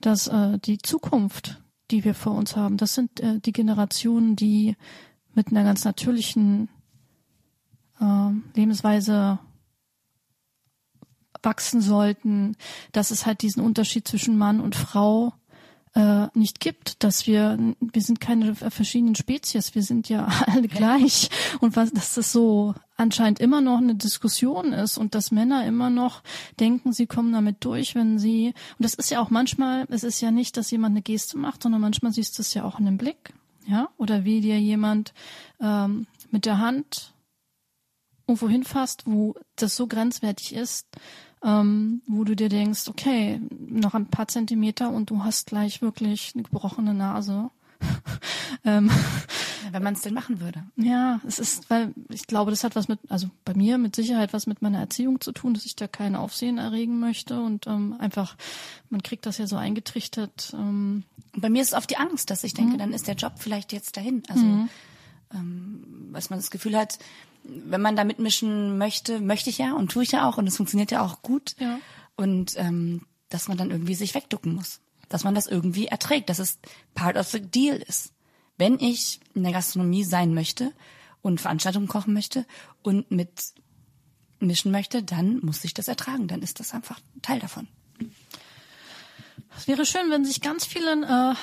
dass 0.00 0.28
äh, 0.28 0.58
die 0.60 0.78
Zukunft, 0.78 1.60
die 1.90 2.04
wir 2.04 2.14
vor 2.14 2.34
uns 2.34 2.56
haben, 2.56 2.76
das 2.76 2.94
sind 2.94 3.20
äh, 3.20 3.40
die 3.40 3.52
Generationen, 3.52 4.36
die 4.36 4.76
mit 5.34 5.48
einer 5.48 5.64
ganz 5.64 5.84
natürlichen 5.84 6.68
äh, 8.00 8.30
Lebensweise 8.54 9.40
wachsen 11.42 11.80
sollten, 11.80 12.56
dass 12.92 13.10
es 13.10 13.26
halt 13.26 13.42
diesen 13.42 13.62
Unterschied 13.62 14.06
zwischen 14.06 14.38
Mann 14.38 14.60
und 14.60 14.76
Frau 14.76 15.34
äh, 15.94 16.28
nicht 16.34 16.60
gibt, 16.60 17.02
dass 17.04 17.26
wir 17.26 17.58
wir 17.80 18.02
sind 18.02 18.20
keine 18.20 18.54
verschiedenen 18.54 19.14
Spezies, 19.14 19.74
wir 19.74 19.82
sind 19.82 20.08
ja 20.08 20.26
alle 20.46 20.68
gleich. 20.68 21.28
Und 21.60 21.76
was 21.76 21.92
dass 21.92 22.14
das 22.14 22.32
so 22.32 22.74
anscheinend 22.96 23.40
immer 23.40 23.60
noch 23.60 23.78
eine 23.78 23.94
Diskussion 23.94 24.72
ist 24.72 24.96
und 24.96 25.14
dass 25.14 25.30
Männer 25.30 25.66
immer 25.66 25.90
noch 25.90 26.22
denken, 26.60 26.92
sie 26.92 27.06
kommen 27.06 27.32
damit 27.32 27.64
durch, 27.64 27.94
wenn 27.94 28.18
sie 28.18 28.54
und 28.78 28.84
das 28.84 28.94
ist 28.94 29.10
ja 29.10 29.20
auch 29.20 29.30
manchmal, 29.30 29.86
es 29.90 30.04
ist 30.04 30.20
ja 30.20 30.30
nicht, 30.30 30.56
dass 30.56 30.70
jemand 30.70 30.92
eine 30.92 31.02
Geste 31.02 31.36
macht, 31.36 31.62
sondern 31.62 31.80
manchmal 31.80 32.12
siehst 32.12 32.38
du 32.38 32.42
es 32.42 32.54
ja 32.54 32.64
auch 32.64 32.78
in 32.78 32.86
dem 32.86 32.98
Blick, 32.98 33.34
ja, 33.66 33.88
oder 33.96 34.24
wie 34.24 34.40
dir 34.40 34.58
jemand 34.58 35.12
ähm, 35.60 36.06
mit 36.30 36.46
der 36.46 36.58
Hand 36.58 37.12
irgendwo 38.26 38.48
hinfasst, 38.48 39.02
wo 39.06 39.34
das 39.56 39.76
so 39.76 39.86
grenzwertig 39.86 40.54
ist, 40.54 40.86
ähm, 41.44 42.02
wo 42.06 42.24
du 42.24 42.36
dir 42.36 42.48
denkst, 42.48 42.88
okay, 42.88 43.40
noch 43.68 43.94
ein 43.94 44.06
paar 44.06 44.28
Zentimeter 44.28 44.90
und 44.90 45.10
du 45.10 45.24
hast 45.24 45.48
gleich 45.48 45.82
wirklich 45.82 46.32
eine 46.34 46.44
gebrochene 46.44 46.94
Nase. 46.94 47.50
ähm, 48.64 48.90
wenn 49.72 49.82
man 49.82 49.94
es 49.94 50.02
denn 50.02 50.14
machen 50.14 50.40
würde. 50.40 50.64
Ja, 50.76 51.20
es 51.26 51.38
ist, 51.38 51.70
weil 51.70 51.94
ich 52.10 52.26
glaube, 52.26 52.50
das 52.50 52.62
hat 52.62 52.76
was 52.76 52.88
mit, 52.88 53.00
also 53.08 53.28
bei 53.44 53.54
mir 53.54 53.78
mit 53.78 53.96
Sicherheit 53.96 54.32
was 54.32 54.46
mit 54.46 54.62
meiner 54.62 54.78
Erziehung 54.78 55.20
zu 55.20 55.32
tun, 55.32 55.54
dass 55.54 55.64
ich 55.64 55.74
da 55.74 55.88
kein 55.88 56.14
Aufsehen 56.14 56.58
erregen 56.58 57.00
möchte 57.00 57.40
und 57.40 57.66
ähm, 57.66 57.96
einfach, 57.98 58.36
man 58.90 59.02
kriegt 59.02 59.26
das 59.26 59.38
ja 59.38 59.46
so 59.46 59.56
eingetrichtert. 59.56 60.52
Ähm. 60.54 61.04
Bei 61.34 61.48
mir 61.48 61.62
ist 61.62 61.68
es 61.68 61.74
oft 61.74 61.90
die 61.90 61.96
Angst, 61.96 62.30
dass 62.30 62.44
ich 62.44 62.54
denke, 62.54 62.74
mhm. 62.74 62.78
dann 62.78 62.92
ist 62.92 63.08
der 63.08 63.14
Job 63.14 63.34
vielleicht 63.38 63.72
jetzt 63.72 63.96
dahin. 63.96 64.22
Also, 64.28 64.44
mhm. 64.44 64.68
ähm, 65.34 65.84
was 66.12 66.30
man 66.30 66.38
das 66.38 66.50
Gefühl 66.50 66.76
hat, 66.76 66.98
wenn 67.44 67.80
man 67.80 67.96
da 67.96 68.04
mitmischen 68.04 68.78
möchte, 68.78 69.20
möchte 69.20 69.50
ich 69.50 69.58
ja 69.58 69.72
und 69.74 69.90
tue 69.90 70.02
ich 70.02 70.12
ja 70.12 70.28
auch 70.28 70.38
und 70.38 70.46
es 70.46 70.56
funktioniert 70.56 70.90
ja 70.90 71.02
auch 71.02 71.22
gut. 71.22 71.54
Ja. 71.58 71.78
Und 72.16 72.54
ähm, 72.56 73.06
dass 73.28 73.48
man 73.48 73.56
dann 73.56 73.70
irgendwie 73.70 73.94
sich 73.94 74.14
wegducken 74.14 74.54
muss. 74.54 74.80
Dass 75.08 75.24
man 75.24 75.34
das 75.34 75.46
irgendwie 75.46 75.86
erträgt, 75.86 76.28
dass 76.28 76.38
es 76.38 76.58
part 76.94 77.16
of 77.16 77.28
the 77.28 77.40
deal 77.40 77.76
ist. 77.76 78.12
Wenn 78.58 78.78
ich 78.78 79.20
in 79.34 79.42
der 79.42 79.52
Gastronomie 79.52 80.04
sein 80.04 80.34
möchte 80.34 80.72
und 81.22 81.40
Veranstaltungen 81.40 81.88
kochen 81.88 82.14
möchte 82.14 82.46
und 82.82 83.10
mit 83.10 83.54
mischen 84.38 84.72
möchte, 84.72 85.02
dann 85.02 85.40
muss 85.40 85.64
ich 85.64 85.74
das 85.74 85.88
ertragen. 85.88 86.28
Dann 86.28 86.42
ist 86.42 86.60
das 86.60 86.74
einfach 86.74 87.00
Teil 87.22 87.40
davon. 87.40 87.68
Es 89.56 89.68
wäre 89.68 89.86
schön, 89.86 90.10
wenn 90.10 90.24
sich 90.24 90.40
ganz 90.40 90.64
viele 90.64 90.92
äh, 90.92 91.34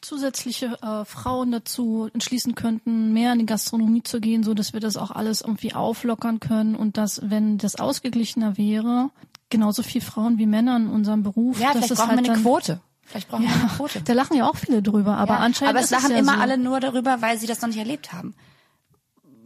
zusätzliche 0.00 0.78
äh, 0.82 1.04
Frauen 1.04 1.52
dazu 1.52 2.08
entschließen 2.12 2.54
könnten, 2.54 3.12
mehr 3.12 3.32
in 3.32 3.40
die 3.40 3.46
Gastronomie 3.46 4.02
zu 4.02 4.20
gehen, 4.20 4.42
so 4.42 4.54
dass 4.54 4.72
wir 4.72 4.80
das 4.80 4.96
auch 4.96 5.10
alles 5.10 5.40
irgendwie 5.40 5.74
auflockern 5.74 6.40
können 6.40 6.74
und 6.74 6.96
dass, 6.96 7.20
wenn 7.24 7.58
das 7.58 7.76
ausgeglichener 7.76 8.56
wäre, 8.56 9.10
genauso 9.50 9.82
viel 9.82 10.00
Frauen 10.00 10.38
wie 10.38 10.46
Männer 10.46 10.76
in 10.76 10.88
unserem 10.88 11.22
Beruf. 11.22 11.60
Ja, 11.60 11.72
vielleicht 11.72 11.94
brauchen 11.94 12.10
halt 12.10 12.24
wir 12.24 12.32
eine 12.32 12.42
Quote. 12.42 12.80
Vielleicht 13.02 13.28
brauchen 13.28 13.44
ja, 13.44 13.50
wir 13.50 13.60
eine 13.60 13.70
Quote. 13.70 14.02
Da 14.02 14.12
lachen 14.12 14.36
ja 14.36 14.48
auch 14.48 14.56
viele 14.56 14.82
drüber, 14.82 15.16
aber 15.16 15.34
ja, 15.34 15.40
anscheinend. 15.40 15.76
Aber 15.76 15.84
es 15.84 15.90
lachen 15.90 16.10
ja 16.10 16.18
immer 16.18 16.34
so. 16.34 16.40
alle 16.40 16.58
nur 16.58 16.80
darüber, 16.80 17.22
weil 17.22 17.38
sie 17.38 17.46
das 17.46 17.60
noch 17.60 17.68
nicht 17.68 17.78
erlebt 17.78 18.12
haben. 18.12 18.34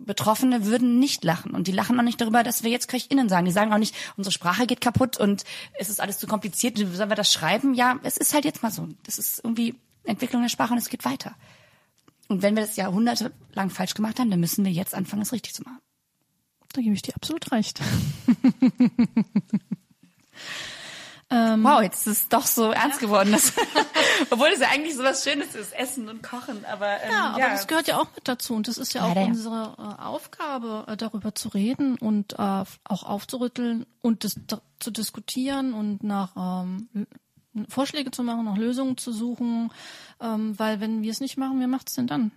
Betroffene 0.04 0.66
würden 0.66 0.98
nicht 0.98 1.22
lachen 1.22 1.52
und 1.52 1.68
die 1.68 1.72
lachen 1.72 1.98
auch 1.98 2.02
nicht 2.02 2.20
darüber, 2.20 2.42
dass 2.42 2.64
wir 2.64 2.70
jetzt 2.70 2.88
KöchInnen 2.88 3.28
sagen. 3.28 3.46
Die 3.46 3.52
sagen 3.52 3.72
auch 3.72 3.78
nicht, 3.78 3.94
unsere 4.16 4.32
Sprache 4.32 4.66
geht 4.66 4.80
kaputt 4.80 5.16
und 5.16 5.44
es 5.78 5.88
ist 5.88 6.00
alles 6.00 6.18
zu 6.18 6.26
kompliziert. 6.26 6.76
Sollen 6.76 7.08
wir 7.08 7.14
das 7.14 7.32
schreiben? 7.32 7.74
Ja, 7.74 8.00
es 8.02 8.16
ist 8.16 8.34
halt 8.34 8.44
jetzt 8.44 8.64
mal 8.64 8.72
so. 8.72 8.88
Das 9.04 9.18
ist 9.18 9.40
irgendwie 9.44 9.76
Entwicklung 10.04 10.42
der 10.42 10.48
Sprache 10.48 10.72
und 10.72 10.78
es 10.78 10.88
geht 10.88 11.04
weiter. 11.04 11.34
Und 12.28 12.42
wenn 12.42 12.56
wir 12.56 12.62
das 12.62 12.76
jahrhundertelang 12.76 13.70
falsch 13.70 13.94
gemacht 13.94 14.18
haben, 14.18 14.30
dann 14.30 14.40
müssen 14.40 14.64
wir 14.64 14.72
jetzt 14.72 14.94
anfangen, 14.94 15.22
es 15.22 15.32
richtig 15.32 15.54
zu 15.54 15.62
machen. 15.62 15.80
Da 16.72 16.80
gebe 16.80 16.94
ich 16.94 17.02
dir 17.02 17.14
absolut 17.14 17.52
recht. 17.52 17.80
ähm, 21.30 21.62
wow, 21.62 21.82
jetzt 21.82 22.06
ist 22.06 22.22
es 22.22 22.28
doch 22.30 22.46
so 22.46 22.70
ernst 22.70 23.02
ja. 23.02 23.06
geworden. 23.06 23.32
Dass, 23.32 23.52
obwohl 24.30 24.48
es 24.48 24.60
ja 24.60 24.68
eigentlich 24.68 24.96
so 24.96 25.04
was 25.04 25.22
Schönes 25.22 25.54
ist, 25.54 25.74
Essen 25.74 26.08
und 26.08 26.22
Kochen. 26.22 26.64
Aber, 26.64 27.02
ähm, 27.02 27.10
ja, 27.10 27.30
aber 27.30 27.38
ja. 27.40 27.50
das 27.50 27.66
gehört 27.66 27.88
ja 27.88 27.98
auch 27.98 28.08
mit 28.14 28.26
dazu. 28.26 28.54
Und 28.54 28.68
das 28.68 28.78
ist 28.78 28.94
ja 28.94 29.04
auch 29.04 29.14
ja, 29.14 29.24
unsere 29.24 29.74
äh, 29.76 30.02
Aufgabe, 30.02 30.86
äh, 30.88 30.96
darüber 30.96 31.34
zu 31.34 31.50
reden 31.50 31.98
und 31.98 32.32
äh, 32.34 32.36
auch 32.38 33.02
aufzurütteln 33.02 33.84
und 34.00 34.24
das, 34.24 34.36
da, 34.46 34.62
zu 34.80 34.90
diskutieren 34.90 35.74
und 35.74 36.02
nach 36.02 36.62
ähm, 36.64 36.88
Vorschläge 37.68 38.10
zu 38.10 38.22
machen, 38.22 38.44
nach 38.44 38.56
Lösungen 38.56 38.96
zu 38.96 39.12
suchen, 39.12 39.70
ähm, 40.20 40.58
weil 40.58 40.80
wenn 40.80 41.02
wir 41.02 41.10
es 41.10 41.20
nicht 41.20 41.36
machen, 41.36 41.60
wer 41.60 41.68
macht 41.68 41.88
es 41.88 41.94
denn 41.94 42.06
dann? 42.06 42.32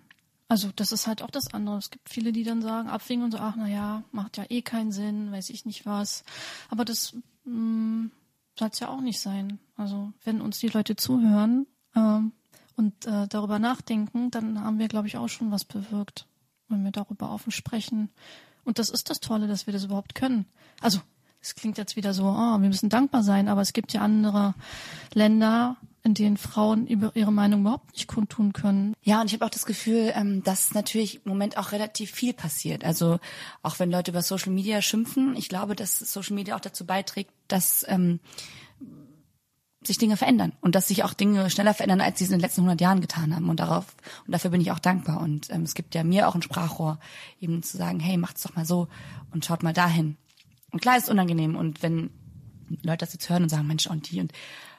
Also 0.48 0.70
das 0.76 0.92
ist 0.92 1.08
halt 1.08 1.22
auch 1.22 1.32
das 1.32 1.54
andere. 1.54 1.78
Es 1.78 1.90
gibt 1.90 2.10
viele, 2.10 2.32
die 2.32 2.44
dann 2.44 2.62
sagen, 2.62 2.88
abwägen 2.90 3.24
und 3.24 3.32
so, 3.32 3.40
ach 3.40 3.56
na 3.58 3.68
ja, 3.68 4.04
macht 4.12 4.38
ja 4.38 4.46
eh 4.50 4.62
keinen 4.62 4.92
Sinn, 4.92 5.32
weiß 5.32 5.50
ich 5.50 5.66
nicht 5.66 5.86
was. 5.86 6.24
Aber 6.70 6.86
das 6.86 7.16
mm, 7.46 8.08
soll 8.58 8.70
es 8.72 8.80
ja 8.80 8.90
auch 8.90 9.02
nicht 9.02 9.20
sein. 9.20 9.60
Also 9.76 10.14
wenn 10.24 10.42
uns 10.42 10.60
die 10.60 10.68
Leute 10.68 10.96
zuhören 10.96 11.66
ähm, 11.96 12.32
und 12.76 13.08
äh, 13.08 13.28
darüber 13.28 13.58
nachdenken, 13.58 14.30
dann 14.32 14.64
haben 14.64 14.78
wir, 14.78 14.88
glaube 14.88 15.08
ich, 15.08 15.18
auch 15.18 15.30
schon 15.30 15.52
was 15.52 15.66
bewirkt, 15.66 16.28
wenn 16.68 16.84
wir 16.84 16.92
darüber 16.92 17.32
offen 17.32 17.52
sprechen. 17.52 18.10
Und 18.64 18.78
das 18.78 18.90
ist 18.90 19.10
das 19.10 19.20
Tolle, 19.20 19.48
dass 19.48 19.66
wir 19.66 19.74
das 19.74 19.86
überhaupt 19.86 20.14
können. 20.14 20.46
Also 20.80 21.00
es 21.46 21.54
klingt 21.54 21.78
jetzt 21.78 21.96
wieder 21.96 22.14
so, 22.14 22.24
oh, 22.24 22.60
wir 22.60 22.68
müssen 22.68 22.90
dankbar 22.90 23.22
sein, 23.22 23.48
aber 23.48 23.62
es 23.62 23.74
gibt 23.74 23.94
ja 23.94 24.02
andere 24.02 24.56
Länder, 25.14 25.78
in 26.04 26.16
denen 26.16 26.38
Frauen 26.38 26.88
über 26.88 27.12
ihre 27.16 27.32
Meinung 27.32 27.62
überhaupt 27.62 27.94
nicht 27.94 28.08
kundtun 28.08 28.52
können. 28.52 28.96
Ja, 29.04 29.22
und 29.22 29.28
ich 29.28 29.34
habe 29.34 29.46
auch 29.46 29.52
das 29.52 29.68
Gefühl, 29.68 30.12
ähm, 30.16 30.44
dass 30.44 30.74
natürlich 30.74 31.24
im 31.24 31.30
Moment 31.32 31.58
auch 31.58 31.72
relativ 31.72 32.12
viel 32.12 32.34
passiert. 32.34 32.84
Also 32.84 33.20
auch 33.62 33.78
wenn 33.78 33.92
Leute 33.92 34.10
über 34.10 34.24
Social 34.24 34.52
Media 34.52 34.82
schimpfen, 34.82 35.36
ich 35.36 35.48
glaube, 35.48 35.76
dass 35.76 36.00
Social 36.00 36.34
Media 36.34 36.56
auch 36.56 36.60
dazu 36.60 36.84
beiträgt, 36.86 37.32
dass 37.48 37.86
ähm, 37.88 38.20
sich 39.84 40.00
Dinge 40.00 40.18
verändern 40.18 40.54
und 40.62 40.74
dass 40.74 40.88
sich 40.88 41.04
auch 41.04 41.14
Dinge 41.14 41.52
schneller 41.52 41.76
verändern, 41.76 42.02
als 42.02 42.18
sie 42.18 42.26
es 42.26 42.32
in 42.32 42.38
den 42.38 42.42
letzten 42.42 42.62
100 42.62 42.82
Jahren 42.82 43.02
getan 43.02 43.36
haben. 43.36 43.50
Und 43.50 43.60
darauf 43.60 43.86
und 44.26 44.32
dafür 44.32 44.50
bin 44.50 44.62
ich 44.62 44.72
auch 44.72 44.80
dankbar. 44.80 45.22
Und 45.22 45.52
ähm, 45.52 45.62
es 45.62 45.76
gibt 45.76 45.94
ja 45.94 46.04
mir 46.04 46.28
auch 46.28 46.34
ein 46.34 46.42
Sprachrohr, 46.42 47.00
eben 47.40 47.62
zu 47.62 47.78
sagen, 47.78 48.00
hey, 48.00 48.18
macht's 48.18 48.42
doch 48.42 48.56
mal 48.56 48.66
so 48.66 48.88
und 49.32 49.46
schaut 49.46 49.62
mal 49.62 49.74
dahin. 49.74 50.18
Und 50.76 50.82
klar 50.82 50.98
ist 50.98 51.10
unangenehm. 51.10 51.56
Und 51.56 51.82
wenn 51.82 52.10
Leute 52.84 53.06
das 53.06 53.14
jetzt 53.14 53.30
hören 53.30 53.44
und 53.44 53.50
sagen, 53.50 53.66
Mensch, 53.66 53.88
und 53.88 54.12
die 54.12 54.20
und 54.20 54.34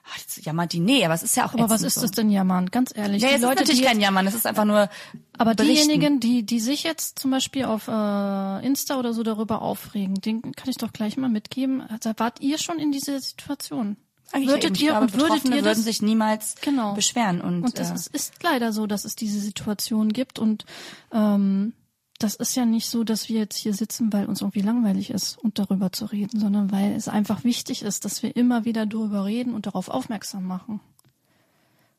ach, 0.04 0.18
jetzt 0.18 0.44
jammert 0.44 0.74
die. 0.74 0.78
Nee, 0.78 1.06
aber 1.06 1.14
es 1.14 1.22
ist 1.22 1.34
ja 1.38 1.46
auch 1.46 1.54
Aber 1.54 1.70
was 1.70 1.80
ist 1.80 1.94
so. 1.94 2.02
das 2.02 2.10
denn 2.10 2.28
jammern? 2.28 2.66
Ganz 2.70 2.94
ehrlich. 2.94 3.22
Ja, 3.22 3.30
die 3.30 3.36
es 3.36 3.40
Leute, 3.40 3.60
natürlich 3.62 3.80
die 3.80 3.86
kein 3.86 3.98
Jammern, 3.98 4.26
es 4.26 4.34
ist 4.34 4.46
einfach 4.46 4.66
nur 4.66 4.90
Aber 5.38 5.54
berichten. 5.54 5.88
diejenigen, 5.88 6.20
die, 6.20 6.42
die 6.44 6.60
sich 6.60 6.82
jetzt 6.82 7.18
zum 7.18 7.30
Beispiel 7.30 7.64
auf 7.64 7.88
äh, 7.88 8.66
Insta 8.66 8.98
oder 8.98 9.14
so 9.14 9.22
darüber 9.22 9.62
aufregen, 9.62 10.16
den 10.16 10.42
kann 10.52 10.68
ich 10.68 10.76
doch 10.76 10.92
gleich 10.92 11.16
mal 11.16 11.30
mitgeben. 11.30 11.80
Also 11.80 12.12
wart 12.18 12.42
ihr 12.42 12.58
schon 12.58 12.78
in 12.78 12.92
dieser 12.92 13.18
Situation? 13.18 13.96
Eigentlich 14.32 14.50
würdet 14.50 14.78
ihr 14.82 14.98
und 14.98 15.14
würdet 15.14 15.46
ihr 15.46 15.50
würden 15.52 15.64
das, 15.64 15.82
sich 15.82 16.02
niemals 16.02 16.56
Genau. 16.60 16.92
beschweren. 16.92 17.40
Und, 17.40 17.62
und 17.64 17.78
das 17.78 17.90
äh, 17.90 17.94
ist, 17.94 18.08
ist 18.08 18.42
leider 18.42 18.74
so, 18.74 18.86
dass 18.86 19.06
es 19.06 19.16
diese 19.16 19.40
Situation 19.40 20.12
gibt 20.12 20.38
und 20.38 20.66
ähm, 21.10 21.72
das 22.18 22.34
ist 22.34 22.56
ja 22.56 22.64
nicht 22.64 22.88
so, 22.88 23.04
dass 23.04 23.28
wir 23.28 23.38
jetzt 23.38 23.56
hier 23.56 23.74
sitzen, 23.74 24.12
weil 24.12 24.26
uns 24.26 24.40
irgendwie 24.40 24.62
langweilig 24.62 25.10
ist 25.10 25.36
und 25.38 25.58
darüber 25.58 25.92
zu 25.92 26.06
reden, 26.06 26.40
sondern 26.40 26.72
weil 26.72 26.92
es 26.92 27.08
einfach 27.08 27.44
wichtig 27.44 27.82
ist, 27.82 28.04
dass 28.04 28.22
wir 28.22 28.34
immer 28.36 28.64
wieder 28.64 28.86
darüber 28.86 29.24
reden 29.24 29.54
und 29.54 29.66
darauf 29.66 29.88
aufmerksam 29.88 30.44
machen. 30.44 30.80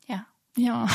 ja. 0.06 0.26
Ja. 0.56 0.88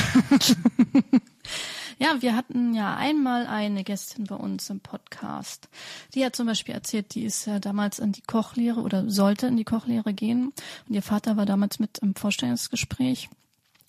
ja, 1.98 2.20
wir 2.20 2.36
hatten 2.36 2.74
ja 2.74 2.96
einmal 2.96 3.46
eine 3.46 3.82
Gästin 3.82 4.24
bei 4.24 4.34
uns 4.34 4.68
im 4.68 4.80
Podcast. 4.80 5.70
Die 6.14 6.24
hat 6.24 6.36
zum 6.36 6.46
Beispiel 6.46 6.74
erzählt, 6.74 7.14
die 7.14 7.24
ist 7.24 7.46
ja 7.46 7.60
damals 7.60 7.98
in 7.98 8.12
die 8.12 8.22
Kochlehre 8.22 8.82
oder 8.82 9.08
sollte 9.08 9.46
in 9.46 9.56
die 9.56 9.64
Kochlehre 9.64 10.12
gehen. 10.12 10.52
Und 10.86 10.94
ihr 10.94 11.02
Vater 11.02 11.38
war 11.38 11.46
damals 11.46 11.78
mit 11.78 11.98
im 11.98 12.14
Vorstellungsgespräch. 12.14 13.30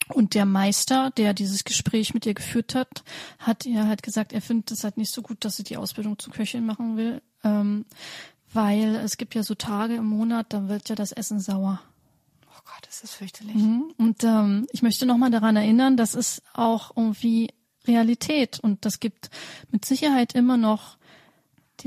Und 0.10 0.36
der 0.36 0.46
Meister, 0.46 1.12
der 1.12 1.34
dieses 1.34 1.64
Gespräch 1.64 2.14
mit 2.14 2.26
ihr 2.26 2.34
geführt 2.34 2.76
hat, 2.76 3.04
hat 3.40 3.66
ihr 3.66 3.88
halt 3.88 4.04
gesagt, 4.04 4.34
er 4.34 4.42
findet 4.42 4.72
es 4.72 4.84
halt 4.84 4.98
nicht 4.98 5.12
so 5.12 5.22
gut, 5.22 5.44
dass 5.44 5.58
sie 5.58 5.64
die 5.64 5.78
Ausbildung 5.78 6.20
zur 6.20 6.34
Köchin 6.34 6.66
machen 6.66 6.96
will, 6.96 7.22
ähm, 7.44 7.86
weil 8.54 8.96
es 8.98 9.18
gibt 9.18 9.36
ja 9.36 9.44
so 9.44 9.56
Tage 9.56 9.96
im 9.96 10.06
Monat, 10.06 10.48
da 10.54 10.70
wird 10.70 10.90
ja 10.90 10.96
das 10.96 11.12
Essen 11.12 11.40
sauer. 11.40 11.82
Oh 12.48 12.62
Gott, 12.66 12.86
das 12.88 13.04
ist 13.04 13.16
fürchterlich. 13.16 13.56
Mhm. 13.56 13.94
Und 13.98 14.24
ähm, 14.24 14.68
ich 14.72 14.82
möchte 14.82 15.06
nochmal 15.06 15.32
daran 15.32 15.56
erinnern, 15.56 15.98
das 15.98 16.14
ist 16.14 16.42
auch 16.54 16.96
irgendwie 16.96 17.50
Realität 17.88 18.60
und 18.60 18.86
das 18.86 19.00
gibt 19.00 19.30
mit 19.72 19.86
Sicherheit 19.86 20.34
immer 20.34 20.58
noch 20.58 20.98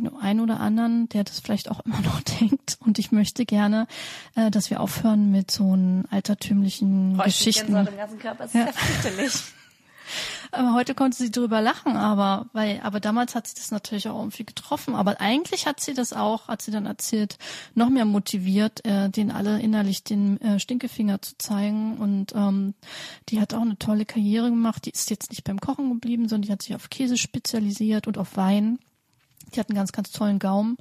den 0.00 0.16
einen 0.16 0.40
oder 0.40 0.60
anderen, 0.60 1.08
der 1.08 1.24
das 1.24 1.40
vielleicht 1.40 1.70
auch 1.70 1.80
immer 1.80 2.00
noch 2.04 2.20
denkt. 2.22 2.78
Und 2.80 2.98
ich 2.98 3.12
möchte 3.12 3.44
gerne, 3.44 3.86
äh, 4.34 4.50
dass 4.50 4.70
wir 4.70 4.80
aufhören 4.80 5.30
mit 5.30 5.50
so 5.50 5.72
einen 5.72 6.06
altertümlichen 6.10 7.12
ich 7.12 7.16
krieg 7.16 7.24
Geschichten. 7.24 7.74
Im 7.74 7.96
ganzen 7.96 8.18
Körper, 8.18 8.44
das 8.44 8.54
ist 8.54 8.66
ja 8.66 8.72
fürchterlich. 8.72 9.32
Aber 10.50 10.74
heute 10.74 10.94
konnte 10.94 11.16
sie 11.16 11.30
drüber 11.30 11.60
lachen, 11.60 11.96
aber 11.96 12.46
weil, 12.52 12.80
aber 12.82 13.00
damals 13.00 13.34
hat 13.34 13.46
sie 13.46 13.54
das 13.54 13.70
natürlich 13.70 14.08
auch 14.08 14.18
irgendwie 14.18 14.44
getroffen. 14.44 14.94
Aber 14.94 15.20
eigentlich 15.20 15.66
hat 15.66 15.80
sie 15.80 15.94
das 15.94 16.12
auch, 16.12 16.48
hat 16.48 16.62
sie 16.62 16.70
dann 16.70 16.86
erzählt, 16.86 17.38
noch 17.74 17.90
mehr 17.90 18.04
motiviert, 18.04 18.84
äh, 18.86 19.10
den 19.10 19.30
alle 19.30 19.60
innerlich 19.60 20.04
den 20.04 20.40
äh, 20.40 20.58
Stinkefinger 20.58 21.20
zu 21.20 21.36
zeigen. 21.38 21.98
Und 21.98 22.34
ähm, 22.34 22.74
die 23.28 23.40
hat 23.40 23.54
auch 23.54 23.62
eine 23.62 23.78
tolle 23.78 24.06
Karriere 24.06 24.48
gemacht. 24.48 24.86
Die 24.86 24.90
ist 24.90 25.10
jetzt 25.10 25.30
nicht 25.30 25.44
beim 25.44 25.60
Kochen 25.60 25.90
geblieben, 25.90 26.28
sondern 26.28 26.46
die 26.46 26.52
hat 26.52 26.62
sich 26.62 26.74
auf 26.74 26.90
Käse 26.90 27.16
spezialisiert 27.16 28.06
und 28.06 28.18
auf 28.18 28.36
Wein. 28.36 28.78
Die 29.54 29.60
hat 29.60 29.68
einen 29.68 29.76
ganz, 29.76 29.92
ganz 29.92 30.10
tollen 30.10 30.38
Gaumen. 30.38 30.76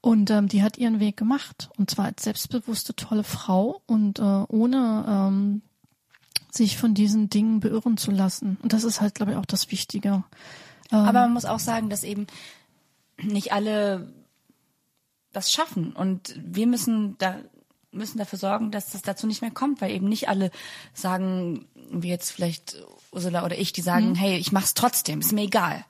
Und 0.00 0.30
ähm, 0.30 0.48
die 0.48 0.62
hat 0.62 0.78
ihren 0.78 1.00
Weg 1.00 1.16
gemacht. 1.16 1.70
Und 1.78 1.90
zwar 1.90 2.06
als 2.06 2.24
selbstbewusste, 2.24 2.94
tolle 2.96 3.24
Frau 3.24 3.82
und 3.86 4.18
äh, 4.18 4.22
ohne 4.22 5.04
ähm, 5.08 5.62
sich 6.50 6.76
von 6.76 6.94
diesen 6.94 7.30
Dingen 7.30 7.60
beirren 7.60 7.96
zu 7.96 8.10
lassen. 8.10 8.58
Und 8.62 8.72
das 8.72 8.84
ist 8.84 9.00
halt, 9.00 9.14
glaube 9.14 9.32
ich, 9.32 9.38
auch 9.38 9.46
das 9.46 9.70
Wichtige. 9.70 10.24
Ähm, 10.90 10.98
Aber 10.98 11.20
man 11.20 11.32
muss 11.32 11.44
auch 11.44 11.60
sagen, 11.60 11.88
dass 11.88 12.02
eben 12.02 12.26
nicht 13.22 13.52
alle 13.52 14.12
das 15.32 15.52
schaffen. 15.52 15.92
Und 15.92 16.34
wir 16.36 16.66
müssen 16.66 17.16
da 17.18 17.36
müssen 17.92 18.18
dafür 18.18 18.38
sorgen, 18.38 18.70
dass 18.70 18.90
das 18.90 19.02
dazu 19.02 19.26
nicht 19.26 19.42
mehr 19.42 19.50
kommt, 19.50 19.80
weil 19.80 19.90
eben 19.90 20.08
nicht 20.08 20.28
alle 20.28 20.50
sagen, 20.94 21.66
wie 21.90 22.08
jetzt 22.08 22.30
vielleicht 22.30 22.82
Ursula 23.12 23.44
oder 23.44 23.58
ich, 23.58 23.72
die 23.72 23.82
sagen, 23.82 24.14
hey, 24.14 24.38
ich 24.38 24.50
mach's 24.50 24.74
trotzdem, 24.74 25.20
ist 25.20 25.32
mir 25.32 25.42
egal. 25.42 25.84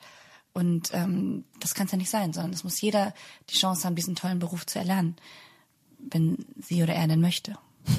Und 0.52 0.90
ähm, 0.92 1.44
das 1.60 1.74
kann 1.74 1.86
es 1.86 1.92
ja 1.92 1.98
nicht 1.98 2.10
sein, 2.10 2.32
sondern 2.32 2.52
es 2.52 2.64
muss 2.64 2.80
jeder 2.80 3.14
die 3.50 3.54
Chance 3.54 3.84
haben, 3.84 3.96
diesen 3.96 4.14
tollen 4.14 4.38
Beruf 4.38 4.66
zu 4.66 4.78
erlernen, 4.78 5.16
wenn 5.98 6.44
sie 6.60 6.82
oder 6.82 6.94
er 6.94 7.08
denn 7.08 7.20
möchte. 7.20 7.56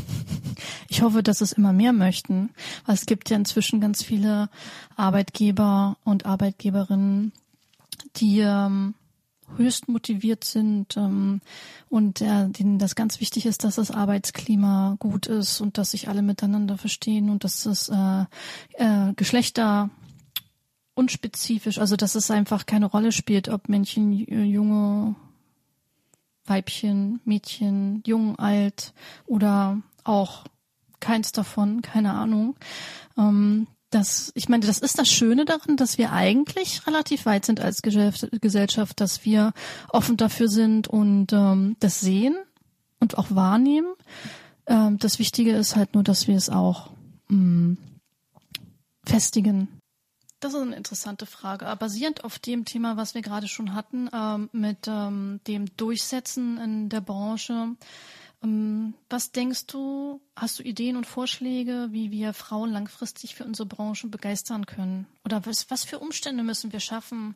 Ich 0.87 1.01
hoffe, 1.01 1.23
dass 1.23 1.41
es 1.41 1.53
immer 1.53 1.73
mehr 1.73 1.91
möchten, 1.91 2.51
weil 2.85 2.93
es 2.93 3.07
gibt 3.07 3.31
ja 3.31 3.35
inzwischen 3.35 3.81
ganz 3.81 4.03
viele 4.03 4.49
Arbeitgeber 4.95 5.97
und 6.03 6.27
Arbeitgeberinnen, 6.27 7.31
die 8.17 8.41
ähm, 8.41 8.93
höchst 9.57 9.87
motiviert 9.87 10.43
sind 10.43 10.95
ähm, 10.97 11.41
und 11.89 12.21
äh, 12.21 12.49
denen 12.49 12.79
das 12.79 12.95
ganz 12.95 13.19
wichtig 13.19 13.45
ist, 13.45 13.63
dass 13.63 13.75
das 13.75 13.91
Arbeitsklima 13.91 14.95
gut 14.99 15.27
ist 15.27 15.61
und 15.61 15.77
dass 15.77 15.91
sich 15.91 16.09
alle 16.09 16.21
miteinander 16.21 16.77
verstehen 16.77 17.29
und 17.29 17.43
dass 17.43 17.65
es 17.65 17.89
äh, 17.89 18.25
äh, 18.73 19.13
Geschlechter 19.15 19.89
unspezifisch, 20.95 21.79
also 21.79 21.95
dass 21.95 22.15
es 22.15 22.31
einfach 22.31 22.65
keine 22.65 22.85
Rolle 22.85 23.11
spielt, 23.11 23.49
ob 23.49 23.69
Männchen, 23.69 24.27
äh, 24.27 24.43
Junge, 24.43 25.15
Weibchen, 26.45 27.21
Mädchen, 27.25 28.03
jung, 28.05 28.37
alt 28.37 28.93
oder 29.25 29.81
auch 30.03 30.43
keins 30.99 31.31
davon, 31.31 31.81
keine 31.81 32.13
Ahnung. 32.13 32.55
Ähm, 33.17 33.67
das, 33.89 34.31
ich 34.35 34.49
meine, 34.49 34.65
das 34.65 34.79
ist 34.79 34.97
das 34.97 35.09
Schöne 35.09 35.45
daran, 35.45 35.77
dass 35.77 35.97
wir 35.97 36.11
eigentlich 36.11 36.87
relativ 36.87 37.25
weit 37.25 37.45
sind 37.45 37.59
als 37.59 37.81
Gesellschaft, 37.81 38.99
dass 38.99 39.23
wir 39.23 39.53
offen 39.89 40.17
dafür 40.17 40.47
sind 40.47 40.87
und 40.87 41.31
ähm, 41.31 41.75
das 41.79 41.99
sehen 41.99 42.35
und 42.99 43.17
auch 43.17 43.27
wahrnehmen. 43.29 43.93
Ähm, 44.65 44.97
das 44.97 45.19
Wichtige 45.19 45.51
ist 45.51 45.75
halt 45.75 45.93
nur, 45.93 46.03
dass 46.03 46.27
wir 46.27 46.35
es 46.35 46.49
auch 46.49 46.89
mh, 47.27 47.77
festigen. 49.05 49.67
Das 50.43 50.53
ist 50.53 50.59
eine 50.59 50.75
interessante 50.75 51.25
Frage. 51.25 51.73
Basierend 51.79 52.25
auf 52.25 52.37
dem 52.37 52.65
Thema, 52.65 52.97
was 52.97 53.15
wir 53.15 53.21
gerade 53.21 53.47
schon 53.47 53.73
hatten, 53.73 54.09
ähm, 54.13 54.49
mit 54.51 54.89
ähm, 54.89 55.39
dem 55.47 55.77
Durchsetzen 55.77 56.57
in 56.57 56.89
der 56.89 56.99
Branche, 56.99 57.77
ähm, 58.43 58.93
was 59.09 59.31
denkst 59.31 59.67
du, 59.67 60.19
hast 60.35 60.59
du 60.59 60.63
Ideen 60.63 60.97
und 60.97 61.07
Vorschläge, 61.07 61.87
wie 61.91 62.11
wir 62.11 62.33
Frauen 62.33 62.73
langfristig 62.73 63.35
für 63.35 63.45
unsere 63.45 63.69
Branche 63.69 64.07
begeistern 64.07 64.65
können? 64.65 65.07
Oder 65.23 65.45
was, 65.45 65.71
was 65.71 65.85
für 65.85 65.99
Umstände 65.99 66.43
müssen 66.43 66.73
wir 66.73 66.81
schaffen, 66.81 67.35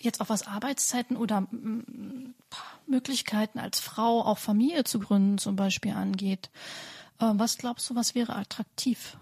jetzt 0.00 0.20
auch 0.20 0.28
was 0.28 0.46
Arbeitszeiten 0.46 1.16
oder 1.16 1.48
Möglichkeiten 2.86 3.58
als 3.58 3.80
Frau 3.80 4.24
auch 4.24 4.38
Familie 4.38 4.84
zu 4.84 5.00
gründen 5.00 5.38
zum 5.38 5.56
Beispiel 5.56 5.94
angeht? 5.94 6.48
Äh, 7.18 7.32
was 7.32 7.58
glaubst 7.58 7.90
du, 7.90 7.96
was 7.96 8.14
wäre 8.14 8.36
attraktiv? 8.36 9.16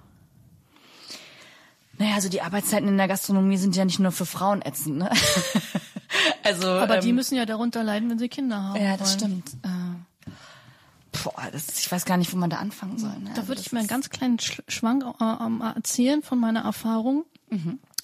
Naja, 1.98 2.14
also 2.14 2.28
die 2.28 2.42
Arbeitszeiten 2.42 2.88
in 2.88 2.96
der 2.96 3.08
Gastronomie 3.08 3.56
sind 3.56 3.74
ja 3.76 3.84
nicht 3.84 3.98
nur 3.98 4.12
für 4.12 4.26
Frauen 4.26 4.62
ätzend, 4.62 4.98
ne? 4.98 5.10
also, 6.44 6.66
Aber 6.68 6.98
die 6.98 7.10
ähm, 7.10 7.16
müssen 7.16 7.34
ja 7.36 7.44
darunter 7.46 7.82
leiden, 7.82 8.08
wenn 8.10 8.18
sie 8.18 8.28
Kinder 8.28 8.62
haben. 8.62 8.80
Ja, 8.82 8.96
das 8.96 9.20
wollen. 9.20 9.42
stimmt. 9.44 9.64
Äh, 9.64 10.30
boah, 11.24 11.48
das, 11.52 11.78
ich 11.78 11.90
weiß 11.90 12.04
gar 12.04 12.16
nicht, 12.16 12.32
wo 12.32 12.36
man 12.36 12.50
da 12.50 12.58
anfangen 12.58 12.98
soll. 12.98 13.10
Ne? 13.18 13.30
Da 13.34 13.40
Also 13.40 13.48
würde 13.48 13.60
ich 13.60 13.72
mal 13.72 13.80
einen 13.80 13.88
ganz 13.88 14.10
kleinen 14.10 14.38
Sch- 14.38 14.62
Schwank 14.68 15.04
äh, 15.20 15.24
ähm, 15.44 15.60
erzählen 15.60 16.22
von 16.22 16.38
meiner 16.38 16.60
Erfahrung. 16.60 17.24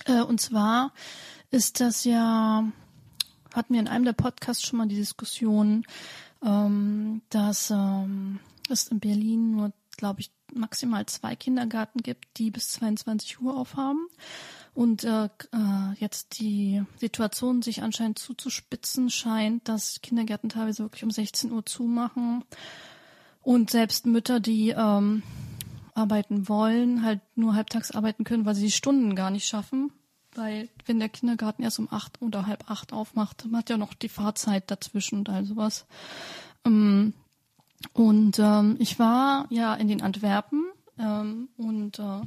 Äh, 0.06 0.22
und 0.22 0.40
zwar 0.40 0.92
ist 1.50 1.80
das 1.80 2.04
ja, 2.04 2.64
hatten 3.54 3.72
wir 3.74 3.80
in 3.80 3.88
einem 3.88 4.04
der 4.04 4.12
Podcasts 4.14 4.64
schon 4.66 4.78
mal 4.78 4.88
die 4.88 4.96
Diskussion, 4.96 5.86
ähm, 6.44 7.22
dass 7.30 7.70
ähm, 7.70 8.40
es 8.68 8.88
in 8.88 9.00
Berlin 9.00 9.52
nur, 9.52 9.72
glaube 9.96 10.20
ich, 10.20 10.30
maximal 10.54 11.06
zwei 11.06 11.36
Kindergärten 11.36 12.02
gibt, 12.02 12.38
die 12.38 12.50
bis 12.50 12.70
22 12.70 13.40
Uhr 13.40 13.56
aufhaben. 13.56 14.06
Und 14.74 15.04
äh, 15.04 15.26
äh, 15.26 15.94
jetzt 15.98 16.40
die 16.40 16.82
Situation 16.98 17.62
sich 17.62 17.82
anscheinend 17.82 18.18
zuzuspitzen 18.18 19.08
scheint, 19.08 19.68
dass 19.68 20.00
Kindergärten 20.02 20.48
teilweise 20.48 20.82
wirklich 20.82 21.04
um 21.04 21.10
16 21.10 21.52
Uhr 21.52 21.64
zumachen. 21.64 22.44
Und 23.42 23.70
selbst 23.70 24.06
Mütter, 24.06 24.40
die 24.40 24.70
ähm, 24.70 25.22
arbeiten 25.94 26.48
wollen, 26.48 27.04
halt 27.04 27.20
nur 27.36 27.54
halbtags 27.54 27.92
arbeiten 27.92 28.24
können, 28.24 28.46
weil 28.46 28.54
sie 28.54 28.64
die 28.64 28.70
Stunden 28.72 29.14
gar 29.14 29.30
nicht 29.30 29.46
schaffen. 29.46 29.92
Weil 30.34 30.68
wenn 30.86 30.98
der 30.98 31.08
Kindergarten 31.08 31.62
erst 31.62 31.78
um 31.78 31.88
acht 31.92 32.20
oder 32.20 32.46
halb 32.46 32.68
acht 32.68 32.92
aufmacht, 32.92 33.44
man 33.44 33.60
hat 33.60 33.70
ja 33.70 33.76
noch 33.76 33.94
die 33.94 34.08
Fahrzeit 34.08 34.70
dazwischen 34.70 35.20
und 35.20 35.28
all 35.28 35.44
sowas. 35.44 35.86
Ähm, 36.64 37.14
und 37.92 38.38
ähm, 38.38 38.76
ich 38.78 38.98
war 38.98 39.46
ja 39.50 39.74
in 39.74 39.88
den 39.88 40.02
Antwerpen 40.02 40.64
ähm, 40.98 41.48
und 41.56 41.98
äh, 41.98 42.20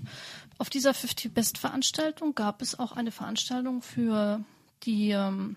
auf 0.58 0.70
dieser 0.70 0.94
50 0.94 1.34
Best 1.34 1.58
Veranstaltung 1.58 2.36
gab 2.36 2.62
es 2.62 2.78
auch 2.78 2.94
eine 2.94 3.12
Veranstaltung 3.12 3.82
für 3.82 4.44
die 4.84 5.12
ähm, 5.12 5.56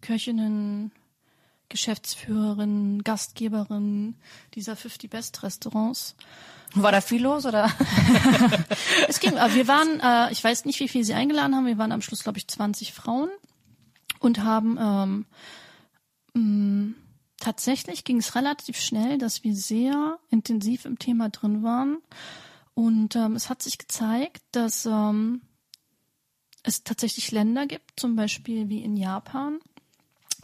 Köchinnen, 0.00 0.92
Geschäftsführerin, 1.68 3.02
Gastgeberin 3.04 4.16
dieser 4.54 4.76
50 4.76 5.10
Best 5.10 5.42
Restaurants. 5.42 6.14
War 6.74 6.92
da 6.92 7.00
viel 7.00 7.22
los 7.22 7.46
oder? 7.46 7.70
es 9.08 9.20
ging, 9.20 9.38
aber 9.38 9.54
wir 9.54 9.68
waren, 9.68 10.00
äh, 10.00 10.32
ich 10.32 10.42
weiß 10.42 10.64
nicht, 10.64 10.80
wie 10.80 10.88
viel 10.88 11.04
sie 11.04 11.14
eingeladen 11.14 11.54
haben. 11.54 11.66
Wir 11.66 11.78
waren 11.78 11.92
am 11.92 12.02
Schluss, 12.02 12.24
glaube 12.24 12.38
ich, 12.38 12.48
20 12.48 12.92
Frauen 12.92 13.30
und 14.18 14.42
haben 14.42 14.78
ähm, 14.80 15.26
mh, 16.34 16.94
tatsächlich 17.44 18.04
ging 18.04 18.16
es 18.16 18.34
relativ 18.34 18.78
schnell, 18.78 19.18
dass 19.18 19.44
wir 19.44 19.54
sehr 19.54 20.18
intensiv 20.30 20.86
im 20.86 20.98
Thema 20.98 21.28
drin 21.28 21.62
waren. 21.62 21.98
Und 22.72 23.16
ähm, 23.16 23.36
es 23.36 23.50
hat 23.50 23.62
sich 23.62 23.76
gezeigt, 23.76 24.42
dass 24.52 24.86
ähm, 24.86 25.42
es 26.62 26.84
tatsächlich 26.84 27.30
Länder 27.32 27.66
gibt, 27.66 28.00
zum 28.00 28.16
Beispiel 28.16 28.70
wie 28.70 28.82
in 28.82 28.96
Japan, 28.96 29.58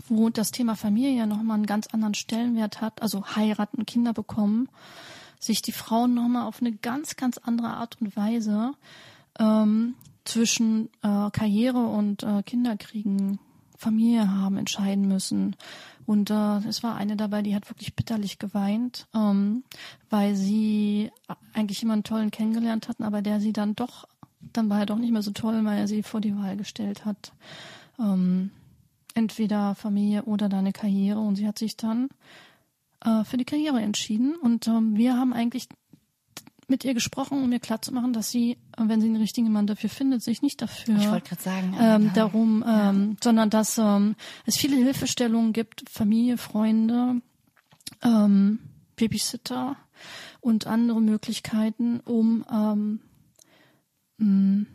wo 0.09 0.29
das 0.29 0.51
Thema 0.51 0.77
Familie 0.77 1.27
nochmal 1.27 1.57
einen 1.57 1.67
ganz 1.67 1.87
anderen 1.87 2.15
Stellenwert 2.15 2.83
hat, 2.83 3.01
also 3.01 3.25
heiraten, 3.35 3.87
Kinder 3.87 4.13
bekommen, 4.13 4.69
sich 5.41 5.63
die 5.63 5.73
Frauen 5.73 6.13
nochmal 6.13 6.47
auf 6.47 6.61
eine 6.61 6.73
ganz, 6.73 7.17
ganz 7.17 7.39
andere 7.39 7.69
Art 7.69 7.99
und 8.01 8.15
Weise 8.15 8.73
ähm, 9.39 9.95
zwischen 10.27 10.91
äh, 11.03 11.31
Karriere 11.31 11.87
und 11.87 12.23
äh, 12.23 12.43
Kinderkriegen, 12.43 13.41
Familie 13.81 14.31
haben 14.31 14.59
entscheiden 14.59 15.09
müssen. 15.09 15.57
Und 16.05 16.31
äh, 16.31 16.59
es 16.69 16.83
war 16.83 16.97
eine 16.97 17.17
dabei, 17.17 17.41
die 17.41 17.55
hat 17.55 17.71
wirklich 17.71 17.95
bitterlich 17.97 18.39
geweint, 18.39 19.07
ähm, 19.15 19.65
weil 20.11 20.37
sie 20.37 21.11
eigentlich 21.55 21.81
jemanden 21.81 22.05
tollen 22.05 22.31
kennengelernt 22.31 22.89
hatten, 22.89 23.05
aber 23.05 23.23
der 23.23 23.41
sie 23.41 23.55
dann 23.55 23.75
doch, 23.75 24.07
dann 24.53 24.69
war 24.69 24.81
er 24.81 24.87
doch 24.87 24.99
nicht 24.99 25.13
mehr 25.13 25.23
so 25.23 25.31
toll, 25.31 25.65
weil 25.65 25.79
er 25.79 25.89
sie 25.89 26.03
vor 26.03 26.21
die 26.21 26.37
Wahl 26.37 26.59
gestellt 26.59 27.07
hat. 27.07 27.33
Ähm, 27.99 28.51
entweder 29.15 29.75
Familie 29.75 30.25
oder 30.25 30.51
deine 30.51 30.73
Karriere. 30.73 31.21
Und 31.21 31.37
sie 31.37 31.49
hat 31.49 31.59
sich 31.59 31.79
dann 31.79 32.09
äh, 33.03 33.25
für 33.25 33.39
die 33.39 33.47
Karriere 33.47 33.81
entschieden. 33.81 34.35
Und 34.35 34.69
ähm, 34.69 34.97
wir 34.97 35.17
haben 35.17 35.33
eigentlich 35.33 35.69
mit 36.71 36.85
ihr 36.85 36.95
gesprochen, 36.95 37.43
um 37.43 37.51
mir 37.51 37.61
klarzumachen, 37.61 38.13
dass 38.13 38.31
sie, 38.31 38.57
wenn 38.79 39.01
sie 39.01 39.09
den 39.09 39.17
richtigen 39.17 39.53
Mann 39.53 39.67
dafür 39.67 39.91
findet, 39.91 40.23
sich 40.23 40.41
nicht 40.41 40.63
dafür 40.63 40.97
ich 40.97 41.25
gerade 41.25 41.43
sagen, 41.43 41.77
ähm, 41.79 42.07
ja. 42.07 42.13
darum, 42.15 42.65
ähm, 42.67 43.11
ja. 43.11 43.17
sondern 43.23 43.51
dass 43.51 43.77
ähm, 43.79 44.17
es 44.47 44.57
viele 44.57 44.77
Hilfestellungen 44.77 45.53
gibt, 45.53 45.85
Familie, 45.91 46.39
Freunde, 46.39 47.21
ähm, 48.03 48.61
Babysitter 48.97 49.77
und 50.41 50.67
andere 50.67 51.01
Möglichkeiten, 51.01 52.01
um 52.01 52.45
ähm, 52.51 53.01
mh, 54.19 54.67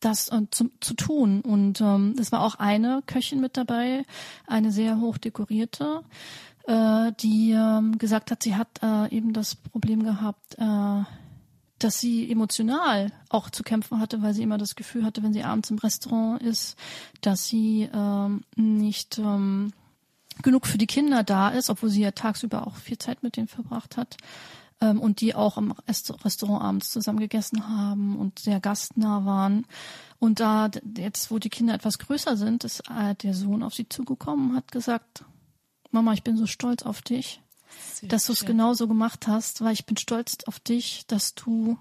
das 0.00 0.30
äh, 0.30 0.42
zu, 0.50 0.70
zu 0.80 0.94
tun. 0.94 1.40
Und 1.40 1.80
ähm, 1.80 2.14
es 2.18 2.32
war 2.32 2.42
auch 2.42 2.56
eine 2.56 3.02
Köchin 3.06 3.40
mit 3.40 3.56
dabei, 3.56 4.04
eine 4.46 4.72
sehr 4.72 5.00
hoch 5.00 5.18
dekorierte, 5.18 6.02
äh, 6.66 7.12
die 7.20 7.52
ähm, 7.52 7.98
gesagt 7.98 8.30
hat, 8.30 8.42
sie 8.42 8.56
hat 8.56 8.68
äh, 8.82 9.14
eben 9.14 9.32
das 9.32 9.54
Problem 9.54 10.02
gehabt, 10.02 10.56
äh, 10.58 11.04
dass 11.78 11.98
sie 11.98 12.30
emotional 12.30 13.12
auch 13.28 13.50
zu 13.50 13.62
kämpfen 13.62 13.98
hatte, 13.98 14.22
weil 14.22 14.34
sie 14.34 14.42
immer 14.42 14.58
das 14.58 14.76
Gefühl 14.76 15.04
hatte, 15.04 15.22
wenn 15.22 15.32
sie 15.32 15.42
abends 15.42 15.70
im 15.70 15.78
Restaurant 15.78 16.40
ist, 16.40 16.76
dass 17.20 17.46
sie 17.46 17.88
ähm, 17.92 18.44
nicht 18.54 19.18
ähm, 19.18 19.72
genug 20.42 20.66
für 20.66 20.78
die 20.78 20.86
Kinder 20.86 21.22
da 21.24 21.48
ist, 21.48 21.70
obwohl 21.70 21.90
sie 21.90 22.02
ja 22.02 22.12
tagsüber 22.12 22.66
auch 22.66 22.76
viel 22.76 22.98
Zeit 22.98 23.22
mit 23.22 23.36
denen 23.36 23.48
verbracht 23.48 23.96
hat 23.96 24.16
ähm, 24.80 25.00
und 25.00 25.20
die 25.20 25.34
auch 25.34 25.58
im 25.58 25.72
Restaurant 25.88 26.62
abends 26.62 26.90
zusammen 26.90 27.20
gegessen 27.20 27.68
haben 27.68 28.16
und 28.16 28.38
sehr 28.38 28.60
gastnah 28.60 29.24
waren. 29.24 29.66
Und 30.18 30.40
da 30.40 30.70
jetzt, 30.96 31.30
wo 31.30 31.38
die 31.38 31.50
Kinder 31.50 31.74
etwas 31.74 31.98
größer 31.98 32.36
sind, 32.36 32.64
ist 32.64 32.82
äh, 32.88 33.14
der 33.16 33.34
Sohn 33.34 33.62
auf 33.62 33.74
sie 33.74 33.88
zugekommen 33.88 34.50
und 34.50 34.56
hat 34.56 34.70
gesagt, 34.70 35.24
Mama, 35.92 36.12
ich 36.12 36.22
bin 36.22 36.36
so 36.36 36.46
stolz 36.46 36.82
auf 36.82 37.02
dich, 37.02 37.40
Sehr 37.94 38.08
dass 38.08 38.26
du 38.26 38.32
es 38.32 38.44
genauso 38.44 38.88
gemacht 38.88 39.26
hast, 39.28 39.62
weil 39.62 39.72
ich 39.72 39.86
bin 39.86 39.96
stolz 39.96 40.38
auf 40.46 40.58
dich, 40.60 41.06
dass 41.06 41.34
du 41.34 41.78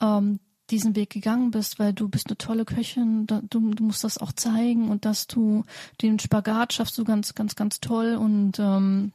ähm, 0.00 0.40
diesen 0.70 0.94
Weg 0.96 1.10
gegangen 1.10 1.50
bist, 1.50 1.78
weil 1.78 1.92
du 1.92 2.08
bist 2.08 2.28
eine 2.28 2.38
tolle 2.38 2.64
Köchin, 2.64 3.26
du, 3.26 3.40
du 3.42 3.82
musst 3.82 4.04
das 4.04 4.18
auch 4.18 4.32
zeigen 4.32 4.88
und 4.88 5.04
dass 5.04 5.26
du 5.26 5.64
den 6.00 6.18
Spagat 6.18 6.72
schaffst 6.72 6.96
du 6.96 7.04
ganz, 7.04 7.34
ganz, 7.34 7.56
ganz 7.56 7.80
toll 7.80 8.14
und 8.14 8.58
ähm, 8.58 9.12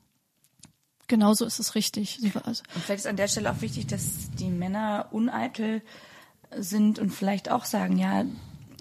Genauso 1.07 1.45
ist 1.45 1.59
es 1.59 1.75
richtig. 1.75 2.19
Also 2.45 2.63
und 2.73 2.83
vielleicht 2.83 2.99
ist 3.01 3.07
an 3.07 3.15
der 3.15 3.27
Stelle 3.27 3.51
auch 3.51 3.61
wichtig, 3.61 3.87
dass 3.87 4.31
die 4.39 4.49
Männer 4.49 5.09
uneitel 5.11 5.81
sind 6.57 6.99
und 6.99 7.11
vielleicht 7.11 7.51
auch 7.51 7.65
sagen, 7.65 7.97
ja, 7.97 8.25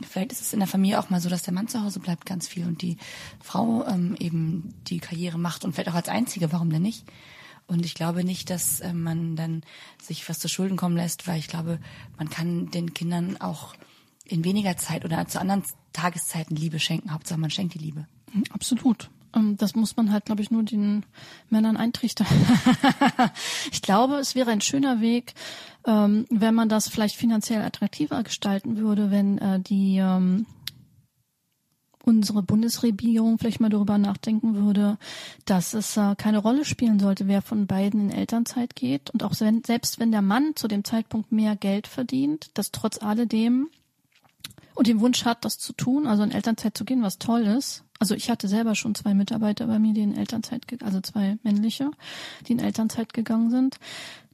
vielleicht 0.04 0.32
ist 0.32 0.40
es 0.40 0.52
in 0.52 0.60
der 0.60 0.68
Familie 0.68 0.98
auch 0.98 1.10
mal 1.10 1.20
so, 1.20 1.28
dass 1.28 1.42
der 1.42 1.54
Mann 1.54 1.68
zu 1.68 1.82
Hause 1.82 2.00
bleibt 2.00 2.26
ganz 2.26 2.48
viel 2.48 2.66
und 2.66 2.82
die 2.82 2.96
Frau 3.42 3.86
ähm, 3.86 4.16
eben 4.18 4.74
die 4.86 4.98
Karriere 4.98 5.38
macht 5.38 5.64
und 5.64 5.72
vielleicht 5.72 5.90
auch 5.90 5.94
als 5.94 6.08
Einzige, 6.08 6.52
warum 6.52 6.70
denn 6.70 6.82
nicht? 6.82 7.04
Und 7.66 7.86
ich 7.86 7.94
glaube 7.94 8.24
nicht, 8.24 8.50
dass 8.50 8.80
äh, 8.80 8.92
man 8.92 9.36
dann 9.36 9.62
sich 10.02 10.28
was 10.28 10.38
zu 10.38 10.48
Schulden 10.48 10.76
kommen 10.76 10.96
lässt, 10.96 11.26
weil 11.26 11.38
ich 11.38 11.48
glaube, 11.48 11.78
man 12.18 12.28
kann 12.28 12.70
den 12.70 12.92
Kindern 12.94 13.40
auch 13.40 13.74
in 14.24 14.44
weniger 14.44 14.76
Zeit 14.76 15.04
oder 15.04 15.26
zu 15.26 15.40
anderen 15.40 15.64
Tageszeiten 15.92 16.56
Liebe 16.56 16.78
schenken. 16.78 17.12
Hauptsache, 17.12 17.40
man 17.40 17.50
schenkt 17.50 17.74
die 17.74 17.78
Liebe. 17.78 18.06
Absolut. 18.50 19.10
Ähm, 19.34 19.56
das 19.56 19.74
muss 19.74 19.96
man 19.96 20.12
halt, 20.12 20.24
glaube 20.24 20.42
ich, 20.42 20.50
nur 20.50 20.62
den 20.62 21.04
Männern 21.50 21.76
eintrichtern. 21.76 22.26
ich 23.72 23.82
glaube, 23.82 24.16
es 24.16 24.34
wäre 24.34 24.50
ein 24.50 24.60
schöner 24.60 25.00
Weg, 25.00 25.34
ähm, 25.86 26.26
wenn 26.30 26.54
man 26.54 26.68
das 26.68 26.88
vielleicht 26.88 27.16
finanziell 27.16 27.62
attraktiver 27.62 28.22
gestalten 28.22 28.76
würde, 28.76 29.10
wenn 29.10 29.38
äh, 29.38 29.60
die 29.60 29.98
ähm, 29.98 30.46
unsere 32.04 32.42
Bundesregierung 32.42 33.38
vielleicht 33.38 33.60
mal 33.60 33.70
darüber 33.70 33.98
nachdenken 33.98 34.54
würde, 34.54 34.98
dass 35.46 35.74
es 35.74 35.96
äh, 35.96 36.14
keine 36.16 36.38
Rolle 36.38 36.64
spielen 36.64 36.98
sollte, 36.98 37.28
wer 37.28 37.42
von 37.42 37.66
beiden 37.66 38.10
in 38.10 38.10
Elternzeit 38.10 38.76
geht. 38.76 39.10
Und 39.10 39.22
auch 39.22 39.32
wenn, 39.40 39.64
selbst 39.64 39.98
wenn 39.98 40.12
der 40.12 40.22
Mann 40.22 40.54
zu 40.54 40.68
dem 40.68 40.84
Zeitpunkt 40.84 41.32
mehr 41.32 41.56
Geld 41.56 41.86
verdient, 41.86 42.50
dass 42.54 42.72
trotz 42.72 43.02
alledem 43.02 43.68
und 44.74 44.86
den 44.86 45.00
Wunsch 45.00 45.24
hat, 45.24 45.44
das 45.44 45.58
zu 45.58 45.72
tun, 45.72 46.06
also 46.06 46.22
in 46.22 46.30
Elternzeit 46.30 46.76
zu 46.76 46.84
gehen, 46.84 47.02
was 47.02 47.18
toll 47.18 47.42
ist, 47.42 47.83
also 48.04 48.14
ich 48.14 48.28
hatte 48.28 48.48
selber 48.48 48.74
schon 48.74 48.94
zwei 48.94 49.14
Mitarbeiter 49.14 49.66
bei 49.66 49.78
mir, 49.78 49.94
die 49.94 50.02
in 50.02 50.14
Elternzeit, 50.14 50.66
also 50.82 51.00
zwei 51.00 51.38
männliche, 51.42 51.90
die 52.46 52.52
in 52.52 52.58
Elternzeit 52.58 53.14
gegangen 53.14 53.48
sind, 53.48 53.78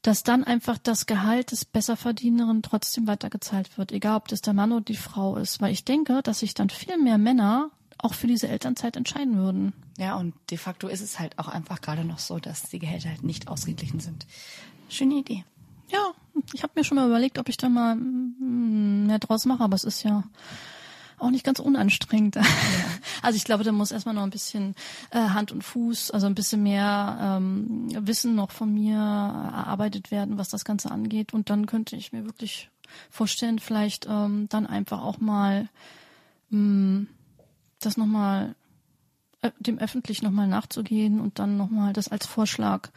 dass 0.02 0.24
dann 0.24 0.42
einfach 0.42 0.76
das 0.76 1.06
Gehalt 1.06 1.52
des 1.52 1.64
Besserverdieneren 1.64 2.62
trotzdem 2.62 3.06
weitergezahlt 3.06 3.78
wird, 3.78 3.92
egal 3.92 4.16
ob 4.16 4.26
das 4.26 4.40
der 4.40 4.54
Mann 4.54 4.72
oder 4.72 4.84
die 4.84 4.96
Frau 4.96 5.36
ist, 5.36 5.60
weil 5.60 5.72
ich 5.72 5.84
denke, 5.84 6.20
dass 6.24 6.40
sich 6.40 6.52
dann 6.54 6.68
viel 6.68 6.98
mehr 6.98 7.16
Männer 7.16 7.70
auch 7.96 8.14
für 8.14 8.26
diese 8.26 8.48
Elternzeit 8.48 8.96
entscheiden 8.96 9.36
würden. 9.36 9.72
Ja, 9.98 10.16
und 10.16 10.34
de 10.50 10.58
facto 10.58 10.88
ist 10.88 11.00
es 11.00 11.20
halt 11.20 11.38
auch 11.38 11.46
einfach 11.46 11.80
gerade 11.80 12.04
noch 12.04 12.18
so, 12.18 12.40
dass 12.40 12.70
die 12.70 12.80
Gehälter 12.80 13.10
halt 13.10 13.22
nicht 13.22 13.46
ausgeglichen 13.46 14.00
sind. 14.00 14.26
Schöne 14.88 15.14
Idee. 15.14 15.44
Ja, 15.92 16.10
ich 16.54 16.64
habe 16.64 16.72
mir 16.74 16.82
schon 16.82 16.96
mal 16.96 17.06
überlegt, 17.06 17.38
ob 17.38 17.48
ich 17.48 17.56
da 17.56 17.68
mal 17.68 17.94
mm, 17.94 19.06
mehr 19.06 19.20
draus 19.20 19.44
mache, 19.44 19.62
aber 19.62 19.76
es 19.76 19.84
ist 19.84 20.02
ja 20.02 20.24
auch 21.20 21.30
nicht 21.30 21.44
ganz 21.44 21.60
unanstrengend. 21.60 22.36
Ja. 22.36 22.42
Also 23.22 23.36
ich 23.36 23.44
glaube, 23.44 23.64
da 23.64 23.72
muss 23.72 23.90
erstmal 23.90 24.14
noch 24.14 24.22
ein 24.22 24.30
bisschen 24.30 24.74
äh, 25.10 25.18
Hand 25.18 25.52
und 25.52 25.62
Fuß, 25.62 26.10
also 26.10 26.26
ein 26.26 26.34
bisschen 26.34 26.62
mehr 26.62 27.18
ähm, 27.20 27.88
Wissen 28.06 28.34
noch 28.34 28.50
von 28.50 28.72
mir 28.72 28.96
erarbeitet 28.96 30.10
werden, 30.10 30.38
was 30.38 30.48
das 30.48 30.64
Ganze 30.64 30.90
angeht. 30.90 31.34
Und 31.34 31.50
dann 31.50 31.66
könnte 31.66 31.96
ich 31.96 32.12
mir 32.12 32.24
wirklich 32.24 32.70
vorstellen, 33.10 33.58
vielleicht 33.58 34.06
ähm, 34.08 34.48
dann 34.48 34.66
einfach 34.66 35.02
auch 35.02 35.20
mal 35.20 35.68
mh, 36.48 36.58
mm, 36.58 37.08
das 37.80 37.98
nochmal 37.98 38.54
äh, 39.42 39.50
dem 39.58 39.78
öffentlich 39.78 40.22
nochmal 40.22 40.46
nachzugehen 40.46 41.20
und 41.20 41.38
dann 41.38 41.56
nochmal 41.56 41.92
das 41.92 42.08
als 42.08 42.26
Vorschlag 42.26 42.88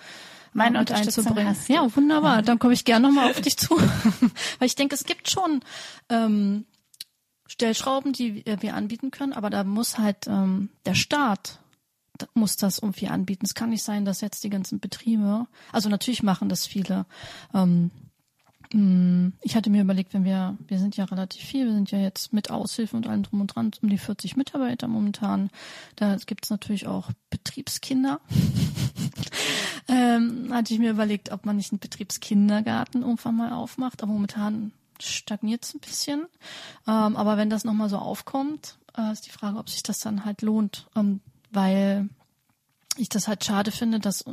meine 0.53 0.79
mit 0.79 0.91
einzubringen. 0.91 1.55
Ja, 1.67 1.95
wunderbar. 1.95 2.41
Dann 2.41 2.59
komme 2.59 2.73
ich 2.73 2.85
gerne 2.85 3.07
nochmal 3.07 3.31
auf 3.31 3.41
dich 3.41 3.57
zu. 3.57 3.75
Weil 4.59 4.67
ich 4.67 4.75
denke, 4.75 4.95
es 4.95 5.05
gibt 5.05 5.29
schon 5.29 5.61
ähm, 6.09 6.65
Stellschrauben, 7.47 8.13
die 8.13 8.43
wir 8.45 8.75
anbieten 8.75 9.11
können, 9.11 9.33
aber 9.33 9.49
da 9.49 9.63
muss 9.63 9.97
halt 9.97 10.27
ähm, 10.27 10.69
der 10.85 10.95
Staat 10.95 11.59
muss 12.35 12.57
das 12.57 12.77
irgendwie 12.77 13.07
anbieten. 13.07 13.45
Es 13.45 13.55
kann 13.55 13.71
nicht 13.71 13.83
sein, 13.83 14.05
dass 14.05 14.21
jetzt 14.21 14.43
die 14.43 14.49
ganzen 14.51 14.79
Betriebe, 14.79 15.47
also 15.71 15.89
natürlich 15.89 16.21
machen 16.21 16.47
das 16.47 16.67
viele, 16.67 17.05
ähm, 17.53 17.89
Mm, 18.73 19.33
Ich 19.41 19.55
hatte 19.55 19.69
mir 19.69 19.83
überlegt, 19.83 20.13
wenn 20.13 20.25
wir, 20.25 20.57
wir 20.67 20.79
sind 20.79 20.97
ja 20.97 21.05
relativ 21.05 21.43
viel, 21.43 21.65
wir 21.67 21.73
sind 21.73 21.91
ja 21.91 21.99
jetzt 21.99 22.33
mit 22.33 22.49
Aushilfe 22.49 22.97
und 22.97 23.07
allem 23.07 23.23
drum 23.23 23.41
und 23.41 23.47
dran 23.47 23.71
um 23.81 23.89
die 23.89 23.99
40 23.99 24.35
Mitarbeiter 24.35 24.87
momentan. 24.87 25.49
Da 25.95 26.17
gibt's 26.25 26.49
natürlich 26.49 26.87
auch 26.87 27.11
Betriebskinder. 27.29 28.19
ähm, 29.87 30.49
hatte 30.51 30.73
ich 30.73 30.79
mir 30.79 30.89
überlegt, 30.89 31.31
ob 31.31 31.45
man 31.45 31.57
nicht 31.57 31.71
einen 31.71 31.79
Betriebskindergarten 31.79 33.03
irgendwann 33.03 33.37
mal 33.37 33.53
aufmacht, 33.53 34.01
aber 34.01 34.11
momentan 34.11 34.71
stagniert's 35.01 35.73
ein 35.73 35.79
bisschen. 35.79 36.27
Ähm, 36.87 37.15
aber 37.15 37.37
wenn 37.37 37.49
das 37.49 37.63
nochmal 37.63 37.89
so 37.89 37.97
aufkommt, 37.97 38.77
äh, 38.97 39.11
ist 39.11 39.25
die 39.25 39.31
Frage, 39.31 39.57
ob 39.57 39.69
sich 39.69 39.83
das 39.83 39.99
dann 39.99 40.25
halt 40.25 40.41
lohnt, 40.41 40.87
ähm, 40.95 41.21
weil 41.51 42.09
ich 42.97 43.09
das 43.09 43.27
halt 43.27 43.43
schade 43.43 43.71
finde, 43.71 43.99
dass 43.99 44.23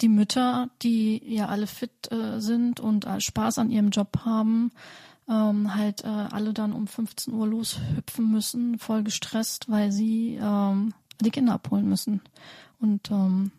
die 0.00 0.08
Mütter, 0.08 0.68
die 0.82 1.22
ja 1.34 1.46
alle 1.46 1.66
fit 1.66 2.12
äh, 2.12 2.40
sind 2.40 2.80
und 2.80 3.06
äh, 3.06 3.20
Spaß 3.20 3.58
an 3.58 3.70
ihrem 3.70 3.90
Job 3.90 4.20
haben, 4.24 4.72
ähm, 5.28 5.74
halt 5.74 6.04
äh, 6.04 6.08
alle 6.08 6.52
dann 6.52 6.72
um 6.72 6.86
15 6.86 7.32
Uhr 7.32 7.46
loshüpfen 7.46 8.30
müssen, 8.30 8.78
voll 8.78 9.02
gestresst, 9.02 9.70
weil 9.70 9.92
sie 9.92 10.38
ähm, 10.40 10.92
die 11.20 11.30
Kinder 11.30 11.54
abholen 11.54 11.88
müssen. 11.88 12.20
Und 12.78 13.10
ähm, 13.10 13.50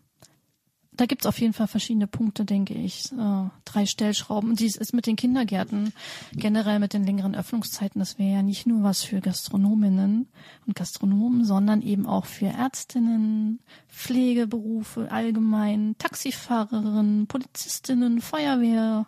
da 0.98 1.06
gibt's 1.06 1.26
auf 1.26 1.38
jeden 1.40 1.52
Fall 1.52 1.68
verschiedene 1.68 2.08
Punkte, 2.08 2.44
denke 2.44 2.74
ich. 2.74 3.12
Äh, 3.12 3.50
drei 3.64 3.86
Stellschrauben. 3.86 4.50
Und 4.50 4.60
dies 4.60 4.76
ist 4.76 4.92
mit 4.92 5.06
den 5.06 5.14
Kindergärten, 5.14 5.92
generell 6.32 6.80
mit 6.80 6.92
den 6.92 7.06
längeren 7.06 7.36
Öffnungszeiten, 7.36 8.00
das 8.00 8.18
wäre 8.18 8.34
ja 8.34 8.42
nicht 8.42 8.66
nur 8.66 8.82
was 8.82 9.04
für 9.04 9.20
Gastronominnen 9.20 10.28
und 10.66 10.74
Gastronomen, 10.74 11.44
sondern 11.44 11.82
eben 11.82 12.06
auch 12.06 12.26
für 12.26 12.46
Ärztinnen, 12.46 13.60
Pflegeberufe 13.88 15.10
allgemein, 15.12 15.94
Taxifahrerinnen, 15.98 17.28
Polizistinnen, 17.28 18.20
Feuerwehr, 18.20 19.06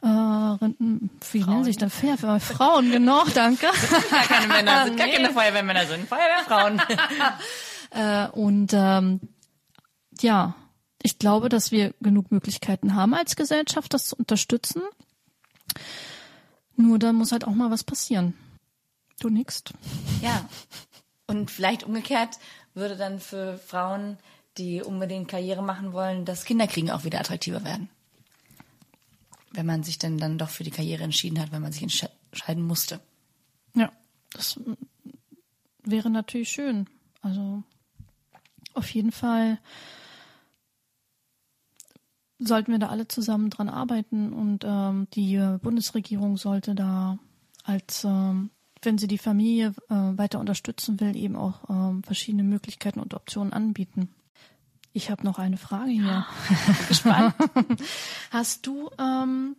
äh, 0.00 0.06
wie 0.06 1.44
nennen 1.44 1.64
sich 1.64 1.76
das? 1.76 1.92
Feuerwehr, 1.94 2.40
Frauen, 2.40 2.90
genau, 2.90 3.24
danke. 3.34 3.66
Gar 4.10 4.22
keine 4.22 4.48
Männer 4.48 4.86
sind, 4.86 4.96
gar 4.96 5.08
keine 5.14 5.30
Feuerwehrmänner 5.30 5.86
sind, 5.86 6.08
Feuerwehrfrauen. 6.08 6.80
Äh, 7.90 8.28
und 8.32 8.72
ähm, 8.74 9.18
ja, 10.20 10.54
ich 11.02 11.18
glaube, 11.18 11.48
dass 11.48 11.70
wir 11.70 11.94
genug 12.00 12.30
Möglichkeiten 12.30 12.94
haben 12.94 13.14
als 13.14 13.36
Gesellschaft, 13.36 13.94
das 13.94 14.08
zu 14.08 14.16
unterstützen. 14.16 14.82
Nur 16.76 16.98
da 16.98 17.12
muss 17.12 17.32
halt 17.32 17.44
auch 17.44 17.54
mal 17.54 17.70
was 17.70 17.84
passieren. 17.84 18.34
Du 19.20 19.28
nickst. 19.28 19.72
Ja. 20.22 20.48
Und 21.26 21.50
vielleicht 21.50 21.84
umgekehrt 21.84 22.38
würde 22.74 22.96
dann 22.96 23.20
für 23.20 23.58
Frauen, 23.58 24.18
die 24.56 24.82
unbedingt 24.82 25.28
Karriere 25.28 25.62
machen 25.62 25.92
wollen, 25.92 26.24
das 26.24 26.44
Kinderkriegen 26.44 26.90
auch 26.90 27.04
wieder 27.04 27.20
attraktiver 27.20 27.64
werden. 27.64 27.88
Wenn 29.50 29.66
man 29.66 29.82
sich 29.82 29.98
dann, 29.98 30.18
dann 30.18 30.38
doch 30.38 30.50
für 30.50 30.64
die 30.64 30.70
Karriere 30.70 31.02
entschieden 31.02 31.40
hat, 31.40 31.52
wenn 31.52 31.62
man 31.62 31.72
sich 31.72 31.82
entsche- 31.82 32.10
entscheiden 32.30 32.62
musste. 32.64 33.00
Ja, 33.74 33.92
das 34.32 34.60
wäre 35.82 36.10
natürlich 36.10 36.50
schön. 36.50 36.86
Also 37.22 37.62
auf 38.74 38.88
jeden 38.90 39.12
Fall 39.12 39.58
sollten 42.38 42.72
wir 42.72 42.78
da 42.78 42.88
alle 42.88 43.08
zusammen 43.08 43.50
dran 43.50 43.68
arbeiten 43.68 44.32
und 44.32 44.64
ähm, 44.64 45.08
die 45.14 45.34
äh, 45.34 45.58
Bundesregierung 45.60 46.36
sollte 46.36 46.74
da 46.74 47.18
als, 47.64 48.04
ähm, 48.04 48.50
wenn 48.82 48.98
sie 48.98 49.08
die 49.08 49.18
Familie 49.18 49.74
äh, 49.88 49.94
weiter 49.94 50.38
unterstützen 50.40 51.00
will, 51.00 51.16
eben 51.16 51.36
auch 51.36 51.68
ähm, 51.68 52.02
verschiedene 52.02 52.44
Möglichkeiten 52.44 53.00
und 53.00 53.14
Optionen 53.14 53.52
anbieten. 53.52 54.14
Ich 54.92 55.10
habe 55.10 55.24
noch 55.24 55.38
eine 55.38 55.58
Frage 55.58 55.90
hier. 55.90 56.26
Gespannt. 56.88 57.34
Hast 58.30 58.66
du 58.66 58.90
ähm, 58.98 59.56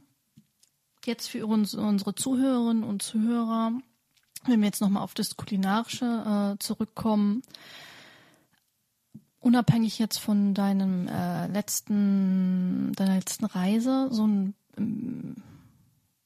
jetzt 1.05 1.29
für 1.29 1.45
uns, 1.45 1.75
unsere 1.75 2.15
Zuhörerinnen 2.15 2.83
und 2.83 3.01
Zuhörer, 3.01 3.73
wenn 4.45 4.59
wir 4.59 4.65
jetzt 4.65 4.81
nochmal 4.81 5.03
auf 5.03 5.13
das 5.13 5.37
Kulinarische 5.37 6.55
äh, 6.55 6.59
zurückkommen, 6.59 7.43
unabhängig 9.39 9.99
jetzt 9.99 10.17
von 10.17 10.53
deinem 10.53 11.07
äh, 11.07 11.47
letzten, 11.47 12.91
deiner 12.95 13.15
letzten 13.15 13.45
Reise, 13.45 14.07
so 14.11 14.25
ein 14.27 14.53
ähm, 14.77 15.35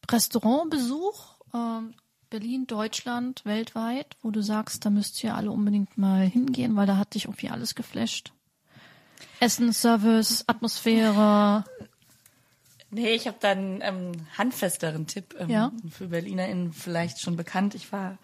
Restaurantbesuch, 0.09 1.35
ähm, 1.53 1.93
Berlin, 2.29 2.65
Deutschland, 2.65 3.45
weltweit, 3.45 4.17
wo 4.23 4.31
du 4.31 4.41
sagst, 4.41 4.85
da 4.85 4.89
müsst 4.89 5.23
ihr 5.23 5.35
alle 5.35 5.51
unbedingt 5.51 5.97
mal 5.97 6.25
hingehen, 6.25 6.75
weil 6.75 6.87
da 6.87 6.97
hat 6.97 7.13
dich 7.13 7.25
irgendwie 7.25 7.49
alles 7.49 7.75
geflasht. 7.75 8.33
Essen, 9.39 9.71
Service, 9.73 10.43
Atmosphäre. 10.47 11.63
Nee, 12.89 13.13
ich 13.13 13.27
habe 13.27 13.37
da 13.39 13.51
einen 13.51 13.81
ähm, 13.81 14.11
handfesteren 14.37 15.05
Tipp 15.07 15.35
ähm, 15.39 15.49
Ja. 15.49 15.71
für 15.89 16.07
BerlinerInnen 16.07 16.73
vielleicht 16.73 17.19
schon 17.19 17.35
bekannt. 17.35 17.75
Ich 17.75 17.91
war 17.91 18.17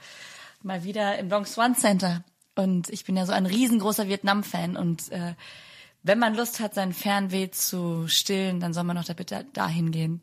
mal 0.63 0.83
wieder 0.83 1.17
im 1.19 1.29
Dong 1.29 1.45
Swan 1.45 1.75
Center 1.75 2.23
und 2.60 2.89
ich 2.89 3.05
bin 3.05 3.16
ja 3.18 3.26
so 3.26 3.32
ein 3.34 3.45
riesengroßer 3.45 4.07
Vietnam-Fan 4.07 4.76
und 4.78 5.12
äh, 5.12 5.34
wenn 6.03 6.20
man 6.20 6.36
Lust 6.36 6.60
hat, 6.60 6.74
seinen 6.76 6.93
Fernweh 6.93 7.49
zu 7.51 8.07
stillen, 8.07 8.60
dann 8.60 8.74
soll 8.74 8.84
man 8.86 8.95
doch 8.95 9.03
da 9.05 9.14
bitte 9.14 9.45
dahin 9.53 9.91
gehen. 9.91 10.22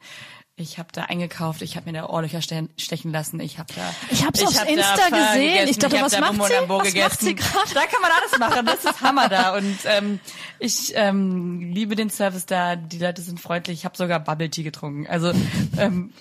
Ich 0.58 0.78
habe 0.78 0.88
da 0.90 1.02
eingekauft, 1.02 1.60
ich 1.60 1.76
habe 1.76 1.90
mir 1.92 1.98
da 2.00 2.08
Ohrlöcher 2.08 2.40
ste- 2.40 2.70
stechen 2.78 3.12
lassen, 3.12 3.40
ich 3.40 3.58
habe 3.58 3.70
da 3.74 3.94
Ich 4.10 4.24
hab's 4.24 4.42
auf 4.42 4.58
hab 4.58 4.66
Insta 4.66 5.08
gesehen. 5.10 5.48
gegessen, 5.52 5.68
Ich 5.68 5.78
dachte, 5.78 5.96
hab 5.98 6.04
was 6.06 6.12
da 6.12 6.20
macht 6.20 6.32
sie? 6.34 6.54
Was 6.66 6.94
macht 6.94 7.20
sie 7.20 7.34
gerade? 7.34 7.74
Da 7.74 7.80
kann 7.86 8.00
man 8.00 8.10
alles 8.10 8.38
machen, 8.38 8.64
das 8.64 8.84
ist 8.86 9.02
Hammer 9.02 9.28
da 9.28 9.54
und 9.54 9.76
ähm, 9.84 10.18
ich 10.58 10.92
ähm, 10.94 11.60
liebe 11.74 11.94
den 11.94 12.08
Service 12.08 12.46
da, 12.46 12.74
die 12.76 12.98
Leute 12.98 13.20
sind 13.20 13.38
freundlich, 13.38 13.80
ich 13.80 13.84
habe 13.84 13.98
sogar 13.98 14.18
Bubble 14.18 14.48
Tea 14.48 14.62
getrunken. 14.62 15.06
Also 15.06 15.32
ähm, 15.76 16.14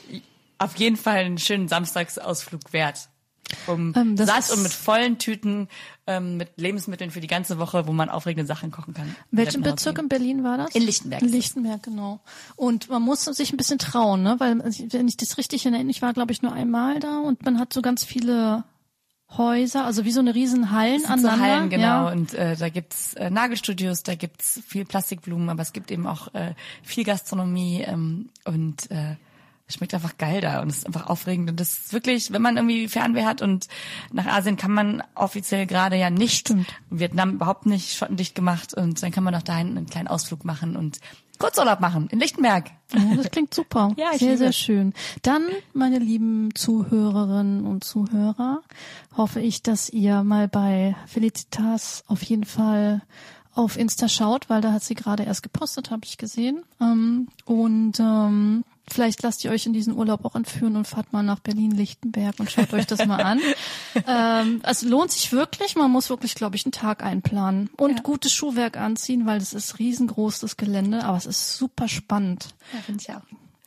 auf 0.57 0.76
jeden 0.76 0.97
Fall 0.97 1.20
einen 1.20 1.38
schönen 1.38 1.70
Samstagsausflug 1.70 2.74
wert. 2.74 3.07
Um 3.67 3.93
Ähm, 3.95 4.15
das 4.15 4.27
satt 4.27 4.55
und 4.55 4.63
mit 4.63 4.71
vollen 4.71 5.17
Tüten, 5.17 5.67
ähm, 6.07 6.37
mit 6.37 6.49
Lebensmitteln 6.57 7.11
für 7.11 7.21
die 7.21 7.27
ganze 7.27 7.57
Woche, 7.57 7.87
wo 7.87 7.93
man 7.93 8.09
aufregende 8.09 8.47
Sachen 8.47 8.71
kochen 8.71 8.93
kann. 8.93 9.15
Welchen 9.31 9.61
Bezirk 9.61 9.97
in 9.99 10.09
Berlin 10.09 10.43
war 10.43 10.57
das? 10.57 10.75
In 10.75 10.83
Lichtenberg 10.83 11.21
In. 11.21 11.29
Lichtenberg, 11.29 11.83
genau. 11.83 12.19
Und 12.55 12.89
man 12.89 13.01
muss 13.01 13.23
sich 13.25 13.53
ein 13.53 13.57
bisschen 13.57 13.79
trauen, 13.79 14.23
ne? 14.23 14.35
Weil, 14.39 14.59
wenn 14.59 15.07
ich 15.07 15.17
das 15.17 15.37
richtig 15.37 15.65
erinnere, 15.65 15.89
ich 15.89 16.01
war, 16.01 16.13
glaube 16.13 16.31
ich, 16.31 16.41
nur 16.41 16.53
einmal 16.53 16.99
da 16.99 17.19
und 17.19 17.43
man 17.45 17.59
hat 17.59 17.73
so 17.73 17.81
ganz 17.81 18.03
viele 18.03 18.63
Häuser, 19.37 19.85
also 19.85 20.05
wie 20.05 20.11
so 20.11 20.19
eine 20.19 20.35
riesen 20.35 20.71
Hallen 20.71 21.01
sind 21.01 21.21
so. 21.21 21.31
Hallen, 21.31 21.69
genau. 21.69 22.07
Ja. 22.07 22.11
Und 22.11 22.33
äh, 22.35 22.55
da 22.55 22.69
gibt's 22.69 23.15
äh, 23.15 23.29
Nagelstudios, 23.29 24.03
da 24.03 24.15
gibt's 24.15 24.61
viel 24.67 24.85
Plastikblumen, 24.85 25.49
aber 25.49 25.61
es 25.61 25.73
gibt 25.73 25.91
eben 25.91 26.07
auch 26.07 26.33
äh, 26.33 26.53
viel 26.83 27.03
Gastronomie 27.03 27.81
ähm, 27.81 28.29
und 28.45 28.89
äh, 28.91 29.13
es 29.13 29.17
schmeckt 29.68 29.93
einfach 29.93 30.18
geil 30.18 30.41
da 30.41 30.61
und 30.61 30.70
es 30.70 30.80
ist 30.80 30.86
einfach 30.86 31.07
aufregend. 31.07 31.49
Und 31.49 31.59
das 31.59 31.78
ist 31.78 31.93
wirklich, 31.93 32.32
wenn 32.32 32.41
man 32.41 32.57
irgendwie 32.57 32.88
Fernweh 32.88 33.26
hat 33.26 33.41
und 33.41 33.68
nach 34.11 34.28
Asien 34.28 34.57
kann 34.57 34.72
man 34.72 35.03
offiziell 35.16 35.66
gerade 35.66 35.95
ja 35.95 36.09
nicht. 36.09 36.47
Stimmt. 36.49 36.68
Vietnam 36.89 37.34
überhaupt 37.34 37.66
nicht 37.66 37.95
schottendicht 37.95 38.36
gemacht 38.36 38.74
und 38.74 39.01
dann 39.01 39.11
kann 39.11 39.24
man 39.24 39.34
auch 39.36 39.41
dahin 39.41 39.78
einen 39.78 39.88
kleinen 39.88 40.07
Ausflug 40.07 40.45
machen 40.45 40.76
und 40.76 40.99
Kurzurlaub 41.38 41.80
machen 41.82 42.07
in 42.11 42.20
Lichtenberg. 42.20 42.72
Oh, 42.95 43.16
das 43.18 43.32
klingt 43.32 43.53
super. 43.53 43.93
Ja, 43.97 44.11
ich 44.13 44.20
sehr, 44.20 44.38
sehr 44.38 44.49
es. 44.49 44.57
schön. 44.57 44.93
Dann, 45.22 45.43
meine 45.74 45.99
lieben 45.99 46.53
Zuhörerinnen 46.55 47.66
und 47.66 47.84
Zuhörer, 47.84 48.61
hoffe 49.18 49.41
ich, 49.41 49.61
dass 49.61 49.89
ihr 49.89 50.24
mal 50.24 50.47
bei 50.47 50.95
Felicitas 51.07 52.03
auf 52.07 52.24
jeden 52.24 52.45
Fall 52.45 53.01
auf 53.53 53.78
Insta 53.78 54.09
schaut, 54.09 54.49
weil 54.49 54.61
da 54.61 54.74
hat 54.74 54.84
sie 54.84 54.95
gerade 54.95 55.24
erst 55.24 55.43
gepostet, 55.43 55.91
habe 55.91 56.01
ich 56.05 56.18
gesehen. 56.18 56.63
Ähm, 56.82 57.28
und 57.45 57.99
ähm, 57.99 58.63
vielleicht 58.88 59.21
lasst 59.23 59.43
ihr 59.43 59.51
euch 59.51 59.65
in 59.65 59.73
diesen 59.73 59.93
Urlaub 59.95 60.25
auch 60.25 60.36
entführen 60.36 60.75
und 60.75 60.88
fahrt 60.88 61.11
mal 61.13 61.23
nach 61.23 61.39
Berlin-Lichtenberg 61.39 62.39
und 62.39 62.51
schaut 62.51 62.73
euch 62.73 62.86
das 62.86 63.05
mal 63.05 63.21
an. 63.21 63.39
ähm, 64.07 64.61
es 64.63 64.81
lohnt 64.83 65.11
sich 65.11 65.31
wirklich. 65.31 65.75
Man 65.75 65.91
muss 65.91 66.09
wirklich, 66.09 66.36
glaube 66.36 66.55
ich, 66.55 66.65
einen 66.65 66.71
Tag 66.71 67.03
einplanen 67.03 67.69
und 67.77 67.97
Ja. 67.97 68.01
gutes 68.03 68.33
Schuhwerk 68.33 68.77
anziehen, 68.77 69.25
weil 69.25 69.39
das 69.39 69.53
ist 69.53 69.79
riesengroß, 69.79 70.39
das 70.39 70.57
Gelände, 70.57 71.03
aber 71.03 71.17
es 71.17 71.25
ist 71.25 71.57
super 71.57 71.88
spannend. 71.88 72.49
Ja, 72.73 72.79
finde 72.81 73.01
ich 73.01 73.09
auch. 73.13 73.21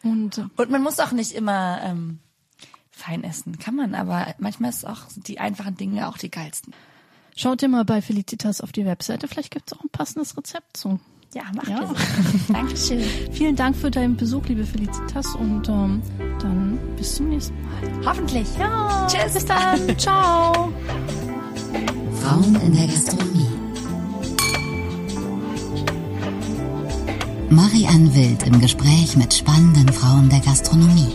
Und 0.05 0.39
äh, 0.39 0.45
Und 0.57 0.71
man 0.71 0.83
muss 0.83 1.01
auch 1.01 1.13
nicht 1.13 1.33
immer 1.33 1.81
ähm, 1.83 2.21
fein 2.91 3.25
essen. 3.25 3.59
Kann 3.59 3.75
man, 3.75 3.95
aber 3.95 4.35
manchmal 4.39 4.71
ist 4.71 4.87
auch 4.87 5.09
sind 5.11 5.27
die 5.29 5.41
einfachen 5.41 5.77
Dinge 5.77 6.09
auch 6.09 6.19
die 6.19 6.31
geilsten. 6.31 6.73
schaut 7.37 7.63
ihr 7.63 7.69
mal 7.69 7.85
bei 7.85 8.01
Felicitas 8.03 8.61
auf 8.61 8.73
die 8.73 8.85
Webseite. 8.87 9.27
Vielleicht 9.29 9.51
gibt 9.51 9.71
es 9.73 9.79
auch 9.79 9.83
ein 9.83 9.91
passendes 9.91 10.37
Rezept 10.37 10.77
zu. 10.77 11.01
Ja, 11.35 11.43
mach 11.55 11.69
Ja. 11.69 11.87
so. 11.87 11.95
Dankeschön. 12.53 13.05
Vielen 13.33 13.55
Dank 13.55 13.77
für 13.77 13.91
deinen 13.91 14.17
Besuch, 14.17 14.47
liebe 14.47 14.65
Felicitas. 14.65 15.35
Und 15.35 15.69
ähm, 15.69 16.03
dann 16.41 16.79
bis 16.97 17.17
zum 17.17 17.29
nächsten 17.29 17.55
Mal. 17.63 18.07
Hoffentlich. 18.07 18.47
Ja, 18.59 19.07
Tschüss. 19.11 19.35
bis 19.35 19.45
dann. 19.45 19.99
Ciao. 19.99 20.73
Frauen 22.23 22.57
in 22.65 22.75
der 22.75 22.87
Gastronomie. 22.87 23.47
Marianne 27.51 28.15
Wild 28.15 28.43
im 28.47 28.61
Gespräch 28.61 29.17
mit 29.17 29.33
spannenden 29.35 29.89
Frauen 29.93 30.29
der 30.29 30.41
Gastronomie. 30.41 31.09